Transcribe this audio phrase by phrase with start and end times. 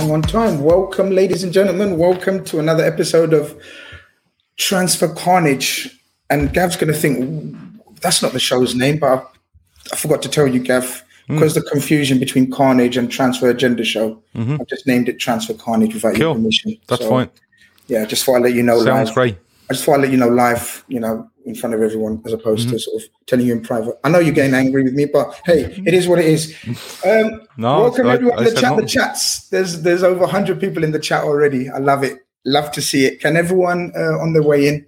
[0.00, 0.62] Bang on time.
[0.62, 1.98] Welcome, ladies and gentlemen.
[1.98, 3.60] Welcome to another episode of
[4.56, 5.94] Transfer Carnage.
[6.30, 7.54] And Gav's going to think
[8.00, 9.22] that's not the show's name, but I,
[9.92, 11.34] I forgot to tell you, Gav, hmm.
[11.34, 14.22] because the confusion between Carnage and Transfer Agenda Show.
[14.34, 14.56] Mm-hmm.
[14.60, 16.78] I've just named it Transfer Carnage without your permission.
[16.88, 17.30] That's So, fine.
[17.88, 18.82] Yeah, just thought I'd let you know.
[18.82, 19.14] Sounds live.
[19.14, 19.38] great.
[19.70, 22.32] I just want I'd let you know live, you know, in front of everyone, as
[22.32, 22.76] opposed Mm-hmm.
[22.76, 23.94] to sort of telling you in private.
[24.02, 26.54] I know you're getting angry with me, but hey, it is what it is.
[27.06, 28.76] Um, No, welcome I- everyone I in the chat.
[28.76, 29.48] The chats.
[29.48, 31.70] There's there's over hundred people in the chat already.
[31.70, 32.18] I love it.
[32.44, 33.20] Love to see it.
[33.20, 34.86] Can everyone uh, on their way in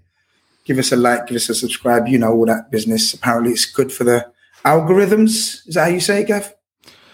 [0.65, 2.09] give us a like, give us a subscribe?
[2.09, 3.15] You know all that business.
[3.15, 4.27] Apparently, it's good for the
[4.65, 5.67] algorithms.
[5.69, 6.53] Is that how you say it, Gav?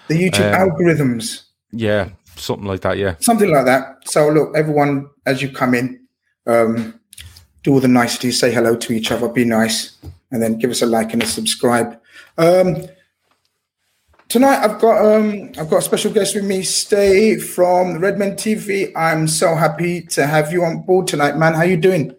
[0.08, 2.96] The YouTube Um, algorithms Yeah, something like that.
[2.98, 3.16] Yeah.
[3.20, 4.08] something like that.
[4.08, 6.00] So look, everyone, as you come in,
[6.46, 6.97] um,
[7.62, 9.96] do all the niceties, say hello to each other, be nice,
[10.30, 12.00] and then give us a like and a subscribe.
[12.36, 12.76] Um,
[14.28, 18.92] tonight, I've got um, I've got a special guest with me, Ste from Redmen TV.
[18.96, 21.54] I'm so happy to have you on board tonight, man.
[21.54, 22.14] How are you doing?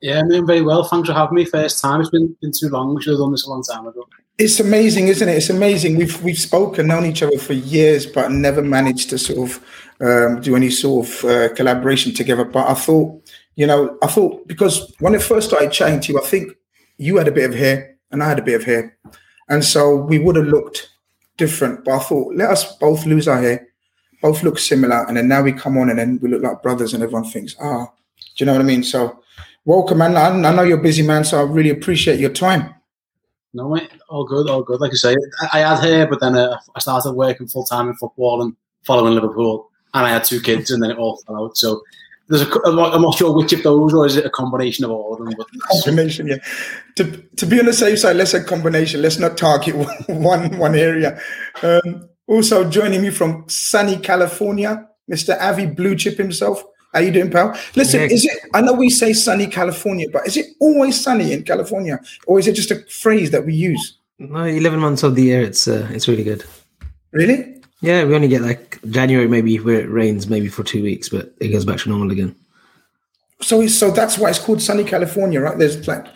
[0.00, 0.84] Yeah, I'm doing very well.
[0.84, 1.44] Thanks for having me.
[1.44, 2.00] First time.
[2.00, 2.94] It's been, been too long.
[2.94, 4.06] We should have done this a long time ago.
[4.38, 5.36] It's amazing, isn't it?
[5.36, 5.96] It's amazing.
[5.96, 9.64] We've we've spoken, known each other for years, but never managed to sort of
[10.00, 12.44] um, do any sort of uh, collaboration together.
[12.44, 13.25] But I thought,
[13.56, 16.52] you know, I thought because when it first started chatting to you, I think
[16.98, 18.96] you had a bit of hair and I had a bit of hair,
[19.48, 20.90] and so we would have looked
[21.36, 21.84] different.
[21.84, 23.66] But I thought, let us both lose our hair,
[24.22, 26.94] both look similar, and then now we come on and then we look like brothers,
[26.94, 28.82] and everyone thinks, ah, do you know what I mean?
[28.82, 29.22] So,
[29.64, 30.16] welcome, man.
[30.16, 32.74] I, know you're busy man, so I really appreciate your time.
[33.54, 34.80] No, mate, all good, all good.
[34.82, 37.88] Like I say, I, I had hair, but then uh, I started working full time
[37.88, 41.42] in football and following Liverpool, and I had two kids, and then it all fell
[41.42, 41.56] out.
[41.56, 41.80] So
[42.28, 44.84] there's a, I'm not I'm not sure which of those, or is it a combination
[44.84, 45.34] of all of them?
[45.36, 45.46] But
[45.84, 46.26] combination.
[46.26, 46.36] Yeah.
[46.96, 47.04] To
[47.36, 49.02] to be on the safe side, let's say combination.
[49.02, 49.74] Let's not target
[50.08, 51.20] one one area.
[51.62, 55.40] Um, also joining me from sunny California, Mr.
[55.40, 56.64] Avi Blue Chip himself.
[56.92, 57.56] How you doing, pal?
[57.74, 58.06] Listen, Yeah.
[58.06, 58.38] is it?
[58.54, 62.46] I know we say sunny California, but is it always sunny in California, or is
[62.48, 63.98] it just a phrase that we use?
[64.18, 66.42] No, eleven months of the year, it's uh, it's really good.
[67.12, 67.55] Really?
[67.80, 71.34] Yeah, we only get like January maybe where it rains maybe for two weeks, but
[71.40, 72.34] it goes back to normal again.
[73.42, 75.58] So it's, so that's why it's called sunny California, right?
[75.58, 76.06] There's like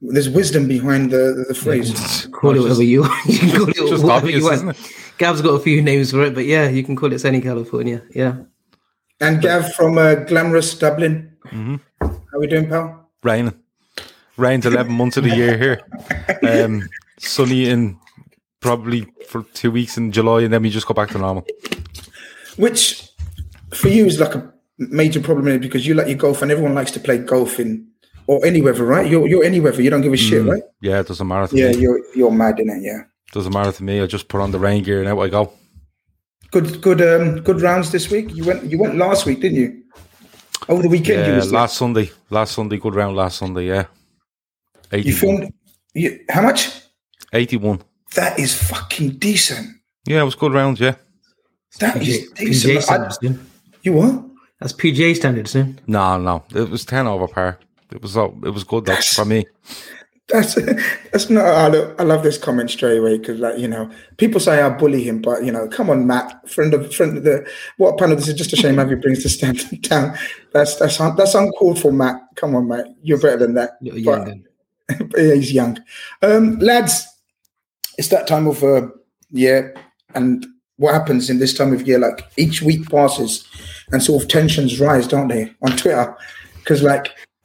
[0.00, 2.26] there's wisdom behind the the, the phrase.
[2.32, 3.26] call it whatever you want.
[3.26, 4.92] you can call it whatever obvious, you want.
[5.18, 8.02] Gav's got a few names for it, but yeah, you can call it sunny California.
[8.14, 8.38] Yeah,
[9.20, 11.36] And Gav from uh, glamorous Dublin.
[11.46, 11.76] Mm-hmm.
[12.00, 13.08] How we doing, pal?
[13.22, 13.54] Raining.
[14.36, 15.80] Rains 11 months of the year here.
[16.64, 16.88] Um,
[17.18, 17.98] sunny in
[18.60, 21.46] probably for two weeks in July, and then we just go back to normal.
[22.56, 23.08] which
[23.74, 26.90] for you is like a major problem because you like your golf and everyone likes
[26.92, 27.86] to play golf in
[28.26, 29.10] or any weather, right?
[29.10, 29.82] You're you're any weather.
[29.82, 30.62] You don't give a shit, right?
[30.80, 31.78] Yeah, it doesn't matter to Yeah, me.
[31.78, 32.82] you're you're mad in it.
[32.82, 33.02] Yeah,
[33.32, 34.00] Doesn't matter to me.
[34.00, 35.52] I just put on the rain gear and out I go.
[36.50, 38.34] good good um good rounds this week.
[38.34, 39.82] You went you went last week, didn't you?
[40.68, 41.50] Over the weekend, you Yeah, there.
[41.60, 42.10] last Sunday.
[42.30, 43.84] Last Sunday, good round last Sunday, yeah.
[44.92, 45.50] you filmed.
[45.94, 46.70] You, how much?
[47.32, 47.80] 81.
[48.14, 49.76] That is fucking decent.
[50.06, 50.94] Yeah, it was good rounds, yeah.
[51.80, 52.76] That is PGA, decent.
[52.76, 53.18] I- standards.
[53.18, 53.40] dude.
[53.82, 54.24] you what?
[54.60, 55.80] That's PGA standards, dude.
[55.86, 56.42] No, no.
[56.54, 57.58] It was 10 over par.
[57.92, 59.46] It was uh, it was good though, for me.
[60.28, 60.54] That's
[61.12, 61.44] that's not.
[61.46, 64.68] I love, I love this comment straight away because, like, you know, people say I
[64.68, 67.48] bully him, but you know, come on, Matt, friend of friend of the
[67.78, 68.14] what panel?
[68.16, 70.18] This is just a shame Avi brings the standard down.
[70.52, 72.20] That's that's un- that's uncalled for, Matt.
[72.36, 73.78] Come on, Matt, you're better than that.
[73.80, 74.44] You're young,
[74.88, 75.78] But- yeah, he's young,
[76.22, 77.06] um, lads.
[77.98, 78.88] It's that time of uh,
[79.30, 79.76] year,
[80.14, 81.98] and what happens in this time of year?
[81.98, 83.46] Like each week passes,
[83.92, 86.16] and sort of tensions rise, don't they, on Twitter?
[86.58, 87.08] Because like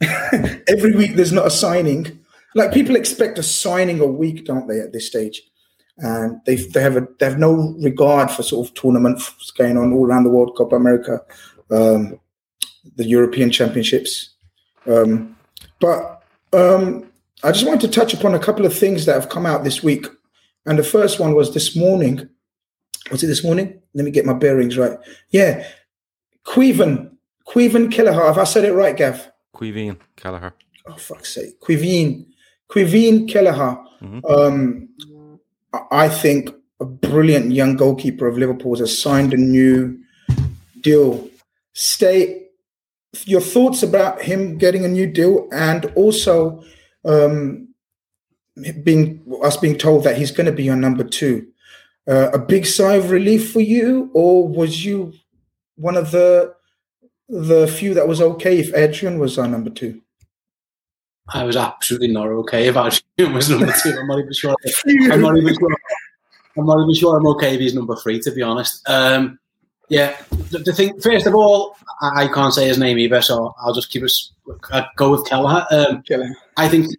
[0.68, 2.20] every week there's not a signing.
[2.54, 4.80] Like people expect a signing a week, don't they?
[4.80, 5.42] At this stage,
[5.98, 9.92] and they they have a they have no regard for sort of tournaments going on
[9.92, 11.20] all around the world, Copa America,
[11.70, 12.18] um,
[12.96, 14.30] the European Championships.
[14.86, 15.36] Um,
[15.80, 17.10] but um,
[17.42, 19.82] I just wanted to touch upon a couple of things that have come out this
[19.82, 20.06] week,
[20.66, 22.28] and the first one was this morning.
[23.10, 23.80] Was it this morning?
[23.94, 24.98] Let me get my bearings right.
[25.30, 25.66] Yeah,
[26.46, 27.10] Queven,
[27.46, 28.24] Queven Kelleher.
[28.24, 29.30] Have I said it right, Gav?
[29.54, 30.52] Queeveen, Kelleher.
[30.86, 32.26] oh fuck's sake, Quiveen,
[32.68, 33.78] Quiveen Kelleher.
[34.02, 34.20] Mhm.
[34.30, 34.88] Um,
[35.72, 36.50] I- I think
[36.80, 39.98] a brilliant young goalkeeper of Liverpool's has signed a new
[40.80, 41.28] deal
[41.72, 42.40] Ste
[43.26, 46.62] your thoughts about him getting a new deal and also
[47.04, 47.68] um,
[48.82, 51.48] being us being told that he's going to be on number two.
[52.06, 55.12] Uh, a big sigh of relief for you, or was you
[55.76, 56.54] one of the
[57.28, 60.00] the few that was okay if Adrian was on number two?
[61.32, 63.98] I was absolutely not okay if Adrian was number two.
[63.98, 64.54] I'm not even sure.
[65.10, 65.76] I'm not even sure.
[66.56, 68.20] I'm not even sure I'm okay if he's number three.
[68.20, 69.38] To be honest, um,
[69.88, 70.16] yeah.
[70.50, 73.74] The, the, thing, first of all, I, I, can't say his name either, so I'll
[73.74, 74.32] just keep us.
[74.70, 75.66] I'd go with Kelleher.
[75.70, 76.02] Um,
[76.56, 76.94] I think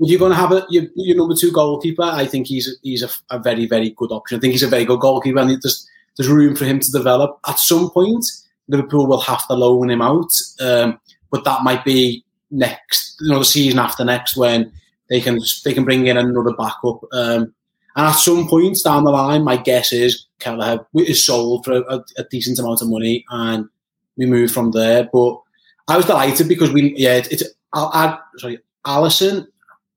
[0.00, 3.08] you're going to have a, your, your, number two goalkeeper, I think he's he's a,
[3.30, 4.36] a, very very good option.
[4.36, 7.38] I think he's a very good goalkeeper, and there's there's room for him to develop.
[7.46, 8.24] At some point,
[8.68, 10.30] Liverpool will have to loan him out,
[10.60, 10.98] um,
[11.30, 14.72] but that might be next, you know, the season after next when
[15.08, 17.00] they can they can bring in another backup.
[17.12, 17.54] Um,
[17.96, 22.02] and at some point down the line, my guess is Kelleher is sold for a,
[22.18, 23.68] a, decent amount of money, and
[24.16, 25.08] we move from there.
[25.12, 25.40] But
[25.86, 29.46] I was delighted because we, yeah, it's, it's I, I, sorry, Alisson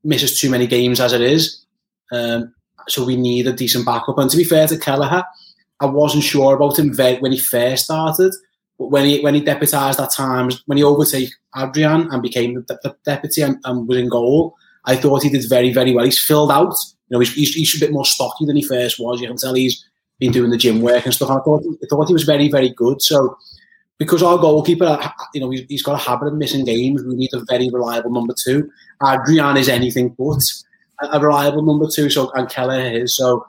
[0.03, 1.65] misses too many games as it is.
[2.11, 2.53] Um,
[2.87, 4.17] so we need a decent backup.
[4.17, 5.23] And to be fair to Kelleher,
[5.79, 8.33] I wasn't sure about him when he first started,
[8.79, 12.79] but when he when he deputised at times, when he overtook Adrian and became the,
[12.83, 14.55] the deputy and, and, was in goal,
[14.85, 16.05] I thought he did very very well.
[16.05, 16.75] He's filled out.
[17.09, 19.21] You know, he's, he's, he's a bit more stocky than he first was.
[19.21, 19.85] You can tell he's
[20.19, 21.29] been doing the gym work and stuff.
[21.29, 23.01] I thought I thought he was very very good.
[23.01, 23.37] So
[23.97, 27.03] because our goalkeeper, uh, you know, he's got a habit of missing games.
[27.03, 28.69] We need a very reliable number two.
[29.01, 30.43] Uh, Adrian is anything but
[31.01, 32.09] a reliable number two.
[32.09, 33.15] So and Kelleher is.
[33.15, 33.45] So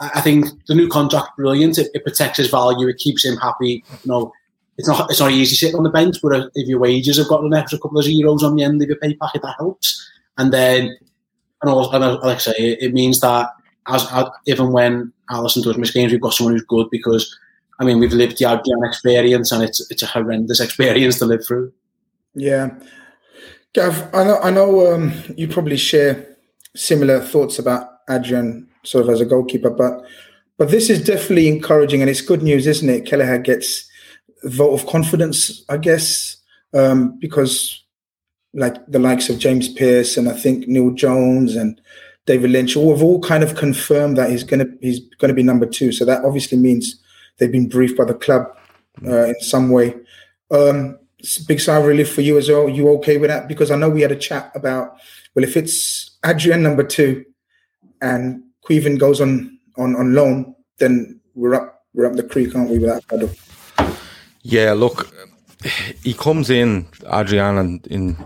[0.00, 1.78] I think the new contract brilliant.
[1.78, 2.88] It, it, protects his value.
[2.88, 3.84] It keeps him happy.
[4.04, 4.32] You know,
[4.76, 7.28] it's not it's not easy sitting on the bench, but uh, if your wages have
[7.28, 10.10] got an extra couple of zeros on the end of your pay packet, that helps.
[10.36, 10.96] And then,
[11.62, 13.50] and, also, and like I say, it, means that
[13.86, 17.38] as, as even when Alisson does miss games, we've got someone who's good because
[17.84, 21.46] I mean, we've lived the Adrian experience, and it's it's a horrendous experience to live
[21.46, 21.72] through.
[22.34, 22.70] Yeah,
[23.74, 26.36] Gav, I know I know um, you probably share
[26.74, 30.02] similar thoughts about Adrian, sort of as a goalkeeper, but
[30.56, 33.04] but this is definitely encouraging, and it's good news, isn't it?
[33.04, 33.86] Kelleher gets
[34.44, 36.36] vote of confidence, I guess,
[36.72, 37.84] um, because
[38.54, 41.80] like the likes of James Pearce and I think Neil Jones and
[42.24, 45.66] David Lynch, all have all kind of confirmed that he's gonna he's gonna be number
[45.66, 45.92] two.
[45.92, 46.98] So that obviously means
[47.38, 48.56] they've been briefed by the club
[49.06, 49.94] uh, in some way.
[50.50, 50.98] Um,
[51.46, 52.68] big sigh of relief for you as well.
[52.68, 53.48] You okay with that?
[53.48, 54.96] Because I know we had a chat about
[55.34, 57.24] well, if it's Adrian number two
[58.00, 62.70] and Caoimhin goes on on on loan, then we're up we're up the creek, aren't
[62.70, 62.78] we?
[62.78, 63.36] With that.
[64.42, 65.12] Yeah, look,
[66.02, 68.16] he comes in Adrian in, in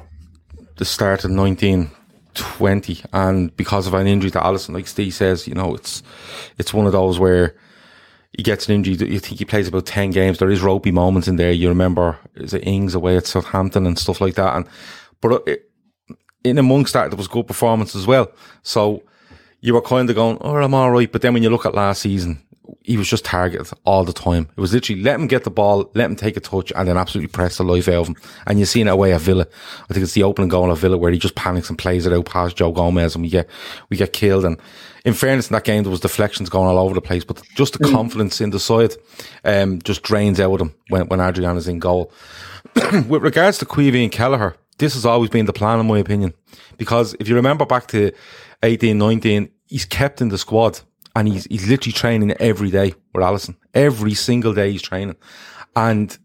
[0.77, 1.91] the start of nineteen
[2.35, 6.03] twenty, and because of an injury to Alisson, like Steve says, you know, it's
[6.59, 7.55] it's one of those where
[8.33, 8.95] he gets an injury.
[8.95, 10.39] You think he plays about 10 games.
[10.39, 11.53] There is ropey moments in there.
[11.53, 14.57] You remember, is it Ings away at Southampton and stuff like that.
[14.57, 14.67] And,
[15.21, 15.71] but uh, it,
[16.45, 18.31] in amongst that, there was good performance as well.
[18.63, 19.03] So
[19.61, 21.11] you were kind of going, oh, I'm all right.
[21.11, 22.43] But then when you look at last season,
[22.83, 24.49] he was just targeted all the time.
[24.57, 26.97] It was literally let him get the ball, let him take a touch, and then
[26.97, 28.17] absolutely press the life out of him.
[28.47, 29.47] And you've seen it away at Villa.
[29.89, 32.13] I think it's the opening goal at Villa where he just panics and plays it
[32.13, 33.49] out past Joe Gomez, and we get
[33.91, 34.45] we get killed.
[34.45, 34.61] And
[35.09, 37.73] in fairness, in that game there was deflections going all over the place, but just
[37.73, 37.93] the mm.
[37.93, 38.95] confidence in the side
[39.45, 42.13] um, just drains out of him when when Adrian is in goal.
[43.09, 46.35] With regards to Caoimhin and Kelleher, this has always been the plan, in my opinion,
[46.77, 48.13] because if you remember back to
[48.63, 50.81] 18, 19, he's kept in the squad
[51.17, 53.57] and he's he's literally training every day with Alisson.
[53.75, 55.17] Every single day he's training,
[55.75, 56.17] and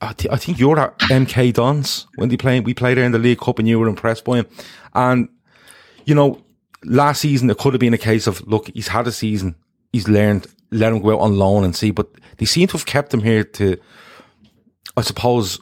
[0.00, 2.64] I, th- I think you're at MK Dons when they played.
[2.64, 4.46] We played there in the League Cup, and you were impressed by him.
[4.94, 5.28] And
[6.06, 6.42] you know,
[6.86, 9.56] last season it could have been a case of look, he's had a season,
[9.92, 11.90] he's learned, let him go out on loan and see.
[11.90, 13.78] But they seem to have kept him here to,
[14.96, 15.60] I suppose,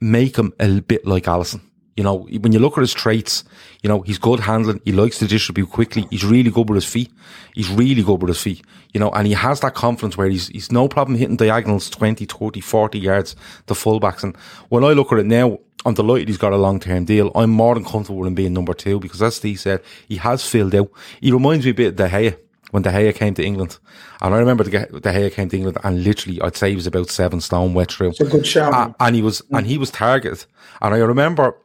[0.00, 1.60] make him a bit like Alisson.
[1.96, 3.42] You know, when you look at his traits,
[3.82, 4.82] you know, he's good handling.
[4.84, 6.06] He likes to distribute quickly.
[6.10, 7.10] He's really good with his feet.
[7.54, 8.62] He's really good with his feet,
[8.92, 12.26] you know, and he has that confidence where he's, he's no problem hitting diagonals 20,
[12.26, 13.34] 30, 40 yards
[13.66, 14.22] to fullbacks.
[14.22, 14.36] And
[14.68, 17.30] when I look at it now, I'm delighted he's got a long term deal.
[17.34, 20.44] I'm more than comfortable with him being number two because as Steve said, he has
[20.46, 20.90] filled out.
[21.20, 22.36] He reminds me a bit of De Gea
[22.72, 23.78] when De Gea came to England.
[24.20, 26.88] And I remember the De Gea came to England and literally I'd say he was
[26.88, 28.10] about seven stone wet through.
[28.10, 28.74] It's a good shout.
[28.74, 30.44] Uh, and he was, and he was targeted.
[30.82, 31.56] And I remember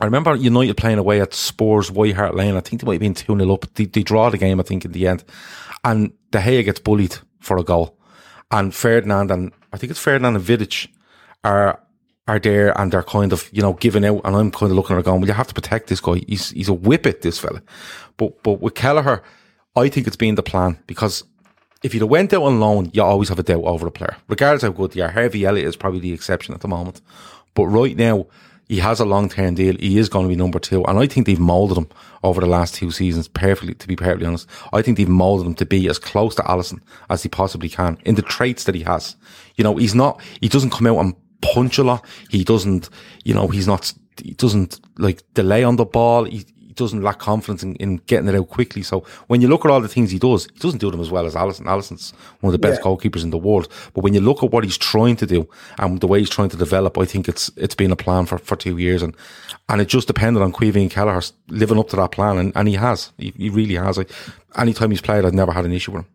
[0.00, 2.56] I remember United playing away at Spurs White Hart Lane.
[2.56, 3.66] I think they might have been 2 0 up.
[3.74, 5.24] They, they, draw the game, I think, in the end.
[5.84, 7.98] And De Gea gets bullied for a goal.
[8.50, 10.88] And Ferdinand and I think it's Ferdinand and Vidic
[11.44, 11.80] are
[12.30, 14.20] are there and they're kind of, you know, giving out.
[14.24, 16.22] And I'm kind of looking at it going, well, you have to protect this guy.
[16.26, 17.62] He's, he's a whippet, this fella.
[18.16, 19.22] But, but with Kelleher,
[19.76, 21.24] I think it's been the plan because
[21.82, 24.16] if you'd have went out on loan, you always have a doubt over a player,
[24.28, 25.10] regardless how good they are.
[25.10, 27.00] Harvey Elliott is probably the exception at the moment,
[27.54, 28.26] but right now
[28.68, 29.74] he has a long term deal.
[29.78, 31.88] He is going to be number two, and I think they've moulded him
[32.22, 33.74] over the last two seasons perfectly.
[33.74, 36.80] To be perfectly honest, I think they've moulded him to be as close to Alisson
[37.08, 39.16] as he possibly can in the traits that he has.
[39.56, 40.20] You know, he's not.
[40.40, 42.04] He doesn't come out and punch a lot.
[42.30, 42.88] He doesn't.
[43.24, 43.92] You know, he's not.
[44.22, 46.24] He doesn't like delay on the ball.
[46.24, 48.82] He, he doesn't lack confidence in, in getting it out quickly.
[48.82, 51.10] So when you look at all the things he does, he doesn't do them as
[51.10, 51.66] well as Alisson.
[51.66, 52.84] Alisson's one of the best Yeah.
[52.86, 53.68] goalkeepers in the world.
[53.92, 56.48] But when you look at what he's trying to do and the way he's trying
[56.50, 59.16] to develop, I think it's it's been a plan for, for two years and
[59.68, 62.74] and it just depended on Caoimhin Kelleher living up to that plan and, and he
[62.74, 63.12] has.
[63.18, 63.98] He, he really has.
[63.98, 64.10] Like
[64.56, 66.08] anytime he's played, I've never had an issue with him.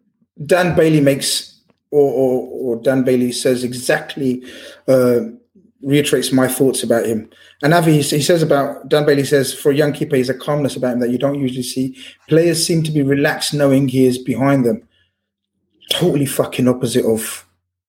[0.45, 1.54] Dan Bailey makes,
[1.91, 4.43] or, or, or Dan Bailey says exactly,
[4.87, 5.19] uh,
[5.81, 7.29] reiterates my thoughts about him.
[7.61, 10.75] And Avi, he says about, Dan Bailey says, for a young keeper, he's a calmness
[10.75, 11.97] about him that you don't usually see.
[12.27, 14.87] Players seem to be relaxed knowing he is behind them.
[15.91, 17.45] Totally fucking opposite of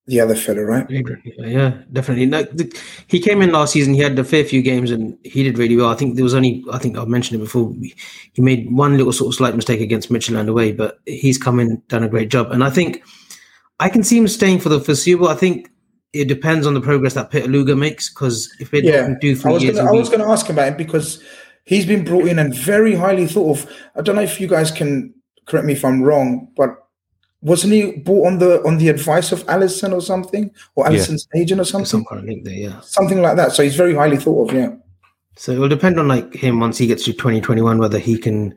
[0.07, 0.87] the other fella, right?
[1.37, 2.27] Yeah, definitely.
[2.27, 2.73] No, the,
[3.09, 3.95] he came in last season.
[3.95, 5.89] He had a fair few games and he did really well.
[5.89, 7.75] I think there was only, I think I've mentioned it before.
[8.35, 11.83] He made one little sort of slight mistake against Midtjylland away, but he's come in,
[11.89, 12.53] done a great job.
[12.53, 13.03] And I think
[13.79, 15.29] I can see him staying for the foreseeable.
[15.29, 15.71] I think
[16.13, 19.53] it depends on the progress that Pitaluga makes because if it Yeah, doesn't do I
[19.53, 21.23] was years, gonna, I was going to ask about him because
[21.65, 23.73] he's been brought in and very highly thought of.
[23.95, 25.15] I don't know if you guys can
[25.47, 26.71] correct me if I'm wrong, but
[27.43, 31.61] wasn't he bought on the on the advice of Alisson or something, or Alisson's agent
[31.61, 31.85] or something?
[31.85, 32.81] some something, kind of link there, yeah.
[32.81, 33.53] something like that?
[33.53, 34.57] So he's very highly thought of.
[34.57, 34.71] Yeah,
[35.37, 38.55] So it will depend on like him once he gets to 2021 whether he can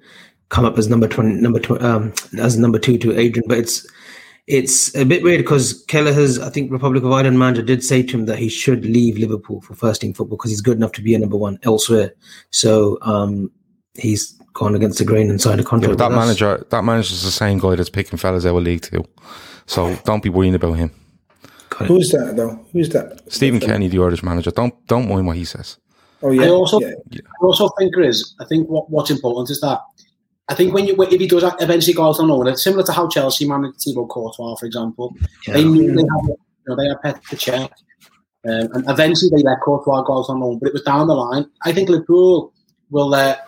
[0.47, 3.85] come up as number 20 number tw- um as number 2 to Adrian but it's
[4.47, 8.17] it's a bit weird because Kelleher's I think Republic of Ireland manager did say to
[8.17, 11.01] him that he should leave Liverpool for first team football because he's good enough to
[11.01, 12.13] be a number 1 elsewhere
[12.49, 13.51] so um
[13.95, 16.51] he's gone against the grain and signed a contract but that manager, us.
[16.51, 19.03] manager, that manager's the same guy that's picking fellas out of League Two.
[19.65, 20.91] So don't be worrying about him.
[21.85, 22.65] Who's that though?
[22.73, 23.21] Who's that?
[23.31, 25.77] Stephen Kenny, the Irish manager, don't don't mind what he says.
[26.21, 26.91] Oh yeah, I also, yeah.
[27.41, 28.35] I also think there is.
[28.39, 29.79] I think what, what's important is that
[30.49, 32.91] I think when you if he does eventually go out on loan, it's similar to
[32.91, 35.15] how Chelsea managed Thibaut Courtois, for example.
[35.45, 36.37] They knew they had, you
[36.67, 37.71] know, they had Petr Čech,
[38.47, 40.57] um, and eventually they let Courtois go out on loan.
[40.59, 41.45] But it was down the line.
[41.63, 42.51] I think Liverpool
[42.89, 43.47] will let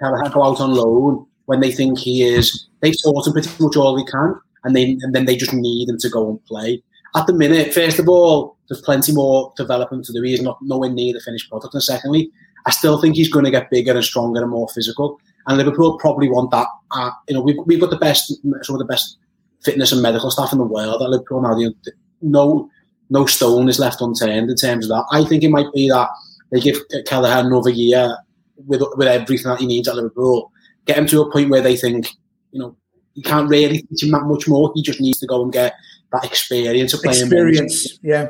[0.00, 2.68] Kelleher go out on loan when they think he is.
[2.80, 5.88] They've taught him pretty much all they can, and they and then they just need
[5.88, 6.82] him to go and play.
[7.14, 10.22] At the minute, first of all, there's plenty more development to do.
[10.22, 11.74] He's not nowhere near the finished product.
[11.74, 12.30] And secondly,
[12.66, 15.20] I still think he's going to get bigger and stronger and more physical.
[15.50, 16.68] And Liverpool probably want that.
[16.92, 19.18] Uh, you know, we've, we've got the best, some of the best
[19.64, 21.58] fitness and medical staff in the world at Liverpool now.
[21.58, 21.74] You know,
[22.22, 22.70] no,
[23.10, 25.04] no stone is left unturned in terms of that.
[25.10, 26.08] I think it might be that
[26.52, 28.16] they give Kelleher another year
[28.64, 30.52] with with everything that he needs at Liverpool,
[30.86, 32.10] get him to a point where they think,
[32.52, 32.76] you know,
[33.14, 34.70] you can't really teach him that much more.
[34.76, 35.74] He just needs to go and get
[36.12, 37.98] that experience of playing experience.
[38.04, 38.28] Yeah,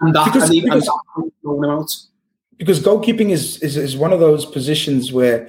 [0.00, 1.90] and that Because- and, he, and because- that him out.
[2.56, 5.48] because goalkeeping is, is is one of those positions where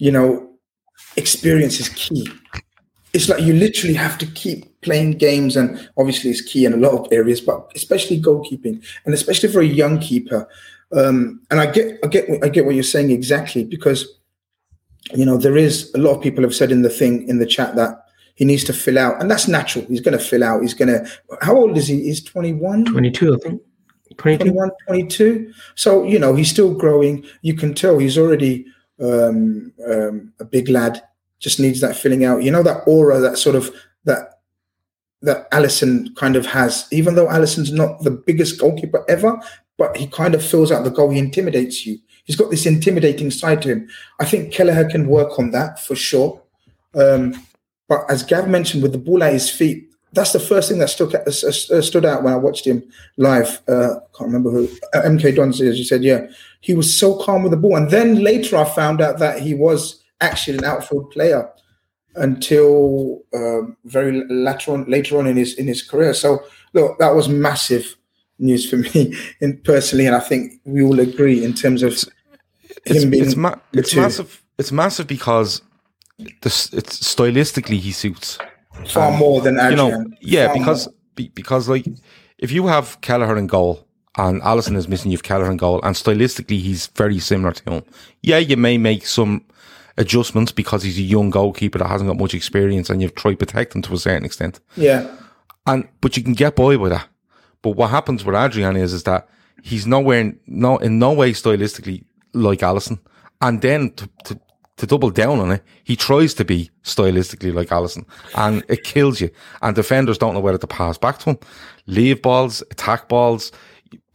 [0.00, 0.50] you know
[1.16, 2.26] experience is key.
[3.12, 6.76] It's like you literally have to keep playing games and obviously it's key in a
[6.76, 10.48] lot of areas but especially goalkeeping and especially for a young keeper.
[10.92, 14.18] Um, and i get i get i get what you're saying exactly because
[15.14, 17.46] you know there is a lot of people have said in the thing in the
[17.46, 19.84] chat that he needs to fill out and that's natural.
[19.84, 20.62] He's going to fill out.
[20.62, 21.06] He's going to
[21.42, 22.02] how old is he?
[22.04, 23.62] He's 21 22 I think.
[24.16, 25.52] 22 21, 22.
[25.76, 27.24] So, you know, he's still growing.
[27.42, 28.66] You can tell he's already
[29.00, 31.02] um, um, a big lad,
[31.38, 32.42] just needs that filling out.
[32.42, 33.70] You know, that aura, that sort of,
[34.04, 34.40] that,
[35.22, 39.40] that Alisson kind of has, even though Alisson's not the biggest goalkeeper ever,
[39.76, 41.10] but he kind of fills out the goal.
[41.10, 41.98] He intimidates you.
[42.24, 43.88] He's got this intimidating side to him.
[44.20, 46.42] I think Kelleher can work on that for sure.
[46.94, 47.34] Um,
[47.88, 50.90] but as Gav mentioned, with the ball at his feet, that's the first thing that
[50.90, 52.82] stuck, uh, uh, stood out when I watched him
[53.16, 53.60] live.
[53.68, 54.68] Uh, can't remember who.
[54.92, 56.26] Uh, MK Dons, as you said, yeah,
[56.60, 57.76] he was so calm with the ball.
[57.76, 61.48] And then later, I found out that he was actually an outfield player
[62.16, 66.12] until um, very later on, later on in his in his career.
[66.12, 66.40] So,
[66.72, 67.96] look, that was massive
[68.38, 72.10] news for me, and personally, and I think we all agree in terms of It's
[73.02, 74.42] him being it's, ma- it's massive.
[74.58, 75.62] It's massive because
[76.42, 78.38] this it's stylistically he suits.
[78.88, 81.28] Far um, more than you know, yeah, Far because more.
[81.34, 81.86] because like
[82.38, 85.94] if you have Kelleher in goal and Alisson is missing, you've Kelleher in goal, and
[85.94, 87.84] stylistically he's very similar to him.
[88.22, 89.44] Yeah, you may make some
[89.96, 93.36] adjustments because he's a young goalkeeper that hasn't got much experience, and you've tried to
[93.36, 94.60] protect him to a certain extent.
[94.76, 95.06] yeah,
[95.66, 97.06] And but you can get by with that.
[97.62, 99.28] But what happens with Adrian is is that
[99.62, 102.98] he's nowhere no in no way stylistically like Alisson.
[103.42, 104.40] And then to, to
[104.80, 109.20] to double down on it, he tries to be stylistically like Alisson and it kills
[109.20, 109.30] you.
[109.62, 111.38] And defenders don't know whether to pass back to him,
[111.86, 113.52] leave balls, attack balls,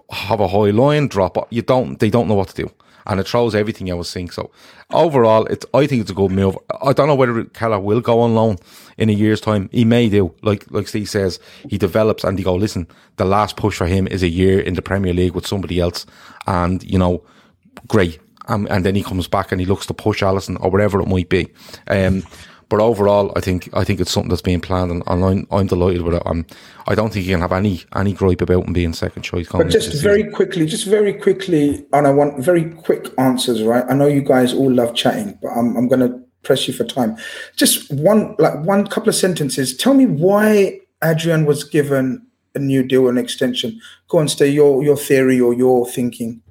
[0.10, 1.38] have a high line, drop.
[1.52, 2.00] You don't.
[2.00, 2.72] They don't know what to do,
[3.08, 4.34] and it throws everything out of sync.
[4.34, 4.52] So
[4.92, 5.66] overall, it's.
[5.74, 6.58] I think it's a good move.
[6.82, 8.58] I don't know whether Kelleher will go on loan
[8.98, 9.70] in a year's time.
[9.72, 10.34] He may do.
[10.42, 12.56] Like like Steve says, he develops, and they go.
[12.56, 15.80] Listen, the last push for him is a year in the Premier League with somebody
[15.80, 16.06] else,
[16.48, 17.24] and you know,
[17.88, 18.20] great.
[18.48, 21.08] Um, and then he comes back and he looks to push Alisson or whatever it
[21.08, 21.48] might be.
[21.88, 22.24] Um,
[22.70, 25.68] but overall, I think I think it's something that's being planned, and, and I'm, I'm
[25.68, 26.24] delighted with it.
[26.26, 26.46] I'm,
[26.88, 29.48] I don't think you can have any any gripe about him being second choice.
[29.50, 30.34] But just very season.
[30.34, 33.62] quickly, just very quickly, and I want very quick answers.
[33.62, 33.86] Right?
[33.88, 36.86] I know you guys all love chatting, but I'm I'm going to press you for
[36.86, 37.18] time.
[37.56, 39.78] Just one like one couple of sentences.
[39.78, 42.26] Tell me why Adrian was given
[42.56, 43.80] a new deal, an extension.
[44.08, 46.42] Go on, Ste your your theory or your thinking.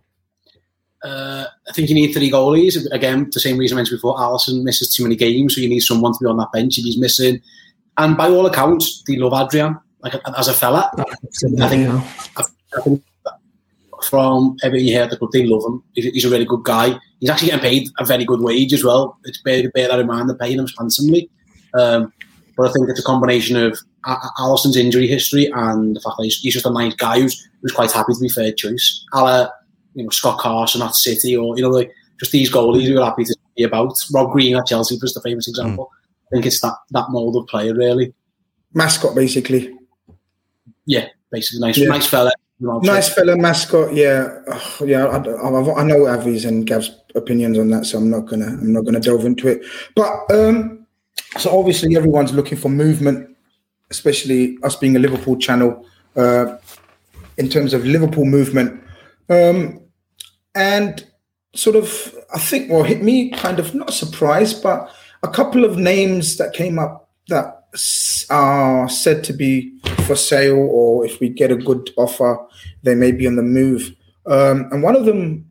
[1.04, 2.90] Uh, I think you need three goalies.
[2.90, 4.16] Again, the same reason I mentioned before.
[4.16, 6.84] Alisson misses too many games, so you need someone to be on that bench if
[6.84, 7.42] he's missing.
[7.98, 9.78] And by all accounts, they love Adrian.
[10.00, 11.88] Like as a fella, I think,
[12.76, 13.02] I think
[14.04, 15.82] from everything you heard, the club they love him.
[15.94, 16.98] He's, a really good guy.
[17.20, 19.18] He's actually getting paid a very good wage as well.
[19.24, 20.28] It's bear, bear that in mind.
[20.28, 21.30] They're paying him handsomely.
[21.74, 22.12] Um,
[22.56, 23.78] but I think it's a combination of
[24.38, 27.92] Alisson's injury history and the fact that he's, just a nice guy who's, who's quite
[27.92, 29.04] happy to be third choice.
[29.14, 29.52] Ala
[29.94, 33.06] you know Scott Carson at City, or you know like just these goalies who are
[33.06, 33.94] happy to be about.
[34.12, 35.86] Rob Green at Chelsea was the famous example.
[35.86, 36.26] Mm.
[36.26, 38.14] I think it's that that mold of player really.
[38.72, 39.76] Mascot basically.
[40.86, 41.88] Yeah, basically nice, yeah.
[41.88, 42.32] nice fella.
[42.60, 43.94] Nice fella, mascot.
[43.94, 45.06] Yeah, oh, yeah.
[45.06, 48.72] I, I, I, know Avi's and Gav's opinions on that, so I'm not gonna I'm
[48.72, 49.62] not gonna delve into it.
[49.94, 50.86] But um,
[51.36, 53.36] so obviously everyone's looking for movement,
[53.90, 55.86] especially us being a Liverpool channel.
[56.16, 56.56] Uh,
[57.36, 58.80] in terms of Liverpool movement,
[59.28, 59.80] um,
[60.54, 61.04] and
[61.54, 64.90] sort of, I think, well, hit me kind of not surprised, but
[65.22, 67.64] a couple of names that came up that
[68.30, 72.38] are said to be for sale, or if we get a good offer,
[72.82, 73.94] they may be on the move.
[74.26, 75.50] Um, and one of them,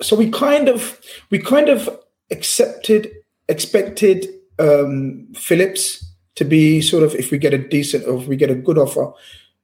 [0.00, 1.88] so we kind of, we kind of
[2.30, 3.10] accepted,
[3.48, 4.26] expected
[4.58, 6.04] um, Phillips
[6.36, 8.78] to be sort of, if we get a decent, or if we get a good
[8.78, 9.12] offer,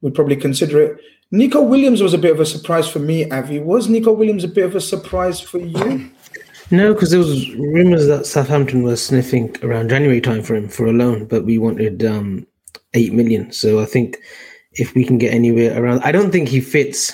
[0.00, 1.00] we'd probably consider it.
[1.32, 3.58] Neco Williams was a bit of a surprise for me, Avi.
[3.58, 6.10] Was Neco Williams a bit of a surprise for you?
[6.70, 10.86] No, because there was rumours that Southampton was sniffing around January time for him for
[10.86, 12.46] a loan, but we wanted um,
[12.94, 13.52] eight million.
[13.52, 14.18] So I think
[14.72, 17.12] if we can get anywhere around, I don't think he fits.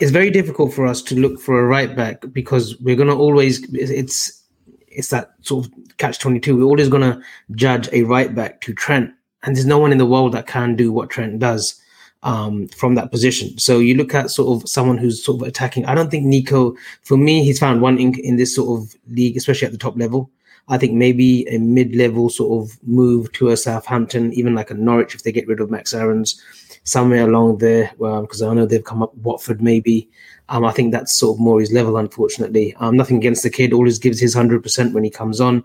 [0.00, 3.14] It's very difficult for us to look for a right back because we're going to
[3.14, 3.62] always.
[3.74, 4.42] It's
[4.88, 6.56] it's that sort of catch twenty two.
[6.56, 9.98] We're always going to judge a right back to Trent, and there's no one in
[9.98, 11.80] the world that can do what Trent does
[12.22, 13.58] um, from that position.
[13.58, 15.86] So you look at sort of someone who's sort of attacking.
[15.86, 19.36] I don't think Neco, for me, he's found one ink in this sort of league,
[19.36, 20.30] especially at the top level.
[20.68, 25.14] I think maybe a mid-level sort of move to a Southampton, even like a Norwich
[25.14, 26.40] if they get rid of Max Aarons,
[26.84, 27.90] somewhere along there.
[27.98, 30.08] Well, because I know they've come up Watford maybe.
[30.48, 32.74] Um, I think that's sort of more his level, unfortunately.
[32.78, 35.64] Um, nothing against the kid, always gives his hundred percent when he comes on,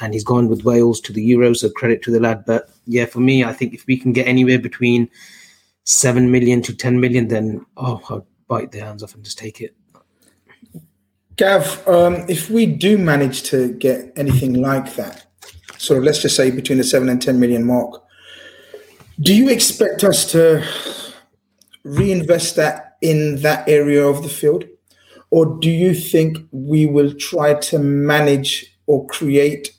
[0.00, 2.44] and he's gone with Wales to the Euro, so credit to the lad.
[2.44, 5.08] But yeah, for me, I think if we can get anywhere between
[5.84, 9.60] seven million to ten million, then oh, I'll bite their hands off and just take
[9.60, 9.74] it.
[11.36, 15.26] Gav, um, if we do manage to get anything like that,
[15.78, 18.02] sort of let's just say between the seven and ten million mark,
[19.20, 20.64] do you expect us to
[21.84, 24.64] reinvest that in that area of the field?
[25.30, 29.70] Or do you think we will try to manage or create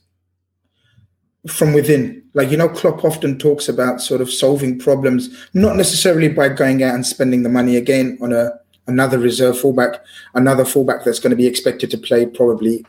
[1.48, 6.30] from within like you know, Klopp often talks about sort of solving problems, not necessarily
[6.30, 8.52] by going out and spending the money again on a
[8.88, 12.86] another reserve fullback, another fullback that's going to be expected to play probably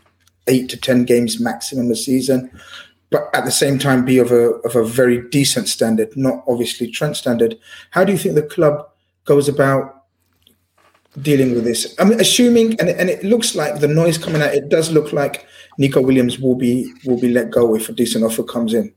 [0.47, 2.51] eight to ten games maximum a season,
[3.11, 6.91] but at the same time be of a of a very decent standard, not obviously
[6.91, 7.59] Trent standard.
[7.91, 8.89] How do you think the club
[9.25, 10.05] goes about
[11.21, 11.97] dealing with this?
[11.99, 14.55] I'm assuming, and and it looks like the noise coming out.
[14.55, 15.47] It does look like
[15.79, 18.93] Neco Williams will be will be let go if a decent offer comes in.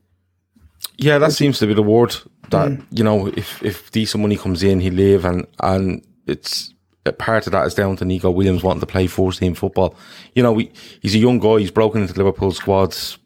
[0.98, 2.16] Yeah, that seems to be the word.
[2.50, 2.86] That mm.
[2.90, 7.46] you know, if if decent money comes in, he leave, and and it's a part
[7.46, 9.94] of that is down to Neco Williams wanting to play first team football.
[10.34, 11.58] You know, we, he's a young guy.
[11.58, 13.18] He's broken into Liverpool squads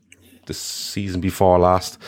[0.46, 1.98] the season before last.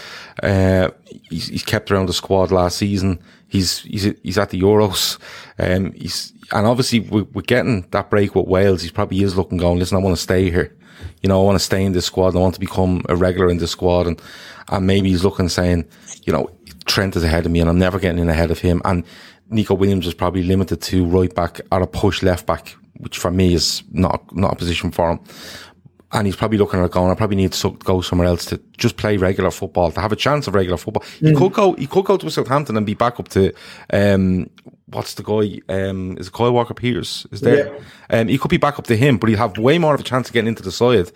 [0.42, 0.90] Uh,
[1.31, 3.20] he's, he's, kept around the squad last season.
[3.48, 5.18] He's he's he's at the Euros.
[5.59, 8.83] Um, he's and obviously we're, we're, getting that break with Wales.
[8.83, 9.78] He's probably is looking going.
[9.78, 10.76] Listen, I want to stay here.
[11.22, 12.36] You know, I want to stay in this squad.
[12.36, 14.06] I want to become a regular in this squad.
[14.06, 14.20] And
[14.68, 15.84] and maybe he's looking saying,
[16.24, 16.50] you know,
[16.84, 18.80] Trent is ahead of me and I'm never getting in ahead of him.
[18.84, 19.04] And
[19.50, 23.30] Neco Williams is probably limited to right back or a push left back, which for
[23.30, 25.20] me is not not a position for him.
[26.14, 28.98] And he's probably looking at going, I probably need to go somewhere else to just
[28.98, 31.03] play regular football, to have a chance of regular football.
[31.20, 31.38] He Mm.
[31.38, 33.53] could go, he could go to Southampton and be back up to,
[33.94, 34.51] um,
[34.87, 35.61] what's the guy?
[35.75, 37.27] Um, is it Kyle Walker Peters?
[37.33, 37.75] Is there?
[38.11, 40.05] Um, he could be back up to him, but he'd have way more of a
[40.05, 41.11] chance of getting into the side,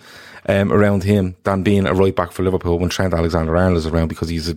[0.48, 4.08] um, around him than being a right back for Liverpool when Trent Alexander-Arnold is around
[4.08, 4.56] because he's a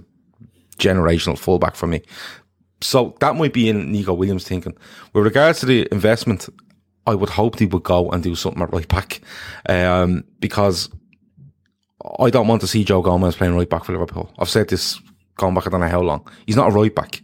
[0.77, 2.01] generational fullback for me.
[2.79, 4.73] So that might be in Neco Williams' thinking.
[5.11, 6.47] With regards to the investment,
[7.05, 9.21] I would hope he would go and do something at right back,
[9.67, 10.89] um, because
[12.19, 14.31] I don't want to see Joe Gomez playing right back for Liverpool.
[14.37, 14.99] I've said this
[15.37, 16.27] going back I don't know how long.
[16.45, 17.21] He's not a right back.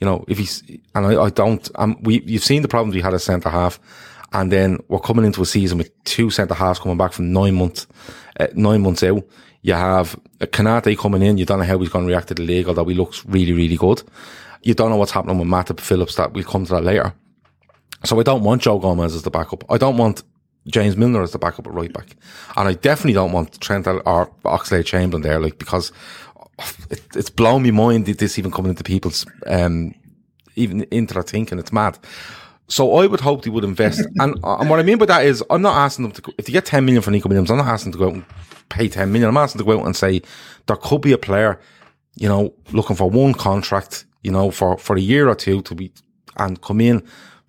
[0.00, 0.62] You know, if he's
[0.94, 1.70] and I, I don't.
[1.76, 3.78] Um, we you've seen the problems we had as centre half,
[4.32, 7.54] and then we're coming into a season with two centre halves coming back from nine
[7.54, 7.86] months,
[8.40, 9.22] uh, nine months out.
[9.62, 11.38] You have a Konaté coming in.
[11.38, 13.52] You don't know how he's going to react to the league, although he looks really,
[13.52, 14.02] really good.
[14.62, 16.16] You don't know what's happening with Matip Phillips.
[16.16, 17.14] That we'll come to that later.
[18.04, 19.64] So I don't want Joe Gomez as the backup.
[19.70, 20.22] I don't want
[20.66, 22.16] James Milner as the backup at right back,
[22.56, 25.92] and I definitely don't want Trent or Oxlade Chamberlain there, like because
[26.90, 29.94] it, it's blown my mind that this even coming into people's um
[30.54, 31.58] even into their thinking.
[31.58, 31.98] It's mad.
[32.68, 35.42] So I would hope they would invest, and and what I mean by that is
[35.50, 37.66] I'm not asking them to if they get 10 million for Neco Williams, I'm not
[37.66, 39.28] asking them to go out and pay 10 million.
[39.28, 40.22] I'm asking them to go out and say
[40.66, 41.60] there could be a player,
[42.14, 45.74] you know, looking for one contract, you know, for for a year or two to
[45.74, 45.92] be
[46.36, 47.02] and come in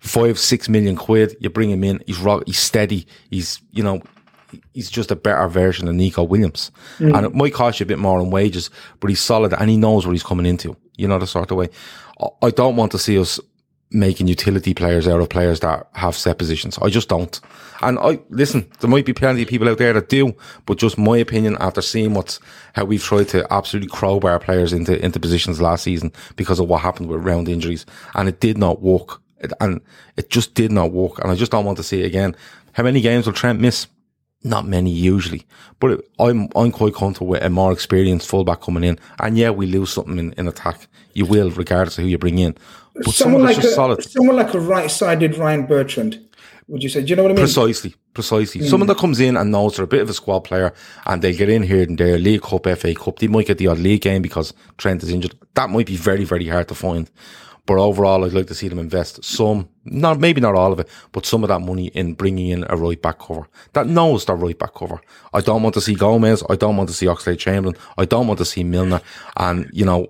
[0.04, 1.36] five six million quid.
[1.40, 4.00] You bring him in, he's rock, he's steady, he's you know.
[4.72, 6.70] He's just a better version of Neco Williams.
[6.98, 7.16] Mm.
[7.16, 9.76] And it might cost you a bit more in wages, but he's solid and he
[9.76, 10.76] knows what he's coming into.
[10.96, 11.70] You know, the sort of way.
[12.20, 13.40] I- I don't want to see us
[13.90, 16.78] making utility players out of players that have set positions.
[16.80, 17.40] I just don't.
[17.82, 20.34] And I listen, there might be plenty of people out there that do,
[20.66, 22.38] but just my opinion after seeing what's
[22.74, 26.82] how we've tried to absolutely crowbar players into into positions last season because of what
[26.82, 29.20] happened with round injuries, and it did not work.
[29.44, 29.80] It, and
[30.16, 32.36] it just did not work, and I just don't want to see it again.
[32.72, 33.86] How many games will Trent miss?
[34.46, 35.46] Not many usually,
[35.80, 38.98] but it, I'm I'm quite comfortable with a more experienced fullback coming in.
[39.18, 40.86] And yeah, we lose something in, in attack.
[41.14, 42.54] You will, regardless of who you bring in.
[42.94, 44.04] But someone, someone like a, solid.
[44.04, 46.20] someone like a right-sided Ryan Bertrand.
[46.68, 47.02] Would you say?
[47.02, 47.44] Do you know what I mean?
[47.44, 48.62] Precisely, precisely.
[48.62, 48.68] Hmm.
[48.68, 50.72] Someone that comes in and knows they're a bit of a squad player
[51.04, 53.66] and they get in here and there, League Cup, FA Cup, they might get the
[53.66, 55.34] odd league game because Trent is injured.
[55.54, 57.10] That might be very, very hard to find.
[57.66, 60.88] But overall, I'd like to see them invest some, not maybe not all of it,
[61.12, 64.36] but some of that money in bringing in a right back cover that knows their
[64.36, 65.00] right back cover.
[65.32, 66.42] I don't want to see Gomez.
[66.50, 67.76] I don't want to see Oxlade Chamberlain.
[67.96, 69.00] I don't want to see Milner.
[69.36, 70.08] And you know,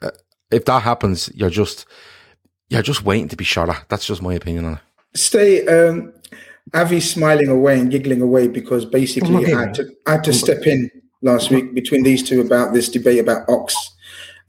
[0.00, 0.10] uh,
[0.52, 1.86] if that happens, you're just
[2.68, 3.88] you're just waiting to be shot at.
[3.88, 4.80] That's just my opinion on it.
[5.14, 5.68] Ste.
[5.68, 6.12] Um,
[6.74, 10.66] Avi's smiling away and giggling away because basically I had to I had to step
[10.66, 13.74] in last week between these two about this debate about Ox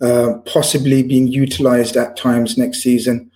[0.04, 3.32] uh, possibly being utilised at times next season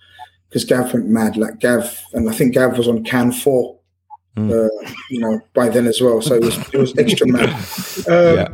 [0.48, 1.36] because Gav went mad.
[1.36, 3.78] Like Gav, and I think Gav was on Can Four,
[4.36, 4.68] uh,
[5.10, 6.20] you know, by then as well.
[6.20, 7.48] So it was it was extra mad.
[8.08, 8.48] Um, Yeah.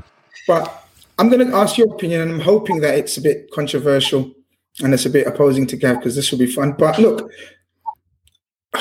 [0.47, 4.35] But I'm going to ask your opinion, and I'm hoping that it's a bit controversial
[4.83, 6.73] and it's a bit opposing to Gav because this will be fun.
[6.73, 7.31] But look,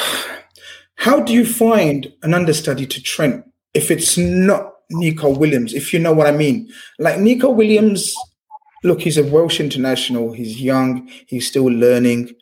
[0.96, 5.74] how do you find an understudy to Trent if it's not Neco Williams?
[5.74, 6.70] If you know what I mean,
[7.00, 8.16] like Neco Williams,
[8.84, 10.34] look, he's a Welsh international.
[10.34, 11.10] He's young.
[11.28, 12.36] He's still learning.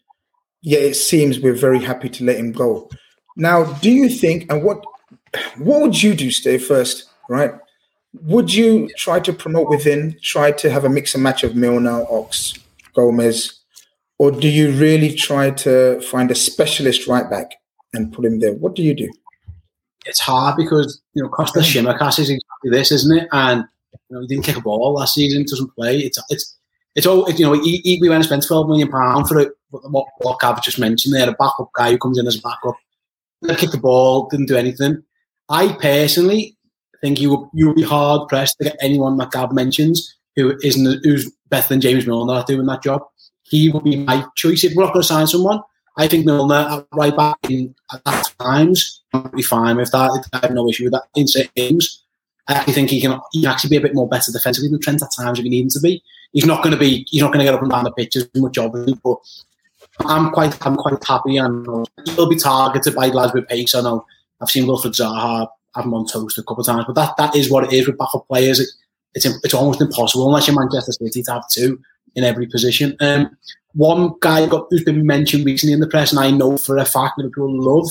[0.62, 2.90] Yet it seems we're very happy to let him go.
[3.36, 4.84] Now, do you think, and what
[5.58, 7.52] what would you do, Ste first, right?
[8.24, 12.06] Would you try to promote within, try to have a mix and match of Milner,
[12.10, 12.54] Ox,
[12.94, 13.62] Gomez,
[14.18, 17.52] or do you really try to find a specialist right back
[17.94, 18.54] and put him there?
[18.54, 19.10] What do you do?
[20.06, 23.28] it's hard because you know Kostas Tsimikas is exactly this, isn't it?
[23.32, 23.66] And
[24.12, 26.00] you know he didn't kick a ball last season, doesn't play.
[26.00, 26.58] It's it's
[26.96, 27.54] it's all you know.
[27.54, 29.54] He, he, we went and spent twelve million pound for it.
[29.70, 32.76] What what Gav just mentioned there, a backup guy who comes in as a backup,
[33.42, 35.02] didn't kick the ball, didn't do anything.
[35.48, 36.58] I personally
[37.00, 40.58] think you would you would be hard pressed to get anyone that Gav mentions who
[40.64, 43.04] isn't who's better than James Milner at doing that job.
[43.44, 45.62] He would be my choice if we're not going to sign someone.
[45.98, 50.26] I think Milner at right back in, at times would be fine with that.
[50.32, 52.01] I have no issue with that in certain games.
[52.48, 55.10] I think he can he actually be a bit more better defensively than Trent at
[55.16, 56.04] times if he needs to be.
[56.34, 58.16] He's not going to be he's not going to get up and down the pitch
[58.16, 59.18] as much obviously, but
[60.00, 63.76] I'm quite I'm quite happy and he'll be targeted by lads with pace.
[63.76, 64.06] I know
[64.42, 67.36] I've seen Wilfried Zaha have him on toast a couple of times, but that, that
[67.36, 68.60] is what it is with backup players.
[68.60, 68.70] It,
[69.14, 71.80] it's it's almost impossible unless you're Manchester City to have two
[72.16, 72.96] in every position.
[73.00, 73.38] Um,
[73.74, 76.86] one guy got, who's been mentioned recently in the press, and I know for a
[76.86, 77.90] fact Liverpool love,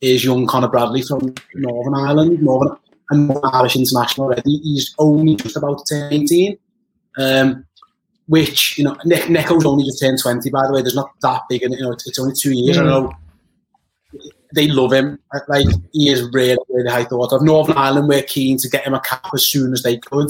[0.00, 2.76] is young Conor Bradley from Northern Ireland, Northern
[3.10, 4.58] and Northern Irish international already.
[4.58, 6.58] He's only just about to turn 18.
[7.18, 7.66] Um,
[8.26, 10.50] which you know, Nick Neco's only just turned 20.
[10.50, 12.76] By the way, there's not that big, and, you know, it's, it's only two years.
[12.76, 13.12] I know
[14.54, 15.18] they love him.
[15.48, 17.42] Like he is really, really high thought of.
[17.42, 20.28] Northern Ireland were keen to get him a cap as soon as they could,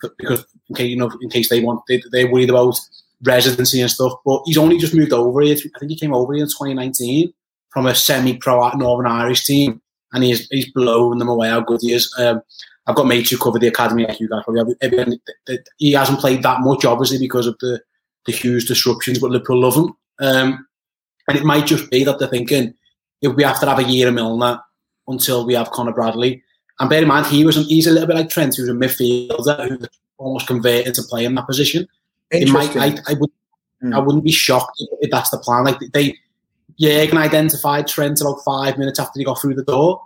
[0.00, 2.78] because in case you know, in case they want, they, they're worried about
[3.24, 4.14] residency and stuff.
[4.24, 5.56] But he's only just moved over here.
[5.74, 7.32] I think he came over here in 2019
[7.70, 9.80] from a semi-pro Northern Irish team,
[10.12, 12.12] and he's he's blown them away how good he is.
[12.18, 12.42] Um,
[12.86, 15.60] I've got mates who cover the academy like you guys probably have.
[15.78, 17.80] He hasn't played that much, obviously, because of the,
[18.26, 19.94] the huge disruptions, but Liverpool love him.
[20.18, 20.66] Um,
[21.28, 22.74] and it might just be that they're thinking,
[23.20, 24.60] if we have to have a year of Milner
[25.06, 26.42] until we have Conor Bradley.
[26.80, 29.68] And bear in mind, he was he's a little bit like Trent, who's a midfielder
[29.68, 29.86] who
[30.18, 31.86] almost converted to play in that position.
[32.30, 33.30] It might, I, I would,
[33.82, 33.94] mm.
[33.94, 35.64] I wouldn't be shocked if that's the plan.
[35.64, 36.16] Like they,
[36.82, 40.02] Jurgen identified Trent about five minutes after he got through the door.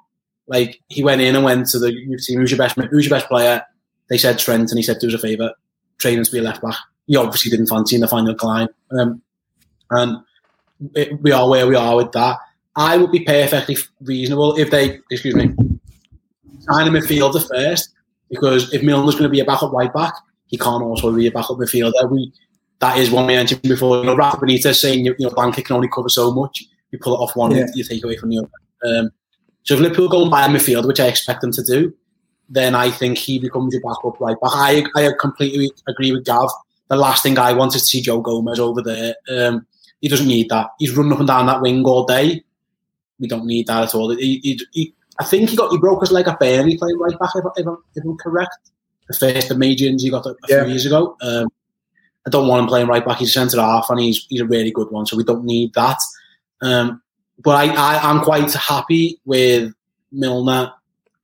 [0.46, 2.38] Like he went in and went to the youth team.
[2.38, 2.76] Who's your best?
[2.76, 3.62] Who's your best player?
[4.08, 5.52] They said Trent, and he said, "Do us a favour,
[5.98, 9.22] training to be a left back." He obviously didn't fancy in the final climb, um,
[9.90, 10.18] and
[10.94, 12.38] it, we are where we are with that.
[12.76, 15.54] I would be perfectly reasonable if they, excuse me,
[16.60, 17.94] sign a midfielder first,
[18.30, 20.14] because if Milner's going to be a backup right back,
[20.46, 22.10] he can't also be a backup midfielder.
[22.10, 22.32] We
[22.80, 23.98] that is one we mentioned before.
[23.98, 26.64] You know, Rafa Benitez saying you know Blanket can only cover so much.
[26.90, 27.66] You pull it off one, yeah.
[27.74, 28.98] you take away from the other.
[28.98, 29.10] Um,
[29.62, 31.92] so if Liverpool go and buy a midfielder, which I expect them to do,
[32.48, 34.52] then I think he becomes your backup right back.
[34.52, 36.48] I, I completely agree with Gav.
[36.88, 39.16] The last thing I want is to see Joe Gomez over there.
[39.28, 39.66] Um,
[40.00, 40.68] he doesn't need that.
[40.78, 42.44] He's running up and down that wing all day.
[43.18, 44.10] We don't need that at all.
[44.10, 47.18] He, he, he, I think he got he broke his leg at Burnley playing right
[47.18, 48.70] back, if, if, if I'm correct.
[49.08, 50.62] The first of major injury he got a, a yeah.
[50.62, 51.16] few years ago.
[51.22, 51.48] Um,
[52.26, 53.18] I don't want him playing right back.
[53.18, 55.72] He's a centre half and he's he's a really good one, so we don't need
[55.74, 55.98] that.
[56.60, 57.00] Um,
[57.38, 59.72] but I, I am quite happy with
[60.12, 60.72] Milner.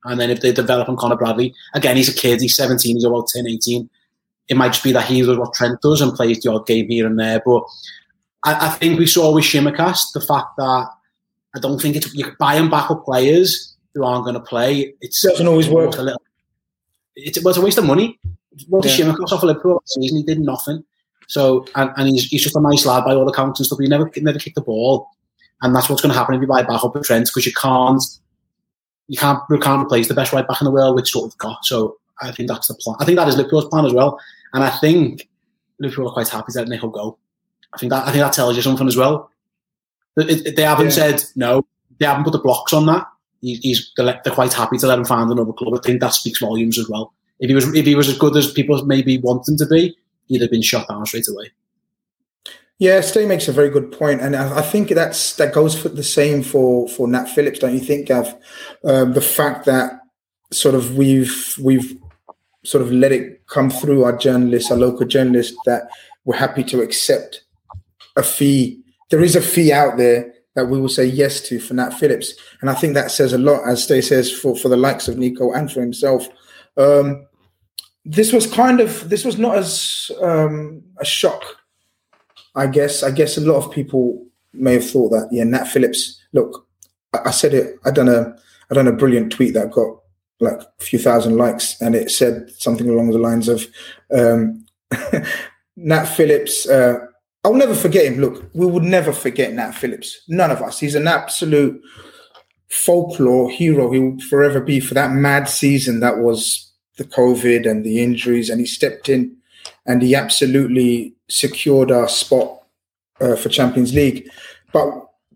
[0.05, 2.41] And then if they develop on Conor Bradley, again, he's a kid.
[2.41, 2.97] He's 17.
[2.97, 3.89] He's about 10, 18.
[4.49, 6.89] It might just be that he does what Trent does and plays the odd game
[6.89, 7.41] here and there.
[7.45, 7.63] But
[8.43, 10.87] I, I think we saw with Tsimikas the fact that
[11.55, 14.93] I don't think it's you buying backup players who aren't going to play.
[15.01, 15.97] It doesn't always work.
[15.97, 16.21] A little,
[17.15, 18.19] it, was a waste of money.
[18.67, 18.91] What yeah.
[18.91, 20.17] Tsimikas off of Liverpool season?
[20.17, 20.83] He did nothing.
[21.27, 23.79] So and, and he's, he's just a nice lad by all accounts and stuff.
[23.79, 25.09] He never never kicked the ball.
[25.61, 27.53] And that's what's going to happen if you buy back up with Trent because you
[27.53, 28.03] can't,
[29.07, 31.37] you can't, you can't replace the best right back in the world, which sort of
[31.37, 31.63] got.
[31.63, 32.97] So I think that's the plan.
[32.99, 34.19] I think that is Liverpool's plan as well.
[34.53, 35.29] And I think
[35.79, 37.17] Liverpool are quite happy that Nick will go.
[37.73, 39.31] I think that I think that tells you something as well.
[40.17, 40.91] It, it, they haven't yeah.
[40.91, 41.65] said no.
[41.99, 43.07] They haven't put the blocks on that.
[43.41, 45.73] He, he's they're, quite happy to let him find another club.
[45.75, 47.13] I think that speaks volumes as well.
[47.39, 49.97] If he was if he was as good as people maybe want him to be,
[50.27, 51.51] he'd have been shot down straight away.
[52.79, 56.03] Yeah, Ste makes a very good point, and I, think that's that goes for the
[56.03, 58.35] same for for Nat Phillips, don't you think, Gav?
[58.83, 60.01] Um, the fact that
[60.51, 61.97] sort of we've we've
[62.65, 65.83] sort of let it come through our journalists, our local journalists, that
[66.25, 67.43] we're happy to accept
[68.17, 68.81] a fee.
[69.11, 72.33] There is a fee out there that we will say yes to for Nat Phillips,
[72.59, 75.17] and I think that says a lot, as Ste says, for for the likes of
[75.17, 76.27] Neco and for himself.
[76.75, 77.27] Um,
[78.05, 81.43] this was kind of this was not as um, a shock
[82.55, 86.21] I guess I guess a lot of people may have thought that yeah, Nat Phillips.
[86.33, 86.67] Look,
[87.13, 87.79] I, I said it.
[87.85, 88.35] I done a
[88.69, 89.97] I done a brilliant tweet that got
[90.39, 93.65] like a few thousand likes, and it said something along the lines of
[94.13, 94.65] um,
[95.75, 96.67] Nat Phillips.
[96.67, 96.99] Uh,
[97.43, 98.19] I'll never forget him.
[98.19, 100.21] Look, we would never forget Nat Phillips.
[100.27, 100.79] None of us.
[100.79, 101.81] He's an absolute
[102.69, 103.91] folklore hero.
[103.91, 108.49] He will forever be for that mad season that was the COVID and the injuries,
[108.49, 109.35] and he stepped in
[109.85, 112.63] and he absolutely secured our spot
[113.19, 114.29] uh, for Champions League.
[114.71, 114.89] But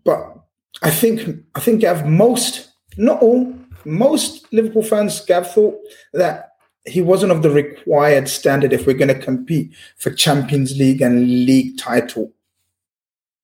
[0.04, 0.38] but
[0.82, 5.78] I think I think Gav most not all most Liverpool fans Gav thought
[6.12, 6.52] that
[6.86, 11.44] he wasn't of the required standard if we're going to compete for Champions League and
[11.44, 12.32] league title.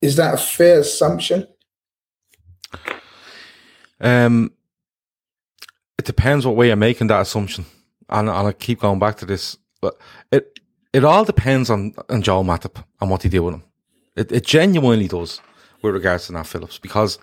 [0.00, 1.46] Is that a fair assumption?
[4.00, 4.52] Um,
[5.98, 7.64] it depends what way you're making that assumption,
[8.08, 9.58] and, and I keep going back to this.
[9.80, 9.96] But
[10.32, 10.60] it
[10.92, 13.64] it all depends on, on Joel Matip and what he did with him.
[14.16, 15.40] It, it genuinely does
[15.82, 17.18] with regards to Nat Phillips because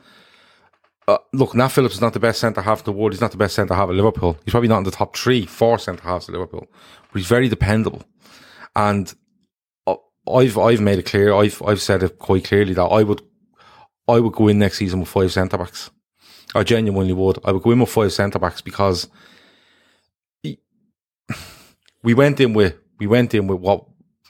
[1.07, 3.13] uh, look, Nat Phillips is not the best centre half in the world.
[3.13, 4.37] He's not the best centre half at Liverpool.
[4.45, 6.67] He's probably not in the top three, four centre halves at Liverpool,
[7.11, 8.03] but he's very dependable.
[8.75, 9.13] And
[9.87, 9.95] uh,
[10.31, 11.33] I've I've made it clear.
[11.33, 13.21] I've I've said it quite clearly that I would
[14.07, 15.89] I would go in next season with five centre backs.
[16.53, 17.39] I genuinely would.
[17.43, 19.09] I would go in with five centre backs because
[22.03, 23.85] we went in with we went in with what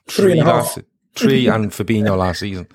[0.08, 0.80] three, three last
[1.16, 2.68] three and Fabinho last season.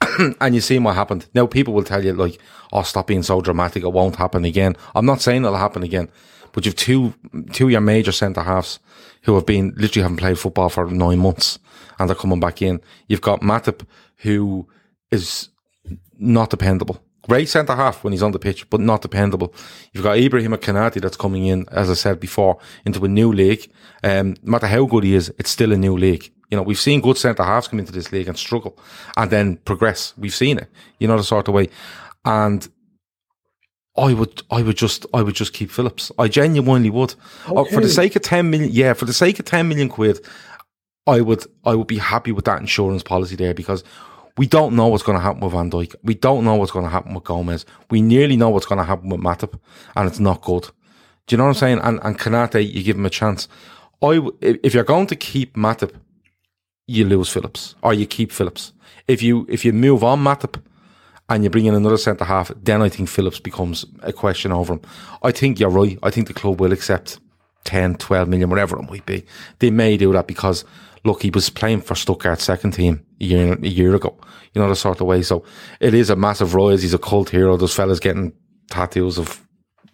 [0.40, 1.26] and you see what happened.
[1.34, 2.38] Now people will tell you like,
[2.72, 3.82] "Oh, stop being so dramatic.
[3.84, 6.08] It won't happen again." I'm not saying it'll happen again,
[6.52, 7.14] but you've two
[7.52, 8.78] two of your major centre halves
[9.22, 11.58] who have been literally haven't played football for nine months
[11.98, 12.80] and they're coming back in.
[13.06, 14.68] You've got Matip who
[15.10, 15.48] is
[16.18, 17.00] not dependable.
[17.28, 19.54] Great centre half when he's on the pitch, but not dependable.
[19.92, 23.70] You've got Ibrahim Konaté that's coming in, as I said before, into a new league.
[24.02, 26.32] Um, no matter how good he is, it's still a new league.
[26.50, 28.76] You know, we've seen good centre halves come into this league and struggle
[29.16, 30.14] and then progress.
[30.18, 31.68] We've seen it, you know, the sort of way.
[32.24, 32.68] And
[33.96, 36.10] I would, I would just, I would just keep Phillips.
[36.18, 37.14] I genuinely would.
[37.46, 40.20] Oh, for the sake of 10 million, yeah, for the sake of 10 million quid,
[41.06, 43.84] I would, I would be happy with that insurance policy there because
[44.36, 45.94] we don't know what's going to happen with Van Dijk.
[46.02, 47.66] We don't know what's going to happen with Gomez.
[47.90, 49.58] We nearly know what's going to happen with Matip,
[49.94, 50.70] and it's not good.
[51.26, 51.80] Do you know what I'm saying?
[51.82, 53.48] And and Konaté, you give him a chance.
[54.02, 55.94] I if you're going to keep Matip,
[56.86, 58.72] you lose Phillips or you keep Phillips.
[59.06, 60.60] If you if you move on Matip
[61.28, 64.74] and you bring in another centre half, then I think Phillips becomes a question over
[64.74, 64.80] him.
[65.22, 65.98] I think you're right.
[66.02, 67.20] I think the club will accept
[67.64, 69.24] 10, 12 million, whatever it might be.
[69.60, 70.64] They may do that because
[71.04, 74.16] look, he was playing for Stuttgart's second team a year, a year ago,
[74.52, 75.22] you know, the sort of way.
[75.22, 75.44] So
[75.80, 76.82] it is a massive rise.
[76.82, 77.56] He's a cult hero.
[77.56, 78.32] Those fellas getting
[78.70, 79.46] tattoos of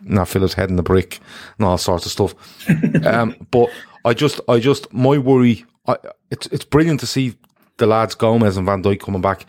[0.03, 1.21] Nat Phillips head in the brick
[1.59, 2.35] and all sorts of stuff.
[3.07, 3.71] um, but
[4.05, 5.97] I just, I just, my worry, I,
[6.31, 7.37] it's, it's brilliant to see
[7.79, 9.47] the lads Gomez and Van Dijk coming back,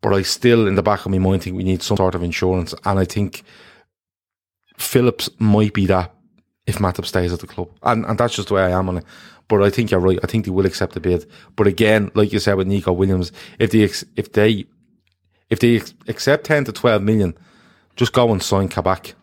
[0.00, 2.22] but I still, in the back of my mind, think we need some sort of
[2.22, 2.74] insurance.
[2.84, 3.42] And I think
[4.76, 6.14] Phillips might be that
[6.70, 7.68] if Matip stays at the club.
[7.82, 9.04] And, and that's just the way I am on it.
[9.48, 10.18] But I think you're right.
[10.22, 11.26] I think they will accept the bid.
[11.56, 13.82] But again, like you said with Neco Williams, if they
[14.16, 14.66] if they
[15.50, 17.36] if they accept ten to twelve million,
[17.96, 19.14] just go and sign Kabak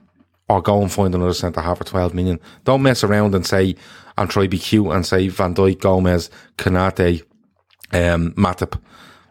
[0.49, 2.41] or go and find another centre half for twelve million.
[2.65, 3.75] Don't mess around and say
[4.17, 7.21] and try be cute and say Van Dijk, Gomez, Konaté,
[7.93, 8.77] um, Matip.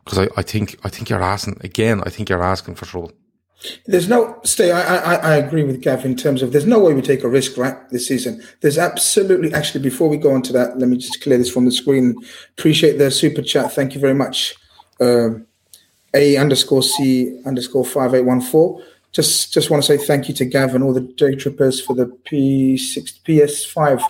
[0.03, 2.03] Because I, I think I think you're asking again.
[2.07, 3.13] I think you're asking for trouble.
[3.87, 4.71] There's no stay.
[4.71, 7.29] I, I I agree with Gav in terms of there's no way we take a
[7.29, 8.43] risk right this season.
[8.61, 11.65] There's absolutely actually before we go on to that, let me just clear this from
[11.65, 12.15] the screen.
[12.59, 13.73] Appreciate the super chat.
[13.73, 14.55] Thank you very much.
[15.01, 15.47] Um,
[16.15, 18.83] a underscore C underscore five eight one four.
[19.13, 21.95] Just just want to say thank you to Gav and all the day trippers for
[21.95, 24.03] the P six PS five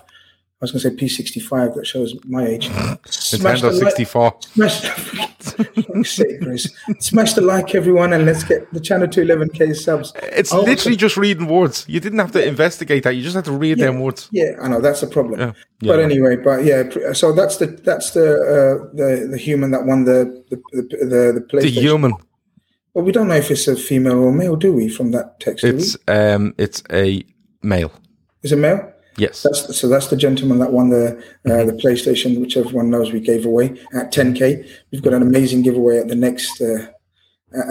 [0.59, 1.75] I was going to say P65.
[1.75, 2.69] That shows my age.
[2.69, 4.37] Nintendo 64.
[4.39, 4.81] Smash,
[6.15, 6.73] sake, Chris.
[6.97, 10.13] Smash the like, everyone, and let's get the channel to 11k subs.
[10.23, 11.85] It's oh, literally just reading words.
[11.87, 13.15] You didn't have to investigate that.
[13.15, 13.85] You just had to read yeah.
[13.85, 14.29] them words.
[14.31, 15.39] Yeah, I know that's a problem.
[15.39, 15.53] Yeah.
[15.81, 15.93] yeah.
[15.93, 17.13] But anyway, but yeah.
[17.13, 21.31] So that's the that's the uh, the the human that won the the the the,
[21.35, 21.75] the PlayStation.
[21.75, 22.13] The human.
[22.95, 24.89] Well, we don't know if it's a female or male, do we?
[24.89, 27.23] From that text, it's um, it's a
[27.61, 27.91] male.
[28.41, 28.91] Is it male?
[29.17, 29.41] Yes.
[29.41, 31.67] That's, so that's the gentleman that won the uh, mm-hmm.
[31.67, 34.67] the PlayStation, which everyone knows we gave away at 10k.
[34.91, 36.87] We've got an amazing giveaway at the next uh,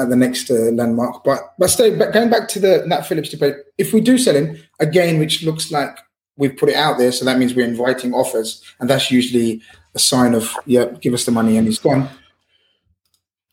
[0.00, 1.22] at the next uh, landmark.
[1.22, 3.54] But but stay back, going back to the Nat Phillips debate.
[3.78, 5.96] If we do sell him again, which looks like
[6.37, 9.62] we've put it out there, so that means we're inviting offers, and that's usually
[9.94, 12.09] a sign of yeah, give us the money and he's gone.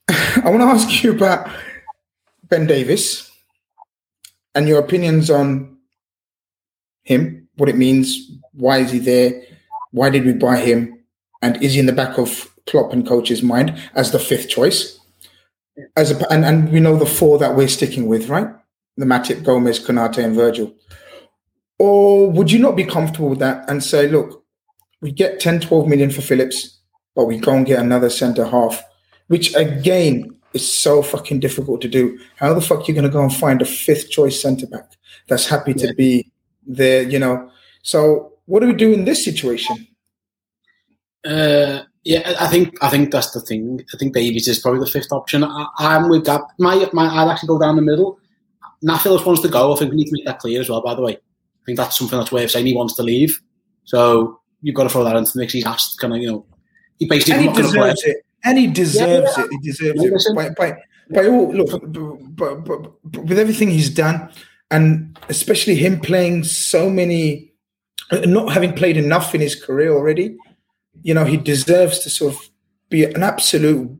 [0.10, 1.48] I want to ask you about
[2.50, 3.30] Ben Davies
[4.56, 5.78] and your opinions on
[7.04, 8.32] him what it means.
[8.54, 9.44] Why is he there?
[9.92, 11.00] Why did we buy him?
[11.42, 15.00] And is he in the back of Klopp and coach's mind as the fifth choice?
[15.96, 18.48] As a, and, and we know the four that we're sticking with, right?
[18.98, 20.74] The Matip, Gomez, Konaté, and Virgil.
[21.80, 24.44] Or would you not be comfortable with that and say, look,
[25.02, 26.80] we get 10, 12 million for Phillips,
[27.16, 28.82] but we go and get another centre half,
[29.28, 32.18] which again is so fucking difficult to do.
[32.38, 34.92] How the fuck are you going to go and find a fifth choice centre back
[35.28, 36.32] that's happy to be
[36.66, 37.50] there, you know.
[37.82, 39.88] So what do we do in this situation?
[41.26, 43.82] Uh, yeah, I think I think that's the thing.
[43.94, 45.44] I think Davies is probably the fifth option.
[45.44, 46.42] I, am with Gav.
[46.60, 48.20] My, my, I'd actually go down the middle.
[49.02, 49.74] Phillips wants to go.
[49.74, 50.82] I think we need to make that clear as well.
[50.82, 52.66] By the way, I think that's something that's worth saying.
[52.66, 53.40] He wants to leave,
[53.86, 55.54] so you've got to throw that into the mix.
[55.54, 56.46] He's asked, kind of, you know,
[57.00, 58.18] he basically and he deserves it.
[58.44, 59.46] And he deserves yeah, yeah.
[59.46, 59.50] it.
[59.52, 60.36] He deserves it.
[60.36, 60.78] By, by,
[61.12, 61.70] by all look,
[62.36, 64.30] but, but, but with everything he's done,
[64.74, 67.54] and especially him playing so many,
[68.12, 70.36] not having played enough in his career already,
[71.04, 72.42] you know, he deserves to sort of
[72.90, 73.96] be an absolute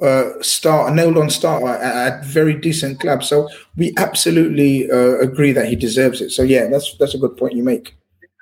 [0.00, 3.22] uh, star, a nailed on starter at, a very decent club.
[3.22, 6.30] So we absolutely uh, agree that he deserves it.
[6.30, 7.94] So yeah, that's that's a good point you make.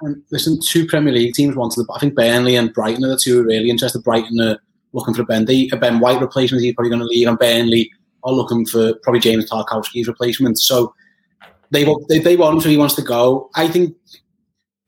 [0.03, 1.85] And listen, two Premier League teams wanted.
[1.93, 4.05] I think Burnley and Brighton are the two really interested.
[4.05, 4.59] Brighton are
[4.93, 6.63] looking for a Ben, a ben White replacement.
[6.63, 7.91] He's probably going to leave, and Burnley
[8.23, 10.59] are looking for probably James Tarkowski's replacement.
[10.59, 10.95] So
[11.71, 13.51] they they, they want him, so he wants to go.
[13.55, 13.97] I think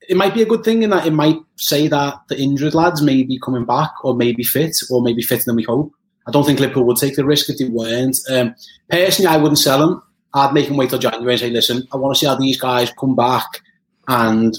[0.09, 3.01] it might be a good thing in that it might say that the injured lads
[3.01, 5.91] may be coming back or maybe fit or maybe fitter than we hope.
[6.27, 8.17] I don't think Liverpool would take the risk if they weren't.
[8.29, 8.55] Um,
[8.89, 10.01] personally, I wouldn't sell him.
[10.33, 12.59] I'd make him wait till January and say, "Listen, I want to see how these
[12.59, 13.45] guys come back
[14.07, 14.57] and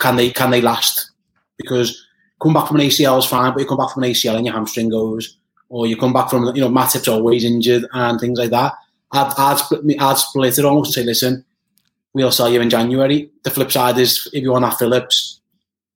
[0.00, 1.10] can they can they last?"
[1.58, 2.06] Because
[2.40, 4.46] come back from an ACL is fine, but you come back from an ACL and
[4.46, 5.36] your hamstring goes,
[5.68, 8.72] or you come back from you know Matip's always injured and things like that.
[9.12, 11.44] I'd, I'd, split, me- I'd split it almost and say, listen,
[12.14, 13.30] we'll sell you in January.
[13.44, 15.40] The flip side is if you want that Phillips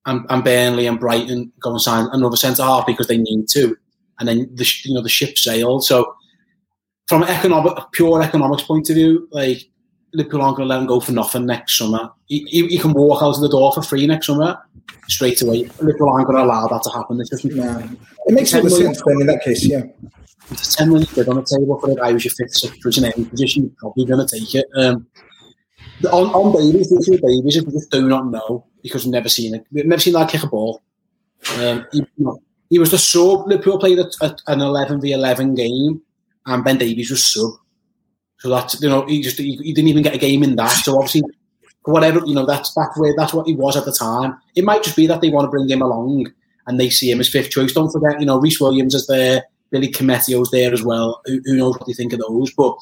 [0.07, 3.77] and, and Burnley and Brighton go and sign another centre half because they need to,
[4.19, 5.85] and then the you know the ship sailed.
[5.85, 6.15] So
[7.09, 9.69] from an economic, pure economics point of view, like
[10.13, 12.11] Liverpool aren't going to let him go for nothing next summer.
[12.27, 14.59] He, he, he can walk out of the door for free next summer
[15.09, 15.65] straight away.
[15.81, 17.21] Liverpool aren't going to allow that to happen.
[17.21, 17.83] It's just Nah.
[18.27, 19.83] It makes all the sense then in that case, yeah.
[20.51, 22.99] It's a 10 million quid on the table for a guy who's your fifth, sixth
[22.99, 24.67] in any position, you're probably going to take it.
[24.77, 25.07] Um,
[26.13, 29.67] on, on babies, the babies we just do not know because we've never seen it.
[29.73, 30.83] We've never seen that kick a ball.
[31.59, 32.39] Um, he, you know,
[32.69, 33.47] he was the sub.
[33.47, 36.03] Liverpool played a, a, an 11 v 11 game,
[36.47, 37.53] and Ben Davies was sub.
[38.39, 40.69] So that's you know he just he, he didn't even get a game in that.
[40.69, 41.23] So obviously,
[41.85, 44.37] whatever you know, that's that's where that's what he was at the time.
[44.55, 46.33] It might just be that they want to bring him along
[46.67, 47.73] and they see him as fifth choice.
[47.73, 51.21] Don't forget, you know, Rhys Williams is there, Billy Koumetio's there as well.
[51.25, 52.53] Who, who knows what they think of those?
[52.53, 52.77] But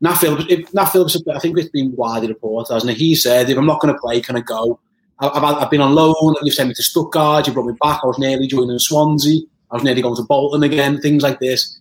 [0.00, 2.96] Nat Phillips, if, Nat Phillips, I think it's been widely reported, hasn't it?
[2.96, 4.80] He said, if I'm not going to play, can I go?
[5.18, 6.34] I've, I've been on loan.
[6.42, 7.46] You've sent me to Stuttgart.
[7.46, 8.00] You brought me back.
[8.02, 9.42] I was nearly joining Swansea.
[9.70, 10.98] I was nearly going to Bolton again.
[10.98, 11.78] Things like this.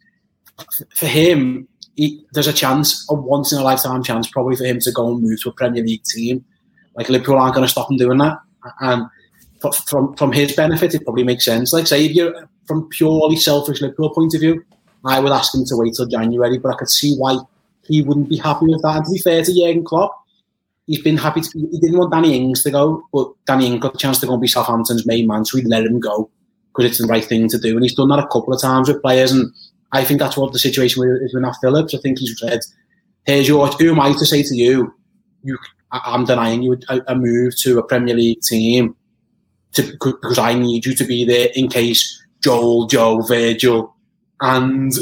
[0.93, 4.81] For him, he, there's a chance, a once in a lifetime chance, probably for him
[4.81, 6.43] to go and move to a Premier League team.
[6.95, 8.39] Like Liverpool aren't going to stop him doing that.
[8.81, 9.05] And
[9.87, 11.71] from from his benefit, it probably makes sense.
[11.71, 14.63] Like say, if you're from purely selfish Liverpool point of view,
[15.05, 16.57] I would ask him to wait till January.
[16.57, 17.37] But I could see why
[17.85, 18.97] he wouldn't be happy with that.
[18.97, 20.23] And to be fair to Jurgen Klopp,
[20.87, 21.41] he's been happy.
[21.41, 24.25] To, he didn't want Danny Ings to go, but Danny Ings got the chance to
[24.25, 26.29] go and be Southampton's main man, so he'd let him go
[26.67, 27.75] because it's the right thing to do.
[27.75, 29.51] And he's done that a couple of times with players, and
[29.91, 31.93] I think that's what the situation with, is with Nat Phillips.
[31.93, 32.61] I think he's said,
[33.25, 33.67] "Here's your.
[33.67, 34.93] Who am I to say to you?
[35.43, 35.57] You,
[35.91, 38.95] I'm denying you a, a move to a Premier League team
[39.73, 43.95] to, because I need you to be there in case Joel, Joe, Virgil,
[44.41, 44.93] and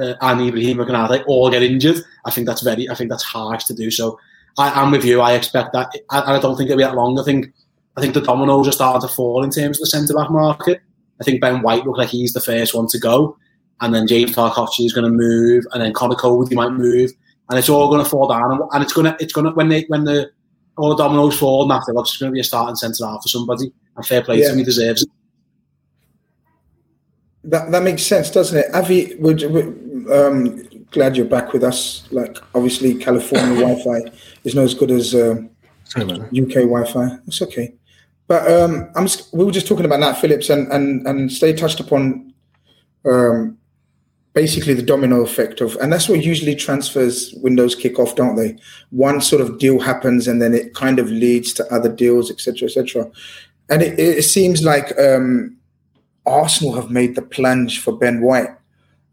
[0.00, 0.80] uh, and Ibrahim
[1.26, 2.02] all get injured.
[2.24, 2.88] I think that's very.
[2.88, 3.90] I think that's harsh to do.
[3.90, 4.18] So
[4.58, 5.20] I, I'm with you.
[5.20, 7.18] I expect that, and I don't think it'll be that long.
[7.18, 7.52] I think
[7.96, 10.80] I think the dominoes are starting to fall in terms of the centre back market.
[11.20, 13.36] I think Ben White looks like he's the first one to go,
[13.80, 17.10] and then James Tarkowski is going to move, and then Conor Coady might move,
[17.48, 18.52] and it's all going to fall down.
[18.52, 20.30] And, and it's going to it's going to when they when the
[20.76, 23.72] all the dominoes fall, after it's going to be a starting centre half for somebody.
[23.96, 25.08] And fair play to him, he deserves it.
[27.44, 28.66] That that makes sense, doesn't it?
[28.74, 32.06] Avy, would, would, um, glad you're back with us.
[32.10, 34.12] Like, obviously, California Wi-Fi
[34.44, 35.50] is not as good as um,
[35.84, 36.42] Sorry about that.
[36.42, 37.18] UK Wi-Fi.
[37.26, 37.74] It's okay.
[38.26, 41.56] But um, I'm just, we were just talking about Nat Phillips, and and and Ste
[41.56, 42.32] touched upon
[43.04, 43.58] um,
[44.34, 48.56] basically the domino effect of, and that's what usually transfers windows kick off, don't they?
[48.90, 52.68] One sort of deal happens, and then it kind of leads to other deals, etc.,
[52.68, 53.10] etc.
[53.68, 55.56] And it, it seems like um,
[56.26, 58.48] Arsenal have made the plunge for Ben White.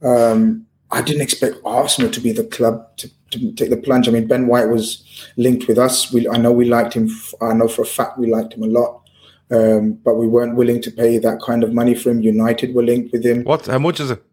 [0.02, 4.08] Um, I didn't expect Arsenal to be the club to, to take the plunge.
[4.08, 5.04] I mean, Ben White was
[5.36, 6.12] linked with us.
[6.14, 7.10] We, I know we liked him.
[7.10, 9.02] f- I know for a fact we liked him a lot,
[9.52, 12.22] um, but we weren't willing to pay that kind of money for him.
[12.22, 13.44] United were linked with him.
[13.44, 13.66] What?
[13.66, 14.24] How much is it?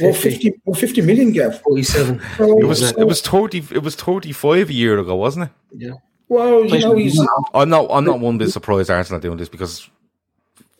[0.00, 1.60] Well, 50, well, 50 million, Gav.
[1.62, 2.20] 47.
[2.36, 5.50] So- It was it was thirty it was thirty five a year ago, wasn't it?
[5.76, 5.92] Yeah.
[6.28, 7.18] well, you know, he's
[7.54, 9.88] I'm not I'm not one bit surprised Arsenal are doing this because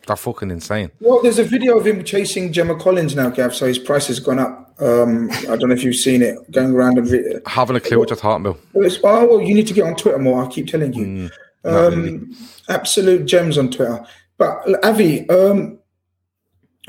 [0.06, 0.90] they're fucking insane.
[1.00, 1.22] well.
[1.22, 3.54] There's a video of him chasing Gemma Collins now, Gav.
[3.54, 4.74] So his price has gone up.
[4.80, 6.98] Um, I don't know if you've seen it going around.
[6.98, 8.60] And vi- Having a clue what you're talking about.
[8.74, 10.44] It's, oh, well, you need to get on Twitter more.
[10.44, 11.06] I keep telling you.
[11.06, 11.30] Mm,
[11.64, 12.20] um, really.
[12.68, 14.04] Absolute gems on Twitter.
[14.36, 15.78] But Avy, um,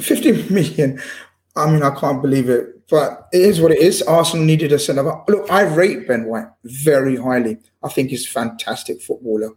[0.01, 0.99] 50 million.
[1.55, 4.01] I mean, I can't believe it, but it is what it is.
[4.01, 5.23] Arsenal needed a centre back.
[5.29, 7.57] Look, I rate Ben White very highly.
[7.83, 9.51] I think he's a fantastic footballer,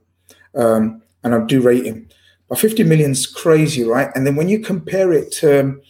[0.55, 2.09] um, and I do rate him.
[2.49, 4.11] But 50 million's crazy, right?
[4.15, 5.83] And then when you compare it to um,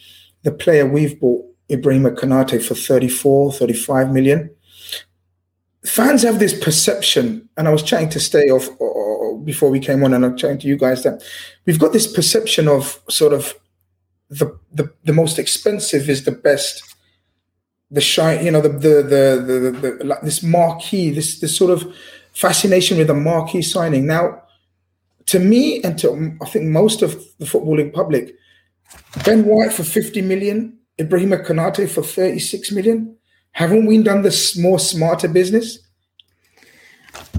[0.43, 4.51] the player we've bought, Ibrahima Konaté, for 34, 35 million,
[5.85, 9.81] fans have this perception, and I was chatting to Ste off or, or before we
[9.81, 11.23] came on, and I'm chatting to you guys that
[11.67, 13.55] we've got this perception of sort of
[14.31, 16.97] the the, the most expensive is the best,
[17.91, 21.71] the shine, you know, the the the the, the, the this marquee, this this sort
[21.71, 21.95] of
[22.33, 24.07] fascination with a marquee signing.
[24.07, 24.43] Now,
[25.29, 28.35] to me, and to I think most of the footballing public,
[29.25, 33.17] Ben White for 50 million, Ibrahima Konaté for 36 million.
[33.53, 35.79] Haven't we done this more smarter business?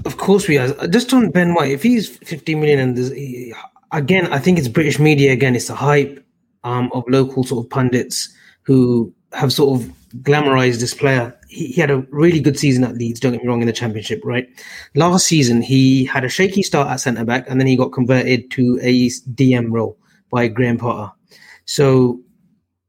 [0.04, 0.86] Of course we are.
[0.88, 3.54] Just on Ben White, if he's 50 million and he-
[3.92, 6.24] again, I think it's British media again, it's the hype
[6.64, 8.28] um, of local sort of pundits
[8.62, 11.38] who have sort of glamorized this player.
[11.48, 13.72] He, he had a really good season at Leeds, don't get me wrong, in the
[13.72, 14.48] championship, right?
[14.94, 18.50] Last season, he had a shaky start at centre back and then he got converted
[18.52, 19.98] to a DM role
[20.30, 21.12] by Graham Potter.
[21.64, 22.20] So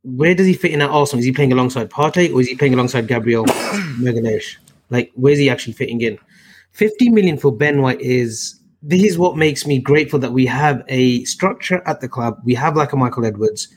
[0.03, 1.19] where does he fit in at Arsenal?
[1.19, 3.45] Is he playing alongside Partey or is he playing alongside Gabriel
[3.99, 4.57] Magalhaes?
[4.89, 6.17] Like, where's he actually fitting in?
[6.71, 10.83] 50 million for Ben White is this is what makes me grateful that we have
[10.87, 12.39] a structure at the club.
[12.43, 13.67] We have like a Michael Edwards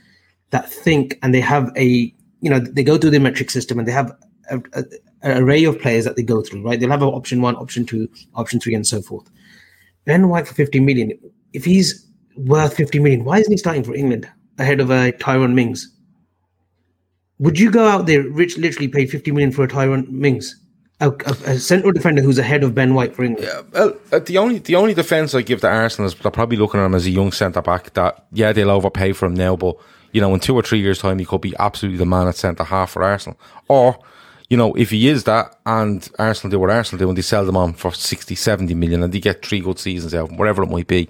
[0.50, 2.13] that think and they have a
[2.44, 4.12] you know they go through the metric system and they have
[4.50, 4.84] a, a,
[5.22, 6.62] an array of players that they go through.
[6.62, 9.28] Right, they'll have option one, option two, option three, and so forth.
[10.04, 11.18] Ben White for 50 million.
[11.54, 14.28] If he's worth 50 million, why isn't he starting for England
[14.58, 15.90] ahead of a uh, Tyrone Mings?
[17.38, 20.60] Would you go out there, rich, literally pay 50 million for a Tyrone Mings?
[21.00, 23.48] A, a, a, central defender who's ahead of Ben White for England.
[23.50, 26.56] Yeah, well, uh, the only the only defence I give to Arsenal is they're probably
[26.56, 27.94] looking at him as a young centre back.
[27.94, 29.76] That yeah, they'll overpay for him now, but
[30.14, 32.36] you know, in two or three years' time, he could be absolutely the man at
[32.36, 33.38] centre half for Arsenal.
[33.68, 33.98] Or
[34.48, 37.44] you know, if he is that and Arsenal do what Arsenal do and they sell
[37.44, 40.70] them on for 60, 70 million and they get three good seasons out, whatever it
[40.70, 41.08] might be,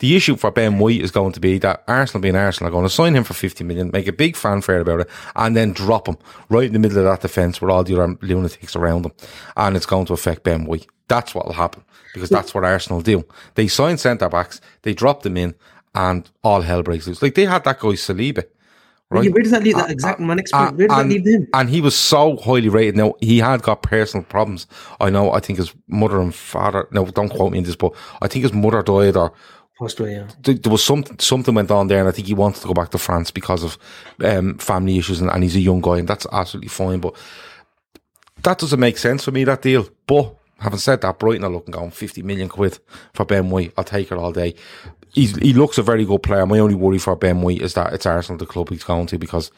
[0.00, 2.86] the issue for Ben White is going to be that Arsenal being Arsenal are going
[2.86, 6.08] to sign him for 50 million, make a big fanfare about it, and then drop
[6.08, 6.16] him
[6.48, 9.12] right in the middle of that defence with all the other lunatics around him.
[9.58, 10.86] And it's going to affect Ben White.
[11.06, 11.84] That's what will happen
[12.14, 13.24] because that's what Arsenal do.
[13.54, 15.54] They sign centre backs, they drop them in,
[15.94, 17.22] and all hell breaks loose.
[17.22, 18.44] Like they had that guy Saliba.
[19.12, 19.32] Right?
[19.32, 20.76] Where does that leave that exact my next point?
[20.76, 21.48] Where does and, that leave him?
[21.52, 22.96] And he was so highly rated.
[22.96, 24.68] Now he had got personal problems.
[25.00, 25.32] I know.
[25.32, 26.86] I think his mother and father.
[26.92, 29.32] No, don't quote me in this, but I think his mother died or
[29.80, 30.28] Australia.
[30.42, 32.90] There was something something went on there, and I think he wanted to go back
[32.90, 33.78] to France because of
[34.22, 37.00] um, family issues, and, and, he's a young guy, and that's absolutely fine.
[37.00, 37.16] But
[38.44, 39.88] that doesn't make sense for me that deal.
[40.06, 42.78] But having said that, Brighton are looking going fifty million quid
[43.12, 43.72] for Ben White.
[43.76, 44.54] I'll take it all day
[45.12, 46.46] he's, he looks a very good player.
[46.46, 49.18] My only worry for Ben White is that it's Arsenal, the club he's going to,
[49.18, 49.50] because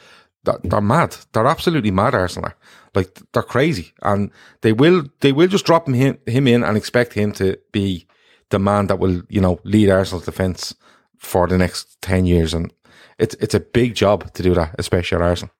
[0.44, 1.16] they're mad.
[1.32, 2.52] They're absolutely mad, Arsenal.
[2.94, 4.30] Like they're crazy, and
[4.62, 8.06] they will they will just drop him him in and expect him to be
[8.50, 10.74] the man that will you know lead Arsenal's defence
[11.18, 12.72] for the next ten years, and
[13.18, 15.54] it's it's a big job to do that, especially at Arsenal.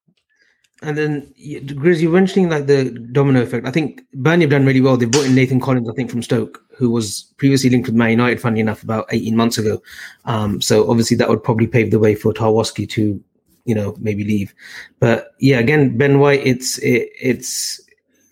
[0.83, 3.67] And then, Grizz, you're mentioning like the domino effect.
[3.67, 4.97] I think Burnley have done really well.
[4.97, 8.11] They brought in Nathan Collins, I think, from Stoke, who was previously linked with Man
[8.11, 9.83] United, funny enough, about 18 months ago.
[10.25, 13.23] Um, so obviously that would probably pave the way for Tarkowski to,
[13.65, 14.55] you know, maybe leave.
[14.99, 17.81] But yeah, again, Ben White, it's it, it's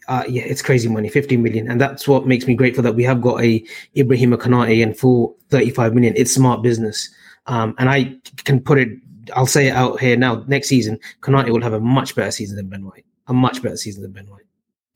[0.09, 3.05] uh, yeah, it's crazy money, 50 million, and that's what makes me grateful that we
[3.05, 3.64] have got a
[3.97, 6.14] Ibrahim Konaté and for 35 million.
[6.16, 7.09] It's smart business,
[7.47, 8.88] um, and I can put it
[9.34, 10.45] I'll say it out here now.
[10.47, 13.05] Next season, Konaté will have a much better season than Ben White.
[13.28, 14.45] A much better season than Ben White.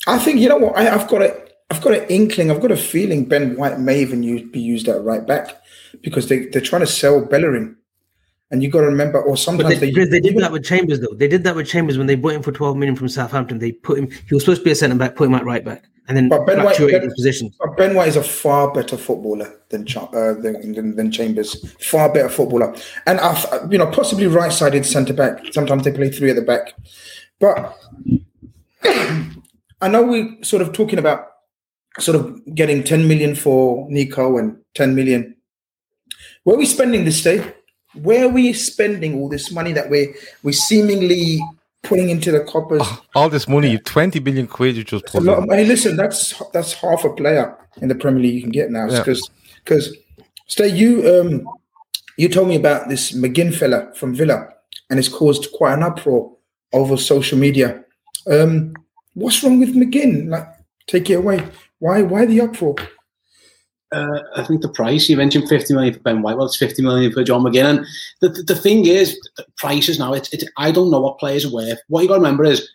[0.07, 2.51] I think you know what I, have got a I've got an inkling.
[2.51, 5.62] I've got a feeling Ben White may even use, be used at right back
[6.03, 7.77] because they they're trying to sell Bellerin.
[8.51, 11.15] And you got to remember, or sometimes they, they, they did that with Chambers though.
[11.15, 13.59] They did that with Chambers when they bought him for twelve million from Southampton.
[13.59, 14.11] They put him.
[14.11, 16.29] He was supposed to be a centre back, put him at right back and then
[16.29, 17.57] but Ben White, ben, positions.
[17.59, 21.71] But ben White is a far better footballer than, uh, than, than Chambers.
[21.81, 25.41] Far better footballer, and uh, you know possibly right-sided centre back.
[25.53, 26.75] Sometimes they play three at the back,
[27.41, 27.79] but
[29.81, 31.29] I know we're sort of talking about
[31.99, 35.37] sort of getting 10 million for Neco and 10 million.
[36.43, 37.55] Where are we spending this day?
[37.95, 41.41] Where are we spending all this money that we we seemingly
[41.85, 42.83] putting into the coppers.
[43.15, 43.79] All this money, yeah.
[43.85, 45.23] twenty billion quid, you just put.
[45.23, 48.41] A lot of, hey, listen, that's that's half a player in the Premier League you
[48.41, 48.89] can get now.
[48.89, 49.55] Because yeah.
[49.63, 49.97] because
[50.49, 51.49] Ste you um
[52.17, 54.49] you told me about this McGinn fella from Villa,
[54.91, 56.33] and it's caused quite an uproar
[56.73, 57.85] over social media.
[58.27, 58.75] Um,
[59.13, 60.29] what's wrong with McGinn?
[60.29, 60.49] Like,
[60.87, 61.47] take it away.
[61.85, 62.76] Why why the uproar?
[63.95, 66.37] uh, I think the price you mentioned 50 million for Ben White.
[66.37, 67.87] Well, it's 50 million for John McGinn.
[68.20, 69.18] The, the, the thing is,
[69.57, 71.78] prices now, it's, it's, I don't know what players are worth.
[71.89, 72.68] What you got to remember is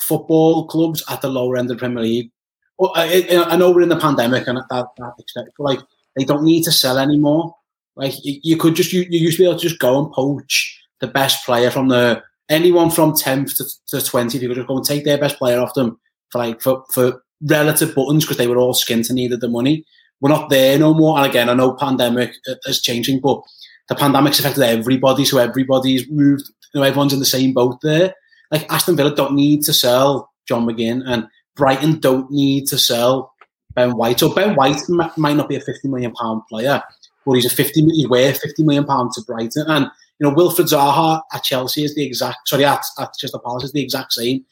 [0.00, 2.30] football clubs at the lower end of the Premier League.
[2.78, 5.78] Well, I, I know we're in the pandemic and that, that but like
[6.16, 7.54] they don't need to sell anymore.
[7.94, 10.12] Like you, you could just, you, you used to be able to just go and
[10.12, 14.66] poach the best player from the, anyone from 10th to, to 20th, you could just
[14.66, 16.00] go and take their best player off them
[16.30, 19.84] for like, for, for relative buttons because they were all skint and needed the money
[20.24, 21.18] we're not there no more.
[21.18, 23.42] And again, I know pandemic uh, is changing, but
[23.90, 26.48] the pandemic's affected everybody, so everybody's moved.
[26.72, 28.14] You know, everyone's in the same boat there.
[28.50, 33.34] Like Aston Villa don't need to sell John McGinn, and Brighton don't need to sell
[33.74, 34.20] Ben White.
[34.20, 36.82] So Ben White might not be a fifty million pound player,
[37.26, 37.82] but he's a fifty.
[37.82, 41.94] He's worth fifty million pound to Brighton, and you know Wilfried Zaha at Chelsea is
[41.94, 42.48] the exact.
[42.48, 44.44] Sorry, at, at Crystal Palace is the exact same.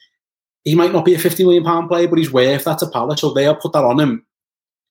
[0.64, 3.20] He might not be a fifty million pound player, but he's worth that to Palace,
[3.20, 4.24] so they'll put that on him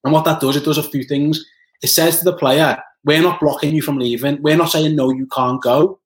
[0.04, 1.44] and what that does, it does a few things.
[1.82, 4.42] It says to the player, we're not blocking you from leaving.
[4.42, 6.00] We're not saying, no, you can't go.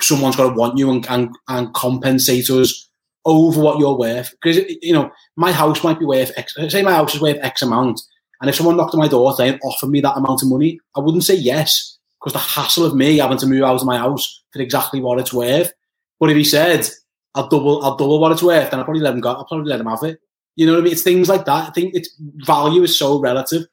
[0.00, 2.88] Someone's got to want you and, and, and compensate us
[3.24, 4.34] over what you're worth.
[4.42, 6.54] Because, you know, my house might be worth X.
[6.68, 8.00] Say my house is worth X amount.
[8.40, 11.00] And if someone knocked on my door saying, offered me that amount of money, I
[11.00, 11.98] wouldn't say yes.
[12.20, 15.20] Because the hassle of me having to move out of my house for exactly what
[15.20, 15.72] it's worth.
[16.18, 16.88] But if he said,
[17.34, 19.30] I'll double, I'll double what it's worth, then I'll probably let him go.
[19.30, 20.20] I'll probably let him have it
[20.56, 20.92] You know what I mean?
[20.92, 21.68] It's things like that.
[21.68, 22.10] I think its
[22.46, 23.64] value is so relative.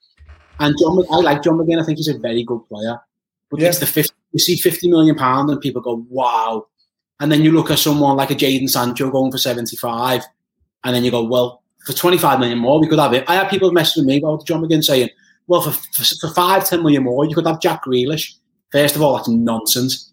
[0.59, 1.81] And John, I like John McGinn.
[1.81, 2.99] I think he's a very good player.
[3.49, 3.67] But Yeah.
[3.69, 6.65] it's the 50, you see 50 million pound and people go, wow.
[7.19, 10.23] And then you look at someone like a Jadon Sancho going for 75,
[10.83, 13.25] and then you go, well, for 25 million more, we could have it.
[13.27, 15.09] I had people messaging me about John McGinn saying,
[15.47, 18.35] well, for, for, for 5, 10 million more, you could have Jack Grealish.
[18.71, 20.10] First of all, that's nonsense.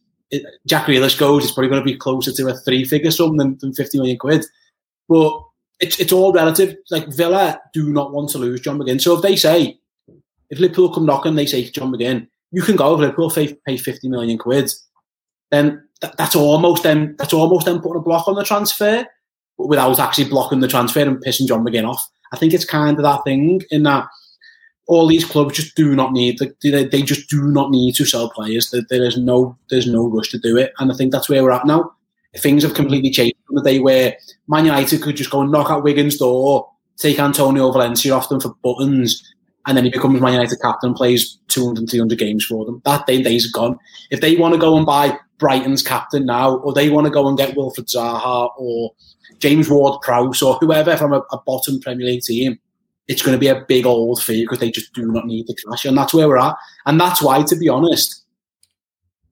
[0.66, 3.56] Jack Grealish goes, it's probably going to be closer to a three figure sum than,
[3.58, 4.44] than 50 million quid.
[5.08, 5.40] But
[5.80, 6.76] it's, it's all relative.
[6.90, 9.00] Like Villa do not want to lose John McGinn.
[9.00, 9.78] So if they say,
[10.50, 13.76] if Liverpool come knocking, they say John McGinn, you can go if Liverpool pay, pay
[13.76, 14.70] 50 million quid,
[15.50, 19.06] then that, that's almost them that's almost them putting a block on the transfer
[19.56, 22.06] without actually blocking the transfer and pissing John McGinn off.
[22.32, 24.06] I think it's kind of that thing in that
[24.88, 28.30] all these clubs just do not need they, they just do not need to sell
[28.30, 28.70] players.
[28.70, 31.44] There, there is no there's no rush to do it, and I think that's where
[31.44, 31.92] we're at now.
[32.36, 34.16] Things have completely changed from the day where
[34.48, 38.40] Man United could just go and knock at Wigan's door, take Antonio Valencia off them
[38.40, 39.22] for buttons,
[39.66, 42.80] and then he becomes Man United captain, and plays 200, 300 games for them.
[42.84, 43.78] That day, day's gone.
[44.10, 47.28] If they want to go and buy Brighton's captain now, or they want to go
[47.28, 48.92] and get Wilfried Zaha or
[49.38, 52.58] James Ward-Prowse or whoever from a, a bottom Premier League team,
[53.08, 55.56] it's going to be a big old fee because they just do not need the
[55.66, 56.54] cash, and that's where we're at.
[56.86, 58.24] And that's why, to be honest,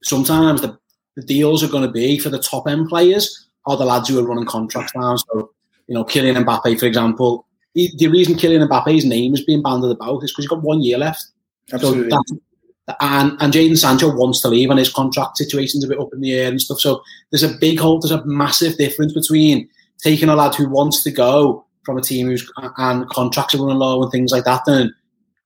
[0.03, 0.79] sometimes the,
[1.17, 4.19] the deals are going to be for the top end players are the lads who
[4.19, 5.17] are running contracts now.
[5.17, 5.51] So,
[5.89, 9.91] you know, Kylian Mbappe, for example, he, the reason Kylian Mbappe's name is being banded
[9.91, 11.27] about is because he's got one year left.
[11.73, 12.11] Absolutely.
[12.11, 12.39] So
[13.01, 16.21] and and Jadon Sancho wants to leave, and his contract situation's a bit up in
[16.21, 16.79] the air and stuff.
[16.79, 17.99] So there's a big hole.
[17.99, 19.69] There's a massive difference between
[19.99, 23.79] taking a lad who wants to go from a team who's and contracts are running
[23.79, 24.91] low and things like that, and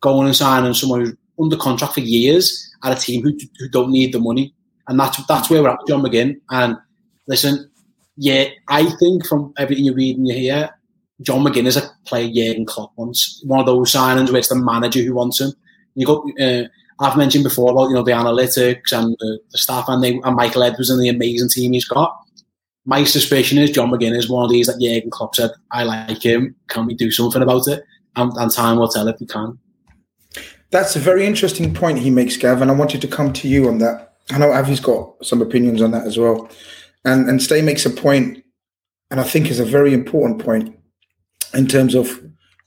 [0.01, 3.93] going and signing someone who's under contract for years at a team who, who don't
[3.93, 4.53] need the money.
[4.88, 6.41] And that's that's where we're at, John McGinn.
[6.51, 6.76] And
[7.28, 7.70] listen,
[8.16, 10.70] yeah, I think from everything you read and you hear,
[11.22, 13.43] John McGinn is a player Jurgen Klopp wants.
[13.47, 15.53] One of those signings where it's the manager who wants him.
[15.95, 16.24] You got.
[16.41, 16.64] Uh,
[17.03, 20.36] I've mentioned before about you know the analytics and the, the staff and, they, and
[20.36, 22.14] Michael Edwards and the amazing team he's got.
[22.85, 26.22] My suspicion is John McGinn is one of these that Jurgen Klopp said, "I like
[26.24, 26.55] him.
[26.68, 27.85] Can we do something about it?"
[28.16, 29.59] And, and time will tell if we can.
[30.70, 32.70] That's a very interesting point he makes, Gavin.
[32.70, 34.14] I wanted to come to you on that.
[34.31, 36.49] I know Avy's got some opinions on that as well.
[37.05, 38.45] And and Ste makes a point,
[39.11, 40.76] and I think is a very important point
[41.55, 42.22] in terms of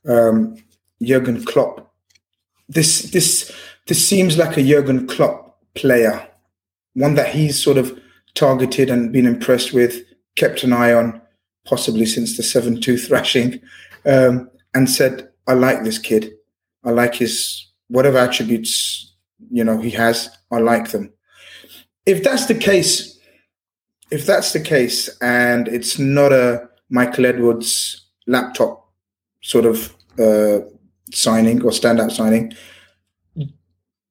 [0.08, 0.58] um,
[1.02, 1.92] Jurgen Klopp.
[2.68, 3.52] This this
[3.88, 6.28] this seems like a Jurgen Klopp player,
[6.94, 8.00] one that he's sort of
[8.36, 10.04] targeted and been impressed with,
[10.36, 11.22] kept an eye on,
[11.66, 13.60] possibly since the seven two thrashing,
[14.06, 16.32] um, and said, "I like this kid.
[16.84, 19.14] I like his whatever attributes
[19.52, 20.30] you know he has.
[20.52, 21.14] I like them."
[22.06, 23.18] If that's the case,
[24.12, 28.92] if that's the case, and it's not a Michael Edwards laptop
[29.42, 30.60] sort of uh,
[31.14, 32.54] signing or standout signing,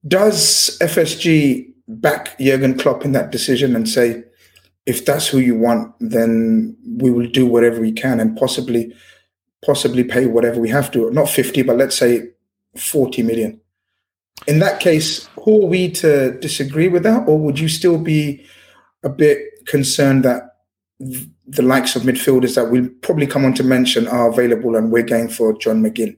[0.06, 4.24] does FSG back Jurgen Klopp in that decision and say,
[4.86, 8.92] if that's who you want, then we will do whatever we can and possibly
[9.64, 12.30] possibly pay whatever we have to, not 50, but let's say
[12.76, 13.60] 40 million.
[14.48, 17.28] In that case, who are we to disagree with that?
[17.28, 18.44] Or would you still be
[19.04, 20.56] a bit concerned that
[20.98, 25.04] the likes of midfielders that we'll probably come on to mention are available and we're
[25.04, 26.16] going for John McGinn?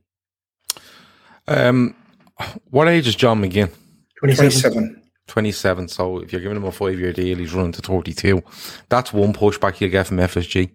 [1.46, 1.94] Um,
[2.70, 3.70] what age is John McGinn?
[4.20, 4.50] 27.
[4.50, 5.03] 27.
[5.26, 5.88] 27.
[5.88, 8.42] So if you're giving him a five year deal, he's running to 32.
[8.88, 10.70] That's one pushback you'll get from FSG.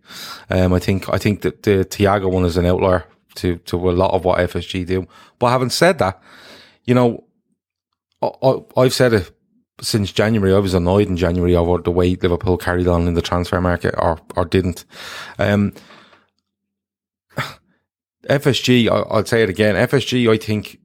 [0.49, 3.91] Um, I think, I think that the Thiago one is an outlier to, to a
[3.91, 5.07] lot of what FSG do.
[5.37, 6.21] But having said that,
[6.85, 7.23] you know,
[8.21, 9.31] I, I've said it
[9.81, 10.53] since January.
[10.53, 13.95] I was annoyed in January over the way Liverpool carried on in the transfer market
[13.97, 14.85] or, or didn't.
[15.37, 15.73] Um,
[18.29, 19.75] FSG, I, I'll say it again.
[19.75, 20.79] FSG, I think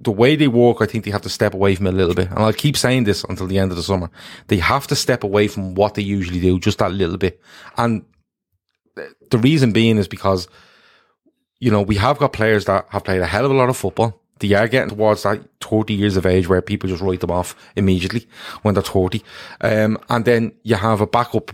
[0.00, 2.14] the way they walk, I think they have to step away from it a little
[2.14, 2.30] bit.
[2.30, 4.10] And I'll keep saying this until the end of the summer.
[4.46, 7.40] They have to step away from what they usually do, just that little bit.
[7.76, 8.04] And
[9.30, 10.48] the reason being is because,
[11.58, 13.76] you know, we have got players that have played a hell of a lot of
[13.76, 14.20] football.
[14.40, 17.56] They are getting towards that 30 years of age where people just write them off
[17.74, 18.28] immediately
[18.62, 19.22] when they're 30.
[19.60, 21.52] Um, and then you have a backup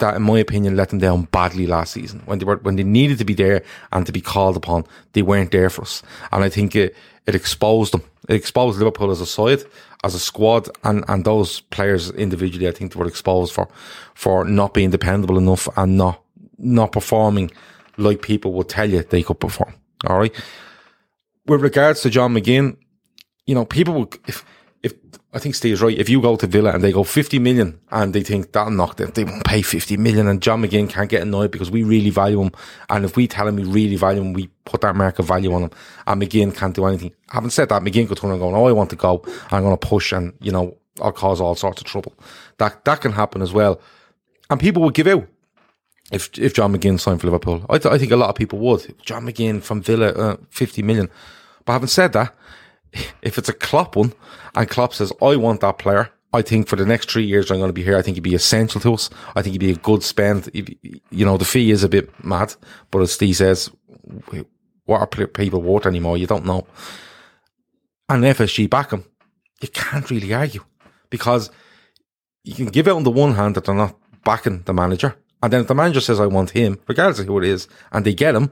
[0.00, 2.22] that, in my opinion, let them down badly last season.
[2.24, 5.22] When they were, when they needed to be there and to be called upon, they
[5.22, 6.02] weren't there for us.
[6.32, 6.96] And I think it,
[7.26, 8.02] it exposed them.
[8.28, 9.62] It exposed Liverpool as a side,
[10.04, 13.68] as a squad, and, and those players individually, I think they were exposed for,
[14.14, 16.22] for not being dependable enough and not,
[16.58, 17.50] not performing
[17.96, 19.74] like people would tell you they could perform.
[20.06, 20.34] All right.
[21.46, 22.76] With regards to John McGinn,
[23.46, 24.44] you know, people if, if
[25.32, 25.96] I think Steve's right.
[25.96, 28.96] If you go to Villa and they go 50 million and they think that'll knock
[28.96, 32.10] them, they won't pay 50 million and John McGinn can't get annoyed because we really
[32.10, 32.50] value him.
[32.88, 35.64] And if we tell him we really value him, we put that market value on
[35.64, 35.70] him
[36.08, 37.12] and McGinn can't do anything.
[37.28, 39.22] Having said that, McGinn could turn and go, oh, I want to go.
[39.52, 42.12] I'm going to push and, you know, I'll cause all sorts of trouble.
[42.58, 43.80] That, that can happen as well.
[44.50, 45.28] And people would give out
[46.10, 47.64] if, if John McGinn signed for Liverpool.
[47.70, 48.96] I, th- I think a lot of people would.
[49.02, 51.08] John McGinn from Villa, uh, 50 million.
[51.64, 52.34] But having said that,
[53.22, 54.12] if it's a Klopp one
[54.54, 57.58] and Klopp says, I want that player, I think for the next three years I'm
[57.58, 59.10] going to be here, I think he'd be essential to us.
[59.34, 60.48] I think he'd be a good spend.
[61.10, 62.54] You know, the fee is a bit mad,
[62.90, 63.70] but as Steve says,
[64.84, 66.18] what are people worth anymore?
[66.18, 66.66] You don't know.
[68.08, 69.04] And FSG back him,
[69.60, 70.64] you can't really argue
[71.10, 71.50] because
[72.44, 75.16] you can give out on the one hand that they're not backing the manager.
[75.42, 78.04] And then if the manager says, I want him, regardless of who it is, and
[78.04, 78.50] they get him,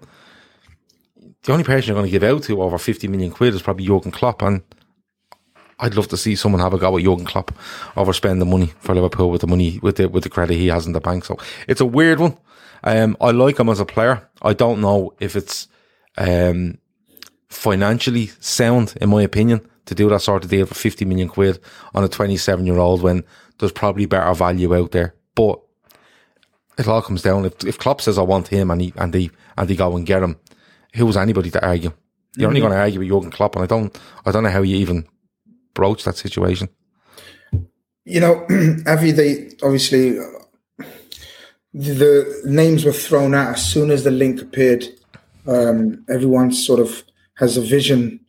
[1.48, 3.86] the only person you're going to give out to over 50 million quid is probably
[3.86, 4.42] Jurgen Klopp.
[4.42, 4.60] And
[5.80, 7.52] I'd love to see someone have a go at Jurgen Klopp
[7.96, 10.86] overspend the money for Liverpool with the money, with the, with the credit he has
[10.86, 11.24] in the bank.
[11.24, 12.36] So it's a weird one.
[12.84, 14.28] Um, I like him as a player.
[14.42, 15.68] I don't know if it's,
[16.18, 16.76] um,
[17.48, 21.60] financially sound, in my opinion, to do that sort of deal for 50 million quid
[21.94, 23.24] on a 27 year old when
[23.58, 25.14] there's probably better value out there.
[25.34, 25.62] But
[26.76, 27.46] it all comes down.
[27.46, 30.04] If, if Klopp says I want him and he, and they, and they go and
[30.04, 30.36] get him,
[30.94, 31.92] who's anybody to argue?
[32.36, 32.48] You're mm-hmm.
[32.48, 34.76] only going to argue with Jurgen Klopp, and I don't, I don't know how you
[34.76, 35.06] even
[35.74, 36.68] broach that situation.
[38.04, 38.46] You know,
[38.86, 40.18] Avy, they obviously
[41.74, 44.86] the names were thrown out as soon as the link appeared.
[45.46, 48.20] Um, everyone sort of has a vision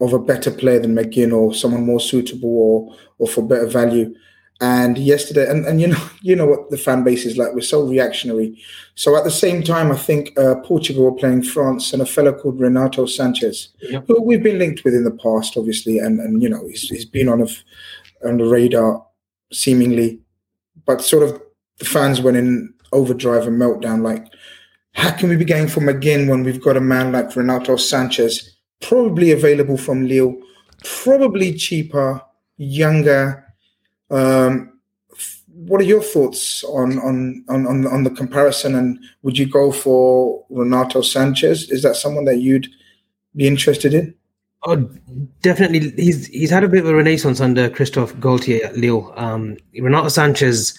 [0.00, 4.14] of a better player than McGinn or someone more suitable or or for better value.
[4.62, 7.52] And yesterday, and, and you know, you know what the fan base is like.
[7.52, 8.56] We're so reactionary.
[8.94, 12.32] So at the same time, I think uh, Portugal were playing France and a fellow
[12.32, 14.04] called Renato Sanches, yep.
[14.06, 17.04] who we've been linked with in the past, obviously, and and you know he's, he's
[17.04, 17.48] been on a,
[18.24, 19.04] on the radar
[19.52, 20.20] seemingly,
[20.86, 21.42] but sort of
[21.78, 24.02] the fans went in overdrive and meltdown.
[24.02, 24.28] Like,
[24.94, 28.48] how can we be going for McGinn when we've got a man like Renato Sanches,
[28.80, 30.36] probably available from Lille,
[30.84, 32.22] probably cheaper,
[32.58, 33.41] younger
[34.12, 34.72] um,
[35.54, 38.74] what are your thoughts on, on on on the comparison?
[38.74, 41.70] And would you go for Renato Sanches?
[41.70, 42.68] Is that someone that you'd
[43.36, 44.14] be interested in?
[44.64, 44.88] Oh,
[45.40, 45.90] definitely.
[46.02, 49.12] He's he's had a bit of a renaissance under Christophe Galtier at Lille.
[49.16, 50.78] Um, Renato Sanchez,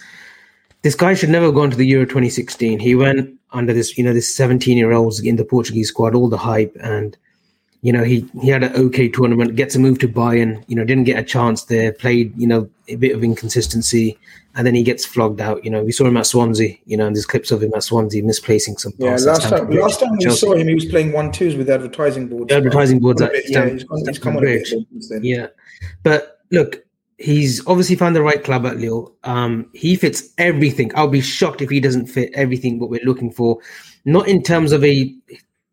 [0.84, 2.79] this guy should never have gone to the Euro 2016.
[2.79, 6.29] He went under this, you know, this 17 year olds in the Portuguese squad, all
[6.29, 7.17] the hype, and
[7.84, 10.86] you know, he, he had an okay tournament, gets a move to Bayern, you know,
[10.86, 14.17] didn't get a chance there, played, you know, a bit of inconsistency,
[14.55, 15.65] and then he gets flogged out.
[15.65, 17.84] You know, we saw him at Swansea, you know, and there's clips of him at
[17.84, 21.34] Swansea misplacing some Yeah, last time, last time we saw him, he was playing one
[21.34, 22.47] twos with advertising boards.
[22.47, 24.63] The advertising boards at yeah, he's, he's come on a
[25.19, 25.47] Yeah.
[26.03, 26.86] But look,
[27.17, 29.13] he's obviously found the right club at Lille.
[29.25, 30.89] Um, he fits everything.
[30.95, 33.59] I'll be shocked if he doesn't fit everything what we're looking for.
[34.05, 35.13] Not in terms of a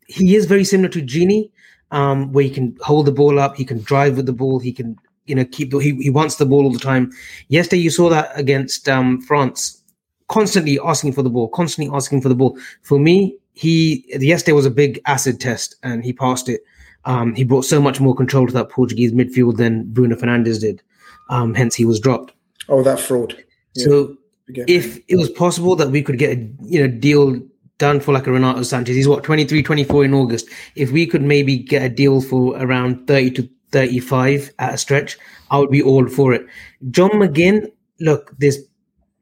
[0.09, 1.51] he is very similar to Gini,
[1.91, 4.73] um, where he can hold the ball up, he can drive with the ball, he
[4.73, 7.13] can you know keep the, he he wants the ball all the time.
[7.49, 9.83] Yesterday you saw that against um, France,
[10.29, 12.59] constantly asking for the ball, constantly asking for the ball.
[12.83, 16.63] For me, he yesterday was a big acid test and he passed it.
[17.05, 20.83] Um, he brought so much more control to that Portuguese midfield than Bruno Fernandes did.
[21.31, 22.33] Um, hence, he was dropped.
[22.69, 23.37] Oh, that fraud.
[23.75, 23.85] Yeah.
[23.85, 24.17] So,
[24.49, 27.41] if it was possible that we could get a you know deal
[27.81, 28.95] done for like a Renato Sanches.
[28.95, 30.49] He's what 23, 24 in August.
[30.77, 35.19] If we could maybe get a deal for around 30 to 35 at a stretch,
[35.51, 36.47] I would be all for it.
[36.91, 37.67] John McGinn,
[37.99, 38.59] look, there's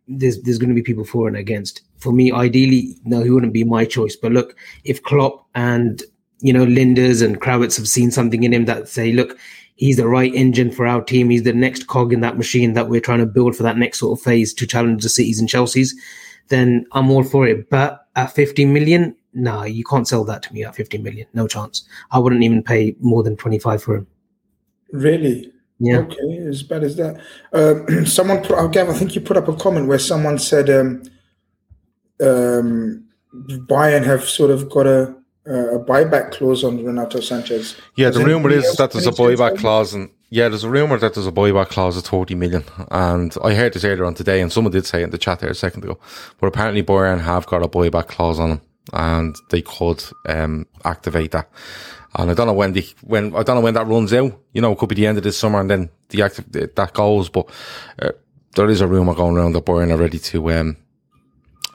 [0.06, 1.82] there's there's going to be people for and against.
[1.98, 4.16] For me, ideally, no, he wouldn't be my choice.
[4.16, 6.02] But look, if Klopp and
[6.40, 9.38] you know Lijnders and Krawietz have seen something in him that say, look,
[9.76, 11.30] he's the right engine for our team.
[11.30, 14.00] He's the next cog in that machine that we're trying to build for that next
[14.00, 15.94] sort of phase to challenge the cities and Chelsea's.
[16.48, 17.70] Then I'm all for it.
[17.70, 21.26] But at 50 million, no, you can't sell that to me at 50 million.
[21.34, 21.86] No chance.
[22.10, 24.06] I wouldn't even pay more than 25 for him.
[24.92, 25.52] Really?
[25.78, 25.98] Yeah.
[25.98, 27.20] Okay, as bad as that.
[27.52, 30.68] Um, someone put, oh, Gav, I think you put up a comment where someone said
[30.70, 31.02] um,
[32.20, 35.14] um, Bayern have sort of got a,
[35.46, 37.78] a buyback clause on Renato Sanches.
[37.96, 41.14] Yeah, the rumor is that there's a buyback clause, and yeah, there's a rumor that
[41.14, 42.64] there's a buyback clause of 30 million.
[42.90, 45.40] And I heard this earlier on today, and someone did say it in the chat
[45.40, 45.98] there a second ago.
[46.38, 48.60] But apparently, Bayern have got a buyback clause on them,
[48.92, 51.48] and they could um, activate that.
[52.16, 54.38] And I don't know when the when I don't know when that runs out.
[54.52, 56.92] You know, it could be the end of this summer, and then the active that
[56.92, 57.28] goes.
[57.28, 57.48] But
[58.00, 58.12] uh,
[58.54, 60.76] there is a rumor going around that Bayern are ready to um,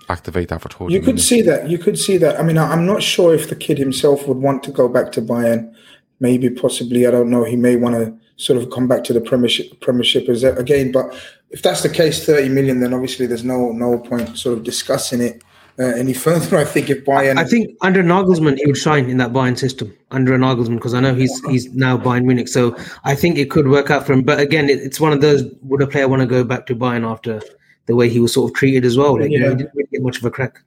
[0.09, 1.17] activate that for 30 You could million.
[1.19, 1.69] see that.
[1.69, 2.39] You could see that.
[2.39, 5.21] I mean, I'm not sure if the kid himself would want to go back to
[5.21, 5.73] Bayern
[6.19, 7.43] maybe possibly I don't know.
[7.43, 10.91] He may want to sort of come back to the Premiership Premiership again.
[10.91, 11.13] But
[11.49, 15.21] if that's the case, thirty million, then obviously there's no no point sort of discussing
[15.21, 15.43] it
[15.79, 16.57] uh, any further.
[16.57, 19.95] I think if Bayern, I think under Nagelsmann he would shine in that Bayern system
[20.11, 23.67] under Nagelsmann because I know he's he's now Bayern Munich, so I think it could
[23.67, 24.23] work out for him.
[24.23, 26.75] But again, it, it's one of those: would a player want to go back to
[26.75, 27.41] Bayern after
[27.85, 29.19] the way he was sort of treated as well?
[29.19, 29.37] Like, yeah.
[29.37, 30.61] you know, he didn't really get much of a crack.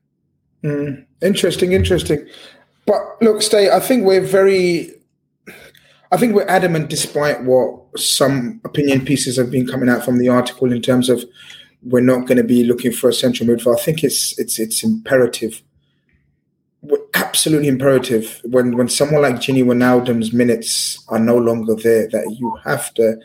[0.62, 2.26] Mm, interesting, interesting.
[2.86, 3.54] But look, Ste.
[3.54, 4.92] I think we're very.
[6.12, 10.28] I think we're adamant, despite what some opinion pieces have been coming out from the
[10.28, 11.24] article in terms of
[11.82, 13.78] we're not going to be looking for a central midfielder.
[13.78, 15.62] I think it's it's it's imperative,
[17.14, 18.40] absolutely imperative.
[18.44, 23.18] When when someone like Gini Wijnaldum's minutes are no longer there, that you have to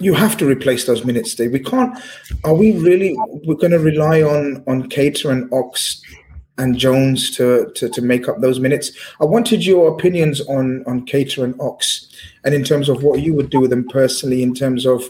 [0.00, 1.34] you have to replace those minutes.
[1.34, 1.52] Dave.
[1.52, 1.98] We can't.
[2.44, 3.16] Are we really?
[3.44, 6.02] We're going to rely on on Keita and Ox
[6.58, 8.90] and Jones to, to to make up those minutes.
[9.20, 12.08] I wanted your opinions on on Keita and Ox,
[12.44, 15.08] and in terms of what you would do with them personally, in terms of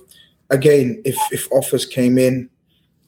[0.51, 2.49] again, if if offers came in,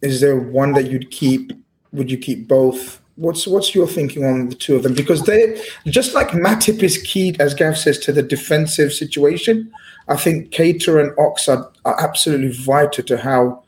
[0.03, 1.53] is there one that you'd keep?
[1.93, 3.01] Would you keep both?
[3.17, 4.95] What's what's your thinking on the two of them?
[4.95, 9.73] Because they just like Matip is key, as Gav says, to the defensive situation.
[10.07, 13.65] I think Keita and Ox are, are absolutely vital to how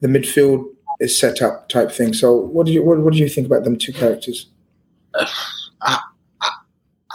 [0.00, 2.12] the midfield is set up, type thing.
[2.12, 4.46] So, what do you what, what do you think about them two characters?
[5.14, 5.26] Uh,
[5.82, 5.98] I,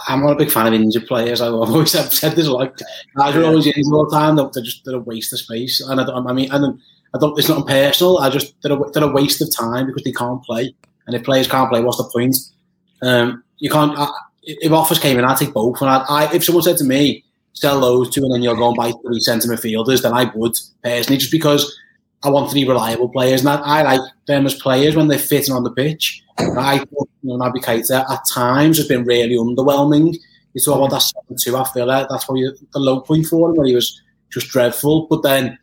[0.08, 1.40] I'm not a big fan of injured players.
[1.40, 2.76] I've always said this like
[3.16, 4.36] guys are always injured all the time.
[4.36, 5.80] They're just they're a waste of space.
[5.80, 6.80] And I, don't, I mean, and
[7.14, 7.38] I don't.
[7.38, 8.18] It's not personal.
[8.18, 10.74] I just they're a, they're a waste of time because they can't play.
[11.06, 12.36] And if players can't play, what's the point?
[13.02, 13.96] Um, you can't.
[13.98, 14.10] I,
[14.42, 15.80] if offers came in, I'd take both.
[15.80, 18.76] And I, I, if someone said to me, sell those two, and then you're going
[18.76, 21.78] buy three centre midfielders, then I would personally, just because
[22.22, 25.54] I want three reliable players, and I, I like them as players when they're fitting
[25.54, 26.22] on the pitch.
[26.38, 30.16] I thought know, Naby Keita at times has been really underwhelming.
[30.52, 33.50] You talk about that seven two I feel like that's probably the low point for
[33.50, 34.00] him, where he was
[34.30, 35.06] just dreadful.
[35.08, 35.58] But then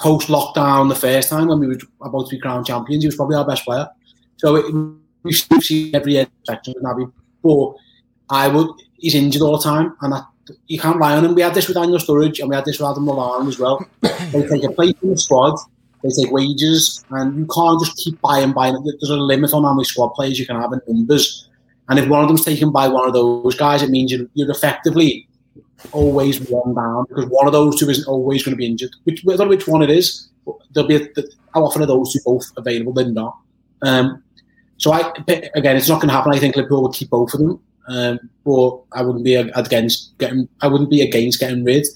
[0.00, 3.16] post lockdown, the first time when we were about to be crowned champions, he was
[3.16, 3.88] probably our best player.
[4.36, 4.74] So it,
[5.22, 7.12] we see every section of Naby,
[7.42, 7.74] but
[8.30, 8.68] I would.
[8.94, 10.24] He's injured all the time, and that,
[10.68, 11.34] you can't rely on him.
[11.34, 13.84] We had this with Daniel Sturridge, and we had this with Adam Lallana as well.
[14.00, 15.58] they take a place in the squad
[16.02, 18.74] they take wages, and you can't just keep buying, buying.
[18.84, 21.48] There's a limit on how many squad players you can have in numbers.
[21.88, 24.50] And if one of them's taken by one of those guys, it means you're, you're
[24.50, 25.28] effectively
[25.90, 28.90] always one down because one of those two isn't always going to be injured.
[29.04, 30.28] Which, I don't know which one it is.
[30.72, 31.08] There'll be a,
[31.54, 32.92] how often are those two both available?
[32.92, 33.36] They're not.
[33.82, 34.22] Um,
[34.78, 35.12] so I
[35.54, 36.32] again, it's not going to happen.
[36.32, 40.48] I think Liverpool will keep both of them, um, but I wouldn't be against getting.
[40.60, 41.86] I wouldn't be against getting rid.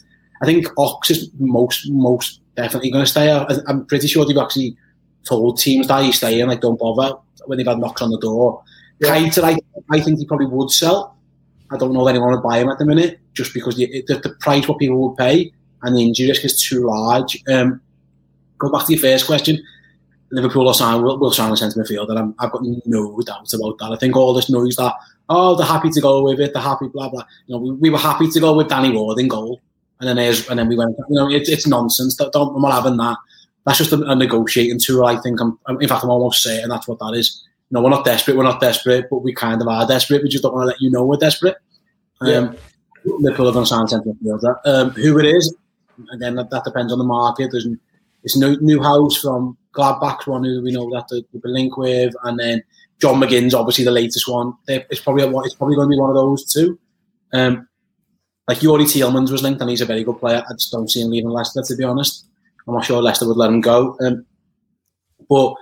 [0.43, 3.31] I think Ox is most most definitely going to stay.
[3.31, 4.77] I, I'm pretty sure they've actually
[5.25, 8.63] told teams that he's staying, like don't bother when they've had knocks on the door.
[9.01, 9.17] Yeah.
[9.17, 9.59] Keita, I,
[9.91, 11.17] I think he probably would sell.
[11.71, 14.17] I don't know if anyone would buy him at the minute, just because the, the,
[14.17, 15.53] the price what people would pay
[15.83, 17.43] and the injury risk is too large.
[17.49, 17.81] Um,
[18.59, 19.63] go back to your first question.
[20.31, 22.19] Liverpool will sign will, will sign a centre midfielder.
[22.19, 23.93] And i have got no doubt about that.
[23.93, 24.95] I think all this noise that
[25.29, 27.25] oh they're happy to go with it, they're happy blah blah.
[27.47, 29.61] You know, we, we were happy to go with Danny Ward in goal
[30.01, 30.97] and then there's, and then we went.
[31.09, 32.17] You know, it's it's nonsense.
[32.17, 33.17] That Don't, I'm not having that.
[33.65, 35.05] That's just a, a negotiating tool.
[35.07, 35.41] I think.
[35.41, 37.43] I'm, in fact, I'm almost certain that's what that is.
[37.71, 38.37] You know, we're not desperate.
[38.37, 40.23] We're not desperate, but we kind of are desperate.
[40.23, 41.57] We just don't want to let you know we're desperate.
[42.21, 42.53] Um, yeah.
[43.05, 44.03] Liverpool going to centre.
[44.65, 45.55] Um, who it is,
[46.13, 47.51] again, that, that depends on the market.
[47.53, 47.67] There's
[48.25, 52.39] it's new Neuhaus from Gladbach's one who we know that we've been linked with, and
[52.39, 52.63] then
[53.01, 54.55] John McGinn's obviously the latest one.
[54.67, 56.79] It's probably it's probably going to be one of those two.
[57.33, 57.69] Um,
[58.49, 60.43] like Youri Tielemans was linked, and he's a very good player.
[60.49, 62.27] I just don't see him leaving Leicester, to be honest.
[62.67, 63.97] I'm not sure Leicester would let him go.
[64.01, 64.25] Um,
[65.29, 65.55] but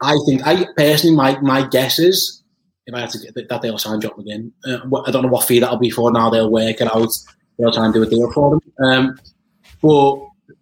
[0.00, 2.42] I think, I personally, my my guess is
[2.86, 4.52] if I had to get that they'll sign John McGinn.
[4.66, 6.10] Uh, I don't know what fee that'll be for.
[6.10, 7.10] Now they'll work it out.
[7.58, 8.86] They'll try and do a deal for them.
[8.86, 9.18] Um,
[9.80, 10.16] but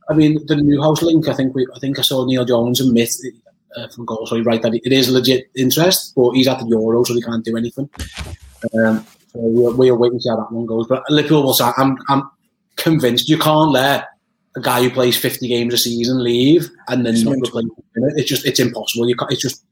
[0.08, 1.28] I mean, the Neuhaus link.
[1.28, 1.66] I think we.
[1.74, 3.10] I think I saw Neil Jones admit
[3.76, 4.26] uh, from goal.
[4.26, 7.22] So he right that it is legit interest, but he's at the Euro, so he
[7.22, 7.88] can't do anything.
[8.74, 10.86] Um, so we'll, we'll wait and see how that one goes.
[10.86, 12.30] But Liverpool will say, I'm, I'm
[12.76, 14.08] convinced you can't let
[14.56, 18.04] a guy who plays 50 games a season leave and then it's not replace him.
[18.16, 19.08] It's just, it's impossible.
[19.08, 19.64] You can't, it's just,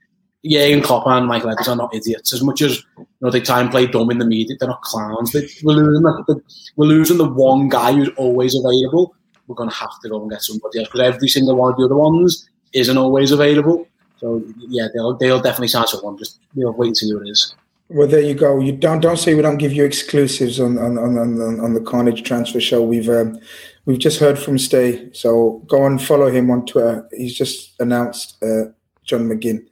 [0.44, 2.32] Jurgen Klopp and Michael Edwards are not idiots.
[2.32, 4.80] As much as you know they try and play dumb in the media, they're not
[4.80, 5.32] clowns.
[5.32, 6.42] They, we're losing the,
[6.76, 9.14] we're losing the one guy who's always available.
[9.46, 11.78] We're going to have to go and get somebody else because every single one of
[11.78, 13.86] the other ones isn't always available.
[14.16, 16.16] So yeah, they'll they'll definitely sign someone.
[16.16, 17.54] Just we'll wait and see who it is.
[17.92, 18.60] Well, there you go.
[18.60, 21.80] You don't don't say we don't give you exclusives on on on, on, on the
[21.80, 22.82] Khanage Transfer Show.
[22.82, 23.40] We've um,
[23.84, 27.08] we've just heard from Ste, so go and follow him on Twitter.
[27.10, 28.66] He's just announced uh,
[29.02, 29.66] John McGinn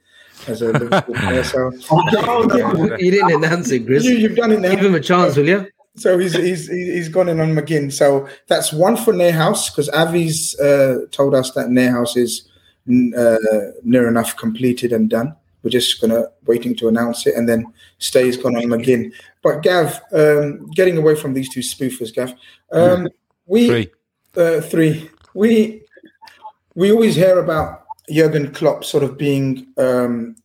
[0.47, 0.73] as a
[1.15, 1.45] player.
[1.45, 1.71] So
[2.97, 4.03] you didn't announce it, Chris.
[4.03, 4.71] You, have done it now.
[4.71, 5.67] Give him a chance, will you?
[5.95, 7.89] So he's he's he's gone in on McGinn.
[7.89, 12.49] So that's one for Neuhaus because Avy's uh, told us that Neuhaus is
[13.17, 13.37] uh,
[13.83, 15.37] near enough completed and done.
[15.63, 17.65] We're just gonna waiting to announce it, and then
[17.97, 19.11] Ste's gone on again.
[19.43, 22.33] But Gav, um, getting away from these two spoofers, Gav,
[22.71, 23.07] um,
[23.45, 23.91] we Three.
[24.37, 25.09] uh, three.
[25.33, 25.83] We
[26.75, 30.35] we always hear about Jurgen Klopp sort of being um,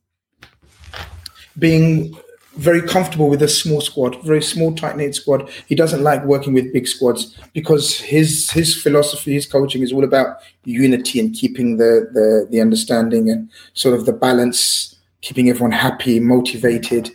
[1.58, 2.16] being
[2.56, 5.50] very comfortable with a small squad, very small, tight knit squad.
[5.66, 10.04] He doesn't like working with big squads because his his philosophy, his coaching is all
[10.04, 14.93] about unity and keeping the the, the understanding and sort of the balance,
[15.24, 17.10] keeping everyone happy, motivated.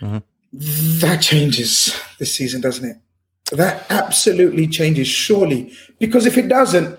[0.00, 0.18] Mm-hmm.
[1.00, 2.96] That changes this season, doesn't it?
[3.52, 5.72] That absolutely changes, surely.
[6.00, 6.98] Because if it doesn't,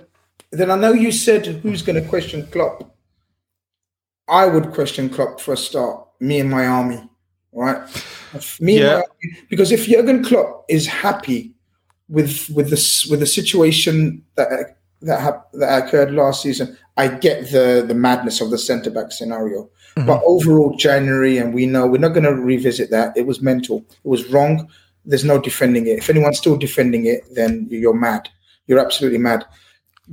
[0.52, 2.96] then I know you said who's going to question Klopp.
[4.30, 6.08] I would question Klopp for a start.
[6.22, 7.02] Me and my army,
[7.52, 7.82] right?
[8.62, 8.88] Me and Yeah.
[8.88, 9.38] my army.
[9.50, 11.54] Because if Jurgen Klopp is happy
[12.08, 17.52] with with this with the situation that that hap- that occurred last season, I get
[17.52, 19.70] the the madness of the centre back scenario.
[20.06, 20.28] But mm-hmm.
[20.28, 23.18] overall, January, and we know we're not going to revisit that.
[23.18, 23.86] It was mental.
[23.90, 24.70] It was wrong.
[25.06, 25.98] There's no defending it.
[25.98, 28.30] If anyone's still defending it, then you're mad.
[28.68, 29.46] You're absolutely mad.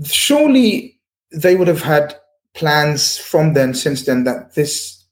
[0.05, 0.99] Surely
[1.32, 2.14] they would have had
[2.55, 5.05] plans from then, since then, that this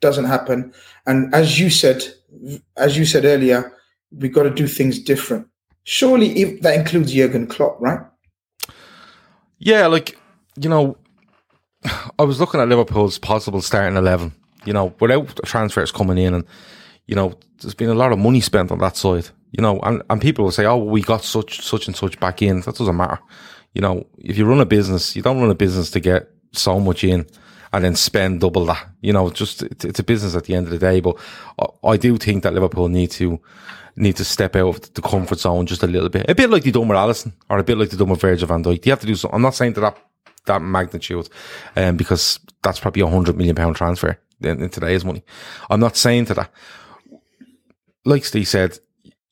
[0.00, 0.72] doesn't happen.
[1.06, 2.04] And as you said,
[2.76, 3.72] as you said earlier,
[4.10, 5.46] we've got to do things different.
[5.84, 8.00] Surely if that includes Jurgen Klopp, right?
[9.58, 10.18] Yeah, like
[10.60, 10.96] you know,
[12.18, 14.32] I was looking at Liverpool's possible starting eleven.
[14.64, 16.44] You know, without transfers coming in, and
[17.06, 19.28] you know, there's been a lot of money spent on that side.
[19.52, 22.42] You know, and, and people will say, "Oh, we got such such and such back
[22.42, 23.18] in." That doesn't matter.
[23.74, 26.80] You know, if you run a business, you don't run a business to get so
[26.80, 27.26] much in
[27.72, 28.88] and then spend double that.
[29.00, 31.00] You know, just it's, a business at the end of the day.
[31.00, 31.16] But
[31.58, 33.40] I, I do think that Liverpool need to
[33.96, 36.62] need to step out of the comfort zone just a little bit, a bit like
[36.62, 38.86] they done with Alisson, or a bit like they done with Virgil van Dijk.
[38.86, 39.34] You have to do something.
[39.34, 39.96] I'm not saying to that
[40.48, 41.28] that magnitude,
[41.76, 45.24] um, because that's probably a hundred million pound transfer in, in today's money.
[45.70, 46.50] I'm not saying to that.
[48.04, 48.78] Like Steve said,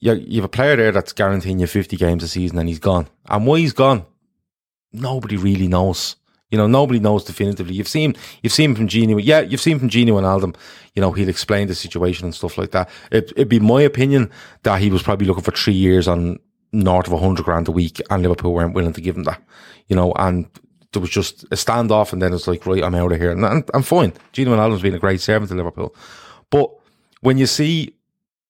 [0.00, 2.78] you, you have a player there that's guaranteeing you 50 games a season, and he's
[2.78, 3.08] gone.
[3.28, 4.04] And why he's gone,
[4.92, 6.16] nobody really knows.
[6.50, 7.74] You know, nobody knows definitively.
[7.74, 9.16] You've seen, you've seen from Gino.
[9.16, 10.54] Yeah, you've seen from Gino Wijnaldum.
[10.94, 12.88] You know, he'll explain the situation and stuff like that.
[13.10, 14.30] It, it'd be my opinion
[14.62, 16.38] that he was probably looking for three years on
[16.72, 19.42] north of a hundred grand a week, and Liverpool weren't willing to give him that.
[19.88, 20.48] You know, and
[20.93, 23.45] there was just a standoff, and then it's like, right, I'm out of here, and
[23.45, 24.12] I'm, I'm fine.
[24.32, 25.95] Gino Wijnaldum's been a great servant to Liverpool,
[26.51, 26.70] but
[27.20, 27.97] when you see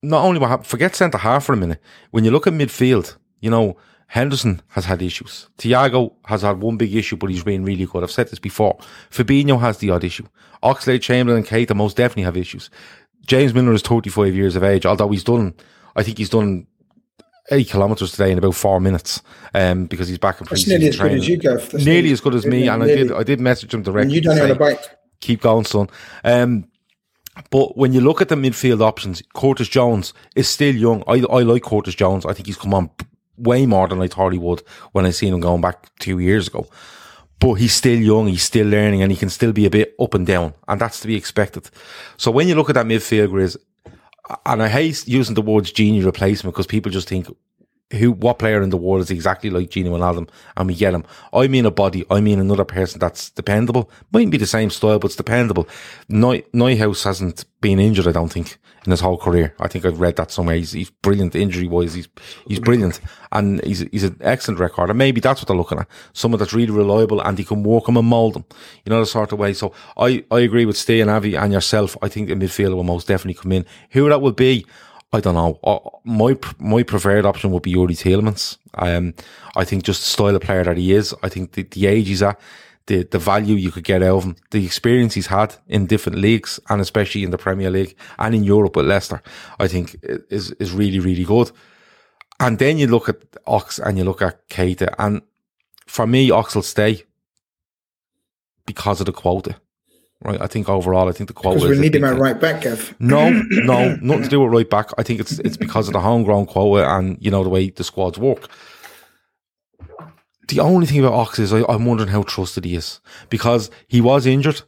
[0.03, 1.80] not only what happened, forget centre half for a minute.
[2.11, 3.76] When you look at midfield, you know,
[4.09, 5.49] Henderson has had issues.
[5.59, 8.05] Thiago has had one big issue, but he's been really good.
[8.05, 8.78] I've said this before.
[9.11, 10.26] Fabinho has the odd issue.
[10.62, 12.70] Oxlade, Chamberlain, and Keita most definitely have issues.
[13.26, 15.55] James Milner is 35 years of age, although he's done,
[15.97, 16.66] I think he's done
[17.51, 19.22] eight kilometres today in about four minutes,
[19.55, 21.70] um, because he's back in pre-season nearly as good as you, Gav.
[21.70, 24.03] That's nearly as good as me, and I did, I did message him directly.
[24.03, 24.84] And you to done it on say- a bike.
[25.20, 25.88] keep going, son.
[26.24, 26.68] Um,
[27.51, 31.03] but when you look at the midfield options, Curtis Jones is still young.
[31.07, 32.24] I, I like Curtis Jones.
[32.24, 32.90] I think he's come on
[33.36, 36.49] way more than I thought he would when I seen him going back two years
[36.49, 36.66] ago.
[37.38, 40.14] But he's still young, he's still learning, and he can still be a bit up
[40.14, 41.68] and down, and that's to be expected.
[42.16, 43.59] So when you look at that midfield, Grizz,
[44.44, 47.28] and I hate using the words Gini replacement because people just think
[47.92, 51.04] who what player in the world is exactly like Gino Wijnaldum and we get him.
[51.32, 53.90] I mean a body, I mean another person that's dependable.
[54.12, 55.68] Mightn't be the same style, but it's dependable.
[56.10, 59.55] Neuhaus hasn't been injured, I don't think, in his whole career.
[59.61, 60.57] I think I've read that somewhere.
[60.57, 61.95] He's, he's brilliant injury wise.
[61.95, 62.09] He's
[62.47, 63.01] he's brilliant
[63.32, 64.91] and he's he's an excellent record.
[64.91, 65.89] And maybe that's what they're looking at.
[66.12, 68.45] Someone that's really reliable and he can walk him and mould them.
[68.84, 69.53] You know, the sort of way.
[69.53, 71.97] So I, I agree with Ste and Avy and yourself.
[72.03, 73.66] I think the midfielder will most definitely come in.
[73.91, 74.66] Who that will be,
[75.12, 75.59] I don't know.
[75.62, 78.59] Uh, my my preferred option would be Youri Tielemans.
[78.74, 79.14] Um,
[79.57, 81.14] I think just the style of player that he is.
[81.22, 82.39] I think the, the age he's at,
[82.87, 86.18] the the value you could get out of him, the experience he's had in different
[86.18, 89.22] leagues, and especially in the Premier League and in Europe with Leicester,
[89.59, 89.97] I think
[90.30, 91.51] is is really really good.
[92.39, 93.16] And then you look at
[93.47, 95.22] Ox and you look at Keita, and
[95.87, 97.03] for me, Ox will stay
[98.66, 99.57] because of the quota.
[100.22, 101.61] Right, I think overall, I think the quota.
[101.61, 102.95] Because we need him at right back, Gav.
[102.99, 104.91] No, no, nothing to do with right back.
[104.97, 107.84] I think it's it's because of the homegrown quota and you know the way the
[107.84, 108.49] squads work.
[110.49, 114.01] The only thing about Ox is I, I'm wondering how trusted he is because he
[114.01, 114.62] was injured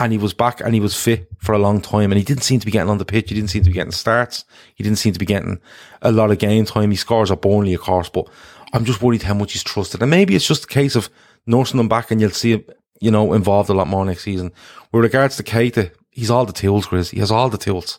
[0.00, 2.42] and he was back and he was fit for a long time and he didn't
[2.42, 3.28] seem to be getting on the pitch.
[3.28, 4.44] He didn't seem to be getting starts.
[4.74, 5.60] He didn't seem to be getting
[6.02, 6.90] a lot of game time.
[6.90, 8.28] He scores at Burnley, of course, but
[8.72, 10.00] I'm just worried how much he's trusted.
[10.00, 11.10] And maybe it's just a case of
[11.46, 12.64] nursing him back and you'll see him,
[13.00, 14.52] you know, involved a lot more next season.
[14.90, 17.10] With regards to Keita, he's all the tools, Grizz.
[17.10, 17.98] He has all the tools.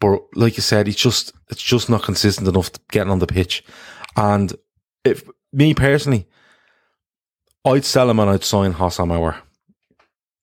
[0.00, 3.64] But like you said, he's just it's just not consistent enough getting on the pitch.
[4.16, 4.54] And
[5.04, 6.28] if me personally,
[7.64, 9.36] I'd sell him and I'd sign Houssem Aouar.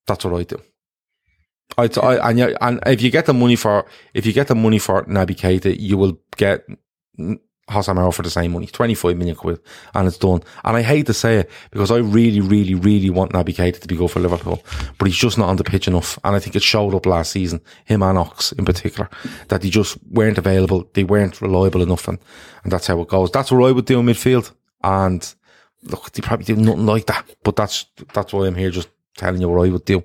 [0.07, 0.61] That's what I'd do.
[1.78, 4.55] I'd, I, and, yeah, and if you get the money for if you get the
[4.55, 6.66] money for Naby Keita, you will get
[7.70, 9.59] Houssem Aouar for the same money, 25 million quid,
[9.95, 10.41] and it's done.
[10.63, 13.88] And I hate to say it because I really, really, really want Naby Keita to
[13.88, 14.63] be good for Liverpool,
[14.99, 16.20] but he's just not on the pitch enough.
[16.24, 19.09] And I think it showed up last season, him and Ox in particular,
[19.47, 22.20] that they just weren't available, they weren't reliable enough, and,
[22.63, 23.32] and that's how it goes.
[23.32, 24.51] That's what I would do in midfield.
[24.84, 25.34] And
[25.86, 29.42] look, they probably do nothing like that, but that's that's why I'm here just telling
[29.42, 30.04] you what I would do.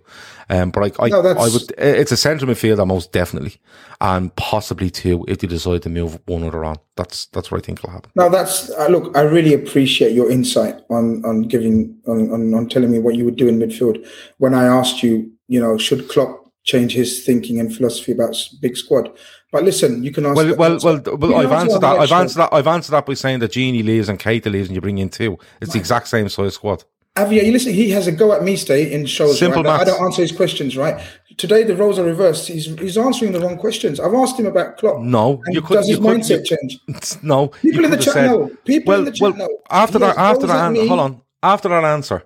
[0.48, 1.72] Um, but I, I, No, I would.
[1.78, 3.56] It's a centre midfielder most definitely,
[4.00, 6.76] and possibly two if they decide to move one other on.
[6.96, 8.10] That's that's what I think will happen.
[8.14, 9.16] No, that's uh, look.
[9.16, 13.24] I really appreciate your insight on on giving on, on on telling me what you
[13.24, 14.06] would do in midfield.
[14.38, 18.76] When I asked you, you know, should Klopp change his thinking and philosophy about big
[18.76, 19.10] squad?
[19.52, 20.36] But listen, you can ask.
[20.36, 21.34] Well, well, well, well.
[21.36, 21.98] I've answered that.
[21.98, 22.52] I've answered that.
[22.52, 25.08] I've answered that by saying that Gini leaves and Keita leaves, and you bring in
[25.08, 25.38] two.
[25.60, 26.80] It's the exact same size squad.
[26.80, 26.86] show.
[27.16, 27.72] Avy, you listen.
[27.72, 29.38] He has a go at me Ste in shows.
[29.38, 29.80] Simple right?
[29.80, 30.76] I don't answer his questions.
[30.76, 31.02] Right
[31.40, 32.46] today, the roles are reversed.
[32.46, 33.98] He's he's answering the wrong questions.
[33.98, 35.00] I've asked him about Klopp.
[35.00, 35.74] No, and you could.
[35.74, 36.78] does his mindset change?
[37.22, 38.50] no, People in the chat know.
[38.64, 39.48] People in the chat know.
[39.70, 41.22] after that, after that, hold on.
[41.42, 42.22] After that answer,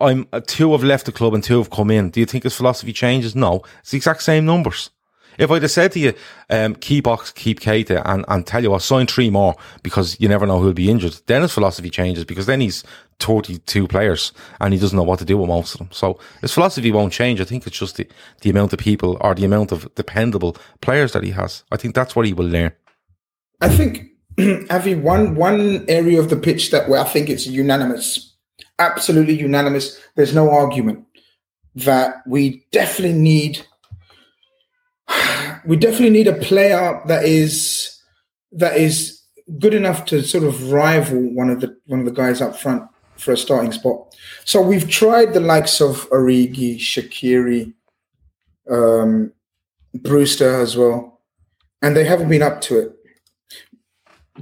[0.00, 2.10] I'm uh, two have left the club and two have come in.
[2.10, 3.34] Do you think his philosophy changes?
[3.34, 4.90] No, it's the exact same numbers.
[5.38, 6.12] If I'd have said to you,
[6.50, 10.28] um, keep Ox, keep Keita, and, and tell you what, sign three more because you
[10.28, 12.84] never know who'll be injured, then his philosophy changes because then he's
[13.18, 15.88] 32 players and he doesn't know what to do with most of them.
[15.90, 17.40] So his philosophy won't change.
[17.40, 18.06] I think it's just the,
[18.42, 21.64] the amount of people or the amount of dependable players that he has.
[21.72, 22.72] I think that's what he will learn.
[23.60, 28.31] I think Avy, one one area of the pitch that where I think it's unanimous,
[28.90, 30.00] absolutely unanimous.
[30.16, 31.06] There's no argument
[31.74, 33.66] that we definitely need.
[35.64, 38.02] We definitely need a player that is
[38.50, 39.22] that is
[39.60, 42.82] good enough to sort of rival one of the one of the guys up front
[43.16, 44.12] for a starting spot.
[44.44, 47.72] So we've tried the likes of Origi, Shaqiri,
[48.68, 49.32] um,
[49.94, 51.20] Brewster as well,
[51.80, 52.96] and they haven't been up to it.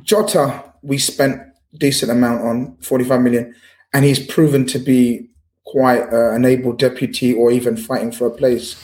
[0.03, 1.43] Jota, we spent
[1.77, 3.55] decent amount on, 45 million,
[3.93, 5.29] and he's proven to be
[5.65, 8.77] quite uh, an able deputy or even fighting for a place.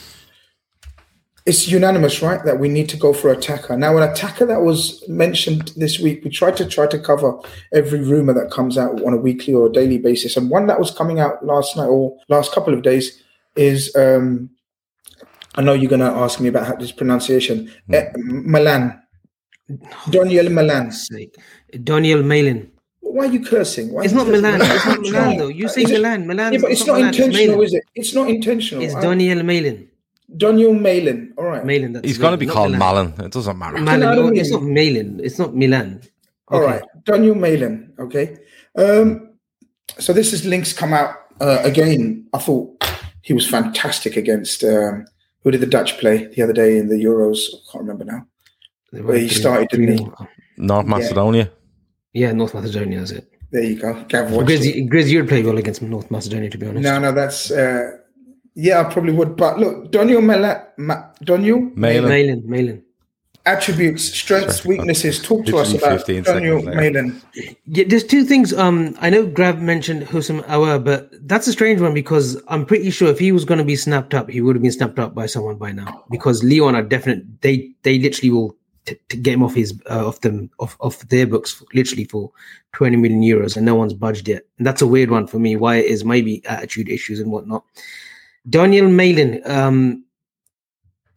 [1.45, 3.77] It's unanimous, right, that we need to go for attacker.
[3.77, 7.39] Now, an attacker that was mentioned this week, we tried to try to cover
[7.73, 10.79] every rumor that comes out on a weekly or a daily basis, and one that
[10.79, 13.23] was coming out last night or last couple of days
[13.55, 13.95] is.
[13.95, 14.49] Um,
[15.57, 17.71] I know you're going to ask me about how this pronunciation.
[17.91, 19.01] Eh, Milan.
[20.09, 20.91] Daniel Milan.
[21.83, 22.69] Daniel Malen.
[23.17, 23.91] Why are you cursing?
[23.93, 24.41] Why It's you not cursing?
[24.43, 24.61] Milan.
[24.61, 25.47] It's not Is Milan though.
[25.47, 26.27] You say is it- Milan.
[26.27, 26.53] Milan.
[26.53, 27.65] Yeah, but it's not Milan, intentional, Malen.
[27.65, 27.83] is it?
[27.95, 28.83] It's not intentional.
[28.83, 29.87] It's Daniel Malen.
[30.45, 31.19] Daniel Malen.
[31.37, 31.63] All right.
[31.63, 31.93] Malen.
[31.93, 33.13] That's He's going to be called Milan.
[33.13, 33.25] Malen.
[33.25, 33.77] It doesn't matter.
[33.77, 33.91] Malen.
[33.93, 35.19] You know what I no, it's not Malen.
[35.27, 36.01] It's not Milan.
[36.49, 36.71] All Okay.
[36.73, 36.83] right.
[37.05, 37.97] Daniel Malen.
[37.99, 38.37] Okay.
[38.75, 39.05] Um,
[39.97, 42.27] so this is links come out uh, again.
[42.33, 42.83] I thought
[43.21, 45.05] he was fantastic against um,
[45.43, 47.39] who did the Dutch play the other day in the Euros?
[47.53, 48.27] I can't remember now.
[48.91, 50.07] Where he went started, didn't he?
[50.57, 51.51] North Macedonia.
[52.17, 53.31] Yeah, North Macedonia is it.
[53.51, 53.93] There you go.
[54.07, 54.89] Gav watched Grizz, it.
[54.89, 56.83] Grizz, you'd play well against North Macedonia, to be honest.
[56.83, 57.91] No, no, that's uh,
[58.55, 59.35] yeah, I probably would.
[59.37, 62.09] But look, Daniel Malen, Ma- Daniel Malen.
[62.13, 62.81] Malen, Malen.
[63.45, 65.21] attributes, strengths, weaknesses.
[65.21, 66.91] Talk to us about 15 Daniel seconds there.
[66.91, 67.55] Malen.
[67.65, 68.51] Yeah, there's two things.
[68.53, 72.89] Um, I know Gav mentioned Houssem Aouar, but that's a strange one because I'm pretty
[72.89, 75.13] sure if he was going to be snapped up, he would have been snapped up
[75.13, 76.03] by someone by now.
[76.09, 77.41] Because Lyon are definite.
[77.41, 78.56] They they literally will
[78.87, 82.31] t- to get him off his uh, off them off off their books literally for
[82.73, 84.43] 20 million euros, and no one's budged yet.
[84.57, 85.55] And that's a weird one for me.
[85.55, 87.63] Why it is maybe attitude issues and whatnot.
[88.49, 89.47] Daniel Malen.
[89.47, 90.03] Um,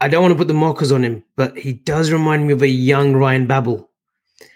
[0.02, 2.62] I don't want to put the markers on him, but he does remind me of
[2.62, 3.90] a young Ryan Babel.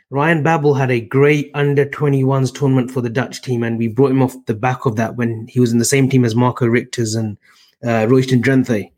[0.08, 4.10] Ryan Babel had a great under 21s tournament for the Dutch team, and we brought
[4.10, 6.66] him off the back of that when he was in the same team as Marco
[6.66, 7.36] Richters and
[7.84, 8.90] uh, Royston Drenthe.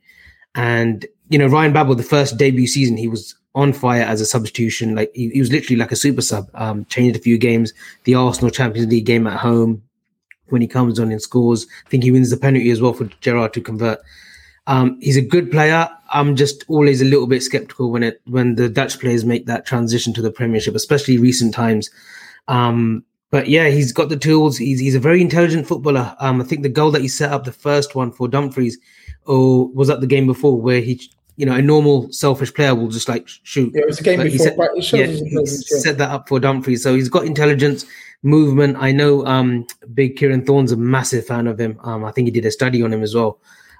[0.54, 4.26] And, you know, Ryan Babel, the first debut season, he was on fire as a
[4.26, 4.94] substitution.
[4.94, 7.72] Like, he, he was literally like a super sub, um, changed a few games.
[8.04, 9.82] The Arsenal Champions League game at home,
[10.50, 13.06] when he comes on and scores, I think he wins the penalty as well for
[13.20, 13.98] Gerrard to convert.
[14.68, 15.88] Um, he's a good player.
[16.12, 19.66] I'm just always a little bit skeptical when it when the Dutch players make that
[19.66, 21.90] transition to the Premiership, especially recent times.
[22.48, 24.56] Um, but yeah, he's got the tools.
[24.56, 26.16] He's he's a very intelligent footballer.
[26.20, 28.78] Um, I think the goal that he set up, the first one for Dumfries,
[29.24, 31.00] or was that the game before where he,
[31.36, 33.72] you know, a normal selfish player will just like shoot.
[33.74, 35.68] Yeah, it was the game he before, set- but it shows yeah, his he intelligence,
[35.70, 35.78] yeah.
[35.78, 36.82] set that up for Dumfries.
[36.82, 37.84] So he's got intelligence,
[38.22, 38.76] movement.
[38.78, 41.78] I know um, Big Kieran Thorne's a massive fan of him.
[41.82, 43.38] Um, I think he did a study on him as well.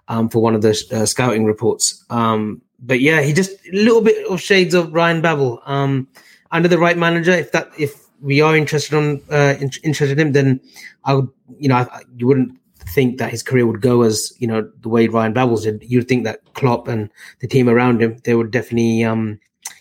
[0.09, 2.05] um, for one of the uh, scouting reports.
[2.11, 5.63] Um, but yeah, he just a little bit of shades of Ryan Babel.
[5.67, 6.09] Um,
[6.53, 10.29] under the right manager, if that if we are interested on uh, in, interested in
[10.29, 10.61] him, then
[11.05, 11.29] I would
[11.59, 12.59] you know I, you wouldn't
[12.89, 15.83] think that his career would go as you know the way Ryan Babels did.
[15.83, 17.11] You'd think that Klopp and
[17.41, 19.39] the team around him they would definitely um,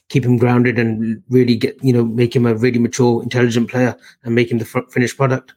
[0.10, 3.96] keep him grounded and really get you know make him a really mature, intelligent player
[4.24, 5.54] and make him the finished product.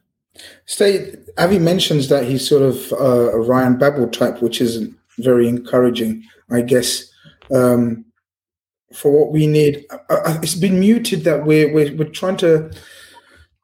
[0.65, 1.17] Ste.
[1.37, 6.23] Avy mentions that he's sort of uh, a Ryan Babel type, which isn't very encouraging,
[6.49, 7.05] I guess.
[7.51, 8.05] Um,
[8.93, 12.71] for what we need, uh, uh, it's been muted that we're, we're we're trying to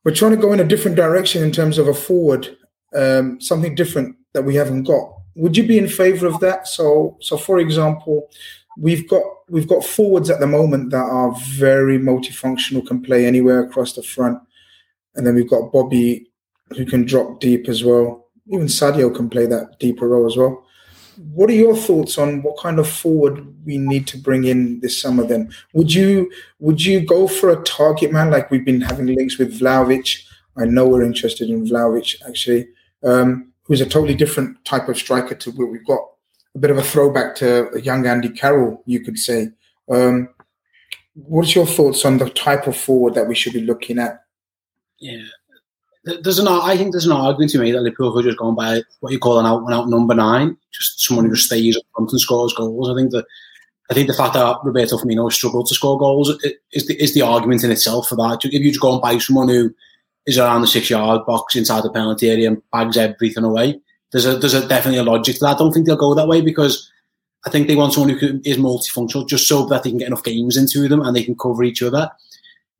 [0.04, 2.56] we're trying to go in a different direction in terms of a forward,
[2.96, 5.14] um, something different that we haven't got.
[5.36, 6.68] Would you be in favour of that?
[6.68, 8.30] So, so for example,
[8.78, 13.64] we've got we've got forwards at the moment that are very multifunctional, can play anywhere
[13.64, 14.40] across the front,
[15.16, 16.28] and then we've got Bobby
[16.76, 18.28] who can drop deep as well.
[18.48, 20.64] Even Sadio can play that deeper role as well.
[21.34, 25.02] What are your thoughts on what kind of forward we need to bring in this
[25.02, 25.26] summer?
[25.26, 29.38] Then would you would you go for a target man like we've been having links
[29.38, 30.24] with Vlahovic?
[30.58, 32.68] I know we're interested in Vlahovic actually,
[33.06, 36.02] um, who's a totally different type of striker to what we've got.
[36.56, 39.50] A bit of a throwback to young Andy Carroll, you could say.
[39.92, 40.30] Um,
[41.14, 44.24] what's your thoughts on the type of forward that we should be looking at?
[45.00, 45.24] Yeah,
[46.06, 48.82] there's an I think there's an argument to me that Liverpool could just gone by
[49.00, 51.84] what you call an out and out number nine, just someone who just stays up
[51.96, 52.90] front and scores goals.
[52.90, 53.26] I think that
[53.90, 56.30] I think the fact that Roberto Firmino struggled to score goals
[56.72, 58.40] is the, is the argument in itself for that.
[58.44, 59.74] If you just go and buy someone who
[60.26, 63.80] is around the six yard box inside the penalty area and bags everything away,
[64.12, 65.56] there's a there's a definitely a logic to that.
[65.56, 66.92] I don't think they'll go that way because
[67.46, 70.24] I think they want someone who is multifunctional just so that they can get enough
[70.24, 72.10] games into them and they can cover each other.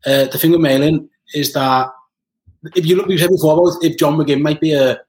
[0.06, 1.90] Uh, the thing with Malen is that
[2.76, 5.00] if you look, we've said before if John McGinn might be a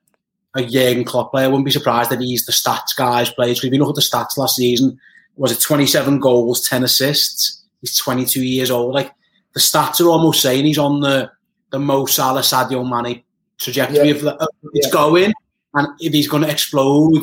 [0.56, 3.62] a Jurgen Klopp player, I wouldn't be surprised that he's the stats guys plays.
[3.62, 4.98] If you look at the stats last season,
[5.36, 7.62] was it 27 goals, 10 assists?
[7.82, 8.94] He's 22 years old.
[8.94, 9.12] Like
[9.52, 11.30] the stats are almost saying he's on the
[11.70, 13.22] the Mo Salah, Sadio Mane
[13.58, 14.14] trajectory Yeah.
[14.14, 14.92] of the, it's Yeah.
[14.92, 15.32] going.
[15.74, 17.22] And if he's going to explode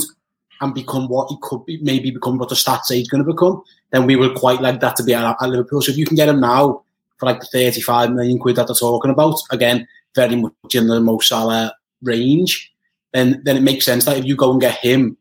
[0.61, 3.32] and become what he could be, maybe become what the stats say he's going to
[3.32, 3.61] become,
[3.91, 5.82] then we would quite like that to be at, at Liverpool.
[5.82, 6.84] So if you can get him now
[7.18, 10.99] for like the 35 million quid that they're talking about, again, very much in the
[10.99, 12.72] Mo Salah range,
[13.14, 15.18] then then it makes sense that if you go and get him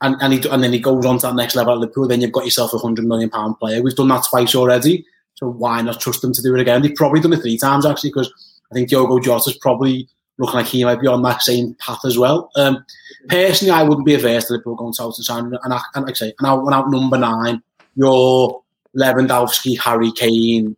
[0.00, 2.20] and and, he, and then he goes on to that next level at Liverpool, then
[2.20, 3.82] you've got yourself a hundred million pound player.
[3.82, 5.04] We've done that twice already,
[5.36, 6.82] so why not trust them to do it again?
[6.82, 8.32] They've probably done it three times actually, because
[8.70, 10.08] I think Diogo Jota's probably
[10.38, 12.50] looking like he might be on that same path as well.
[12.56, 12.84] Um,
[13.28, 16.16] personally, I wouldn't be averse to Liverpool going out and signing, and, I, and like
[16.16, 17.62] I say, and I went out number nine.
[17.94, 18.62] Your
[18.94, 20.76] Lewandowski, Harry Kane,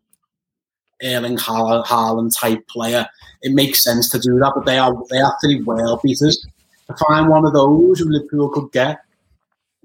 [1.02, 3.08] Erling Haaland, Haaland type player.
[3.42, 6.44] It makes sense to do that, but they are they are three world beaters.
[6.88, 9.00] To find one of those who Liverpool could get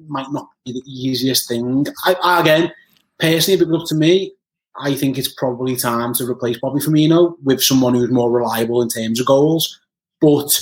[0.08, 1.86] might not be the easiest thing.
[2.06, 2.72] I, I, again,
[3.20, 4.34] personally, if it was up to me,
[4.78, 8.90] I think it's probably time to replace Bobby Firmino with someone who's more reliable in
[8.90, 9.80] terms of goals.
[10.20, 10.60] But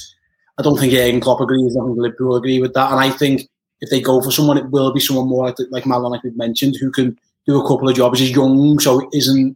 [0.57, 1.77] I don't think Jurgen Klopp agrees.
[1.77, 2.91] I think Liverpool agree with that.
[2.91, 5.85] And I think if they go for someone, it will be someone more like like
[5.85, 8.19] Malen, like we've mentioned, who can do a couple of jobs.
[8.19, 9.55] He's young, so isn't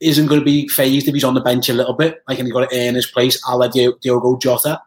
[0.00, 2.22] isn't going to be phased if he's on the bench a little bit.
[2.28, 3.40] Like, and he's got to earn his place.
[3.46, 4.80] I'll let Diogo Jota,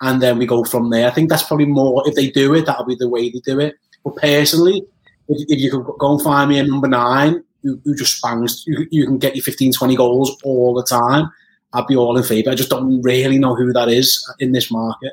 [0.00, 1.06] and then we go from there.
[1.06, 2.02] I think that's probably more.
[2.06, 3.76] If they do it, that'll be the way they do it.
[4.04, 4.82] But personally,
[5.28, 8.64] if, if you could go and find me a number nine who, who just bangs,
[8.66, 11.30] you, you can get your 15, 20 goals all the time.
[11.72, 12.50] I'd be all in favour.
[12.50, 15.12] I just don't really know who that is in this market.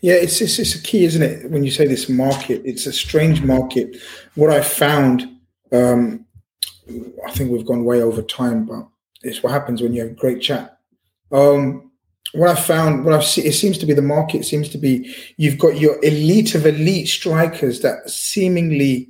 [0.00, 1.50] Yeah, it's, it's it's a key, isn't it?
[1.50, 3.96] When you say this market, it's a strange market.
[4.34, 5.28] What I found,
[5.70, 6.24] um,
[7.26, 8.88] I think we've gone way over time, but
[9.22, 10.78] it's what happens when you have a great chat.
[11.30, 11.90] Um,
[12.32, 15.14] what I found, what I've seen, it seems to be the market seems to be
[15.36, 19.08] you've got your elite of elite strikers that seemingly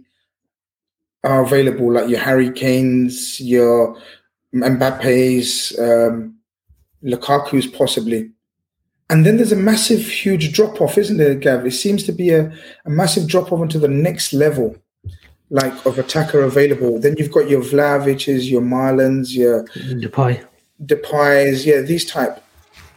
[1.27, 4.01] are available, like your Harry Kane's, your
[4.55, 6.37] Mbappe's, um,
[7.03, 8.31] Lukaku's possibly.
[9.11, 11.67] And then there's a massive, huge drop off, isn't there, Gav?
[11.67, 12.53] It seems to be a,
[12.85, 14.77] a massive drop off into the next level,
[15.51, 16.99] like of attacker available.
[16.99, 20.45] Then you've got your Vlahovic's, your Marlons, your Depay.
[20.85, 22.43] Depay's, yeah, these type.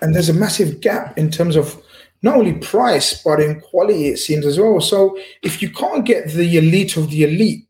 [0.02, 1.82] And there's a massive gap in terms of
[2.22, 4.82] not only price, but in quality, it seems as well.
[4.82, 7.69] So if you can't get the elite of the elite,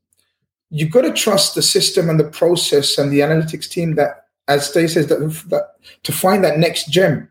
[0.69, 4.69] you've got to trust the system and the process and the analytics team that, as
[4.69, 5.19] Ste says, that,
[5.49, 5.71] that
[6.03, 7.29] to find that next gem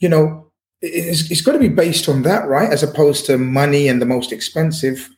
[0.00, 0.50] you know,
[0.82, 2.70] it's, it's got to be based on that, right?
[2.70, 5.08] As opposed to money and the most expensive.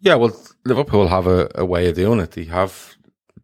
[0.00, 2.32] Yeah, well, Liverpool have a, a way of doing it.
[2.32, 2.95] They have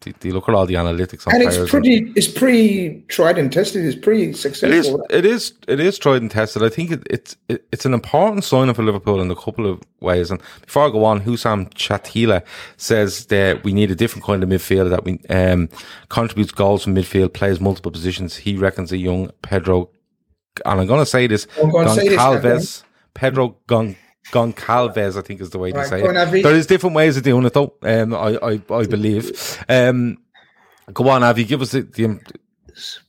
[0.02, 3.52] they, they look at all the analytics on and it's pretty, it's pretty tried and
[3.52, 3.84] tested.
[3.84, 5.06] It's pretty successful.
[5.08, 5.24] It is.
[5.24, 5.52] It is.
[5.68, 6.62] It is tried and tested.
[6.62, 9.80] I think it, it's it, it's an important sign for Liverpool in a couple of
[10.00, 10.30] ways.
[10.30, 12.44] And before I go on, Husam Chatila
[12.76, 15.68] says that we need a different kind of midfielder that we um,
[16.08, 18.36] contributes goals from midfield, plays multiple positions.
[18.36, 19.90] He reckons a young Pedro,
[20.64, 22.82] and I'm going to say this, I'm gonna say this, Goncalves,
[23.14, 23.96] Pedro Gon.
[24.30, 26.20] Goncalves, I think is the way to Right, say on, it.
[26.28, 26.42] Avy.
[26.42, 27.74] There is different ways of doing it, though.
[27.82, 29.58] Um, I, I, I believe.
[29.68, 30.18] Um,
[30.92, 31.44] go on, Avy.
[31.44, 32.20] Give us the, the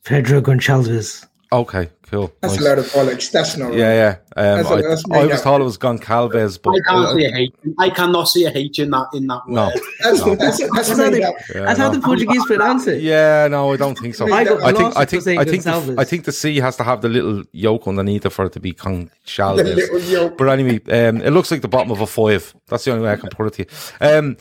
[0.04, 1.26] Pedro Gonçalves.
[1.52, 2.34] okay, cool.
[2.42, 2.62] That's nice.
[2.62, 3.32] a load of bollocks.
[3.32, 3.78] That's not right.
[3.78, 4.16] Yeah, yeah.
[4.36, 7.14] Um, That's a- I, that's I made thought it was Goncalves, but I can't uh,
[7.16, 7.56] see a hate.
[7.80, 9.66] I cannot see a hate in that in that No.
[9.68, 9.74] word.
[10.04, 11.20] That's, that's, that's, That's how made they.
[11.20, 11.34] Yeah,
[11.66, 13.02] that's how the Portuguese pronounce it.
[13.02, 14.26] yeah, no, I don't think so.
[14.32, 16.84] I I, got think, I think, I think, the, I think the C has to
[16.84, 20.38] have the little yoke underneath it for it to be Goncalves.
[20.38, 22.54] But anyway, um, it looks like the bottom of a five.
[22.68, 24.08] That's the only way I can put it to you.
[24.08, 24.38] Um,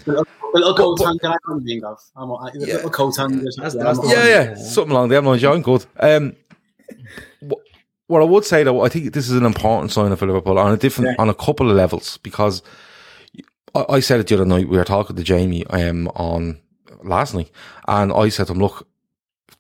[0.55, 1.99] The little coat hanger I can think of.
[2.15, 3.37] I'm, I, the little coat hanger.
[3.57, 4.55] That's- that's the yeah, yeah, Yeah.
[4.57, 5.43] something along them lines.
[5.43, 5.87] Yeah, I'm good.
[5.99, 6.42] Um, wh-
[8.13, 10.73] what I would say though, I think this is an important sign for Liverpool on
[10.73, 12.63] a different, on a couple of levels because
[13.75, 14.69] I, I said it the other night.
[14.69, 16.61] We were talking to Jamie um, on
[17.03, 17.51] last night,
[17.89, 18.87] and I said to him, "Look,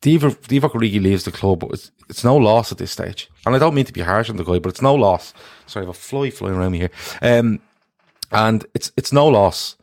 [0.00, 3.56] Divock Divock Origi leaves the club, but it's, it's no loss at this stage." And
[3.56, 5.32] I don't mean to be harsh on the guy, but it's no loss.
[5.66, 6.90] Sorry, I have a fly flying around me here.
[7.20, 7.60] Um,
[8.30, 9.76] and it's it's no loss.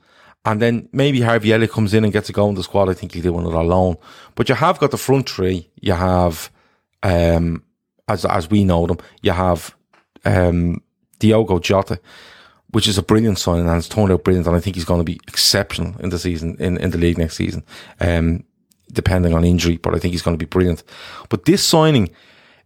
[0.46, 2.90] And then maybe Harvey Elliott comes in and gets a go in the squad.
[2.90, 3.98] I think he'll do one of it alone.
[4.36, 5.70] But you have got the front three.
[5.82, 6.50] You have,
[7.04, 7.64] um,
[8.10, 9.76] as as we know them, you have
[10.26, 10.82] um,
[11.20, 12.00] Diogo Jota,
[12.72, 14.48] which is a brilliant signing and it's turned out brilliant.
[14.48, 17.18] And I think he's going to be exceptional in the season, in, in the league
[17.18, 17.64] next season,
[18.00, 18.44] um,
[18.92, 19.78] depending on injury.
[19.78, 20.84] But I think he's going to be brilliant.
[21.30, 22.10] But this signing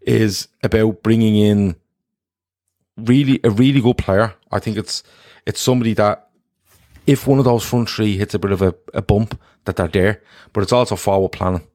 [0.01, 1.75] is about bringing in
[2.97, 4.33] really a really good player.
[4.51, 5.03] I think it's
[5.45, 6.29] it's somebody that
[7.05, 9.87] if one of those front three hits a bit of a, a bump, that they're
[9.87, 10.21] there.
[10.51, 11.67] But it's also forward planning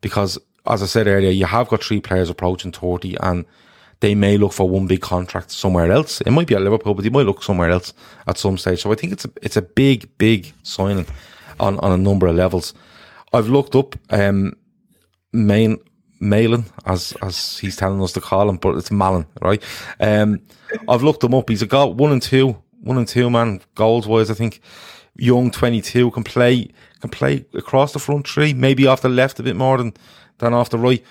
[0.00, 3.44] because, as I said earlier, you have got three players approaching thirty, and
[4.00, 6.20] they may look for one big contract somewhere else.
[6.20, 7.94] It might be at Liverpool, but they might look somewhere else
[8.26, 8.82] at some stage.
[8.82, 11.06] So I think it's a it's a big big signing
[11.60, 12.74] on on a number of levels.
[13.32, 14.54] I've looked up um,
[15.32, 15.78] main
[16.20, 19.62] Malen, as as he's telling us to call him, but it's Malen, right?
[19.98, 20.40] Um,
[20.88, 21.48] I've looked him up.
[21.48, 24.30] He's a goal one and two, one and two man goals wise.
[24.30, 24.60] I think
[25.16, 26.70] young, twenty two, can play
[27.00, 29.94] can play across the front three, maybe off the left a bit more than
[30.42, 31.02] than off the right.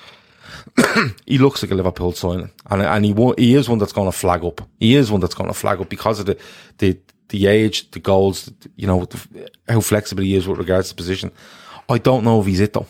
[1.25, 4.17] he looks like a Liverpool signing, and and he he is one that's going to
[4.17, 4.61] flag up.
[4.79, 6.37] He is one that's going to flag up because of the
[6.77, 6.97] the
[7.29, 11.31] the age, the goals, you know, the, how flexible he is with regards to position.
[11.89, 12.87] I don't know if he's it though.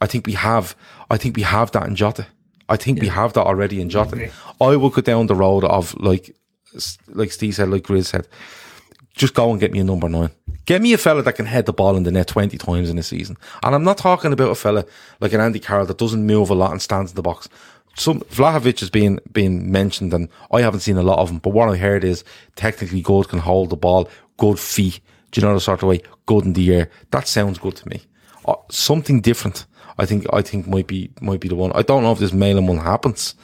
[0.00, 0.76] I think we have.
[1.10, 2.26] I think we have that in Jota.
[2.68, 4.30] I think we have that already in Jota.
[4.60, 6.34] I would go down the road of like,
[7.08, 8.28] like Steve said, like Grizz said,
[9.14, 10.30] just go and get me a number nine.
[10.66, 12.98] Get me a fella that can head the ball in the net 20 times in
[12.98, 13.36] a season.
[13.62, 14.84] And I'm not talking about a fella
[15.20, 17.48] like an Andy Carroll that doesn't move a lot and stands in the box.
[17.94, 21.50] Some Vlahovic has been been mentioned and I haven't seen a lot of him, but
[21.50, 22.24] what I heard is
[22.56, 26.02] technically good, can hold the ball, good feet, do you know the sort of way,
[26.26, 26.90] good in the air.
[27.10, 28.02] That sounds good to me.
[28.44, 29.66] Uh, something different,
[29.98, 31.72] I think I think might be might be the one.
[31.74, 33.34] I don't know if this Malen one happens,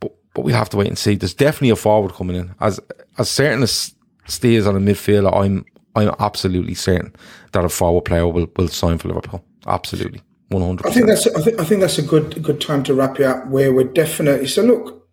[0.00, 1.14] but but we'll have to wait and see.
[1.14, 2.54] There's definitely a forward coming in.
[2.58, 2.80] As
[3.18, 3.94] as certain as
[4.26, 5.66] Ste's on a midfielder, I'm
[5.96, 7.14] I'm absolutely certain
[7.52, 9.44] that a forward player will, will sign for Liverpool.
[9.66, 10.20] Absolutely.
[10.48, 12.94] One hundred I think that's I think, I think that's a good good time to
[12.94, 13.46] wrap it up.
[13.46, 15.08] Where we're definitely so look,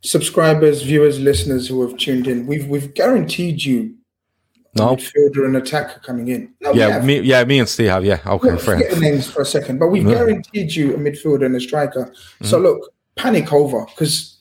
[0.00, 3.94] subscribers, viewers, listeners who have tuned in, we've we've guaranteed you
[4.74, 4.96] No.
[4.96, 6.54] midfielder and attacker coming in.
[6.60, 8.20] No, Yeah, me yeah, me and Steve have, yeah.
[8.24, 8.78] Okay, Look, fair.
[8.78, 12.12] forget the names for a second, but we've guaranteed you a midfielder and a striker.
[12.42, 12.66] So mm-hmm.
[12.66, 14.38] look, panic over because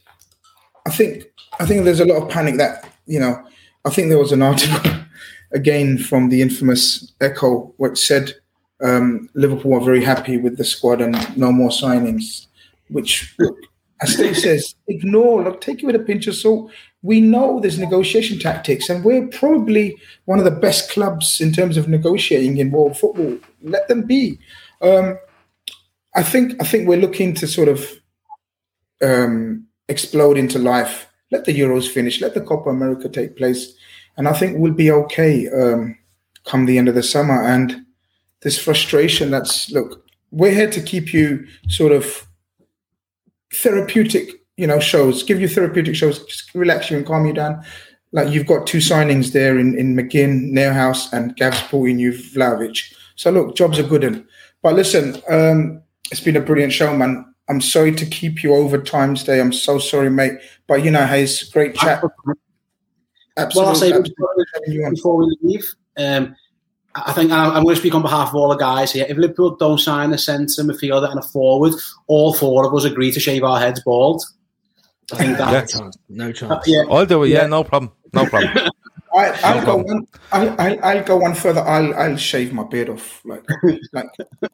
[0.87, 1.25] I think
[1.59, 3.43] I think there's a lot of panic that you know.
[3.83, 4.91] I think there was an article
[5.53, 8.33] again from the infamous Echo which said
[8.81, 12.47] um, Liverpool are very happy with the squad and no more signings.
[12.89, 13.35] Which,
[14.01, 15.43] as Steve says, ignore.
[15.43, 16.71] Look, take it with a pinch of salt.
[17.03, 21.77] We know there's negotiation tactics, and we're probably one of the best clubs in terms
[21.77, 23.37] of negotiating in world football.
[23.61, 24.39] Let them be.
[24.81, 25.17] Um,
[26.15, 27.89] I think I think we're looking to sort of
[29.01, 31.07] um, explode into life.
[31.31, 32.19] Let the Euros finish.
[32.19, 33.73] Let the Copa America take place,
[34.17, 35.97] and I think we'll be okay um,
[36.45, 37.41] come the end of the summer.
[37.43, 37.85] And
[38.41, 42.27] this frustration that's look, we're here to keep you sort of
[43.53, 45.23] therapeutic, you know, shows.
[45.23, 46.23] Give you therapeutic shows.
[46.25, 47.63] Just relax you and calm you down.
[48.13, 52.93] Like you've got two signings there in, in McGinn, Neuhaus, and Gav's pulling you Vlahovic.
[53.15, 54.03] So look, jobs are good.
[54.03, 54.27] In.
[54.61, 55.81] But listen, um,
[56.11, 57.25] it's been a brilliant show, man.
[57.49, 59.39] I'm sorry to keep you over time today.
[59.39, 60.39] I'm so sorry, mate.
[60.67, 62.03] But you know, Hayes, great chat.
[63.37, 66.35] Well, I'll say before, we leave, um,
[66.95, 69.05] I think I'm, I'm going to speak on behalf of all the guys here.
[69.07, 71.73] If Liverpool don't sign a centre, midfielder, and a forward,
[72.07, 74.23] all four of us agree to shave our heads bald.
[75.13, 75.95] I think No that.
[76.09, 76.67] No chance.
[76.67, 77.29] Yeah, I'll do it.
[77.29, 77.47] Yeah, Yeah.
[77.47, 77.91] no problem.
[78.13, 78.51] No problem.
[79.13, 80.07] I, I'll No go one.
[80.31, 81.61] I'll, I'll, I'll go one further.
[81.61, 83.21] I'll I'll shave my beard off.
[83.25, 83.43] Like
[83.93, 84.09] like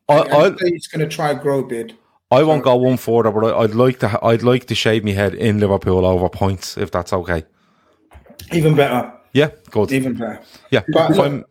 [0.10, 1.94] I, I'll I, he's going to try and grow a beard.
[2.32, 4.20] I won't go one further, but I, I'd like to.
[4.24, 7.46] I'd like to shave my head in Liverpool over points, if that's okay.
[8.54, 9.14] Even better.
[9.34, 9.92] Yeah, good.
[9.92, 10.42] Even better.
[10.72, 11.50] Yeah, But look-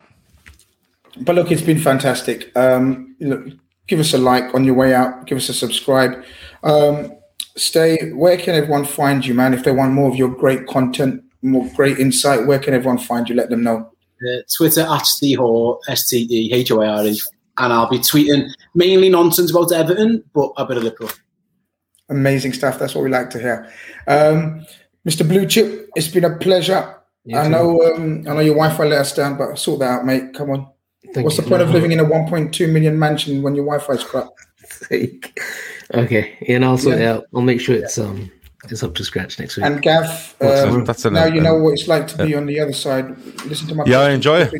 [1.21, 2.51] But look, it's been fantastic.
[2.55, 3.47] Um, look,
[3.87, 5.25] give us a like on your way out.
[5.25, 6.23] Give us a subscribe.
[6.63, 7.13] Um,
[7.55, 8.13] Ste.
[8.13, 9.53] Where can everyone find you, man?
[9.53, 13.27] If they want more of your great content, more great insight, where can everyone find
[13.27, 13.35] you?
[13.35, 13.91] Let them know.
[14.27, 17.19] uh, Twitter at SteHoare, S T E H O A R E,
[17.59, 21.09] and I'll be tweeting mainly nonsense about Everton, but a bit of Liverpool.
[22.09, 22.77] Amazing stuff.
[22.79, 23.71] That's what we like to hear.
[24.07, 24.65] Um,
[25.07, 25.27] Mr.
[25.27, 26.95] Blue Chip, it's been a pleasure.
[27.23, 27.49] You I too.
[27.49, 27.93] know.
[27.95, 30.33] Um, I know your Wi-Fi let us down, but sort that out, mate.
[30.33, 30.67] Come on.
[31.13, 31.43] Thank What's you.
[31.43, 34.27] the point of living in a 1.2 million mansion when your Wi-Fi's crap?
[35.93, 37.13] Okay, and I'll sort it Yeah.
[37.13, 37.25] out.
[37.33, 38.29] I'll make sure it's um
[38.69, 39.65] it's up to scratch next week.
[39.65, 40.83] And Gav, um.
[40.83, 43.15] That's an- now you know what it's like to be on the other side.
[43.45, 44.53] Listen to my Yeah, I enjoy it.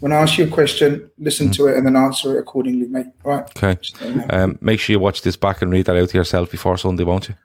[0.00, 3.06] When I ask you a question, listen to it and then answer it accordingly, mate.
[3.24, 3.62] All right.
[3.62, 3.78] okay.
[4.28, 7.04] Um, make sure you watch this back and read that out to yourself before Sunday,
[7.04, 7.36] won't you?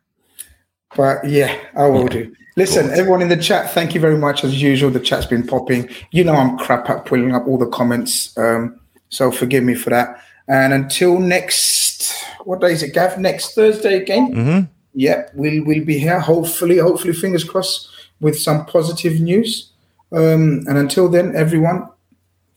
[0.95, 2.33] But yeah, I will do.
[2.55, 4.43] Listen, everyone in the chat, thank you very much.
[4.43, 5.89] As usual, the chat's been popping.
[6.11, 8.79] You know I'm crap at pulling up all the comments, um,
[9.09, 10.21] so forgive me for that.
[10.47, 13.19] And until next, what day is it, Gav?
[13.19, 14.33] Next Thursday again.
[14.33, 14.71] Mm-hmm.
[14.93, 16.19] Yeah, we'll we'll be here.
[16.19, 17.89] Hopefully, hopefully, fingers crossed,
[18.19, 19.71] with some positive news.
[20.11, 21.87] Um, and until then, everyone,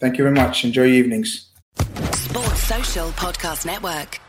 [0.01, 0.65] thank you very much.
[0.65, 1.49] Enjoy your evenings.
[2.13, 4.22] Sports Social Podcast Network.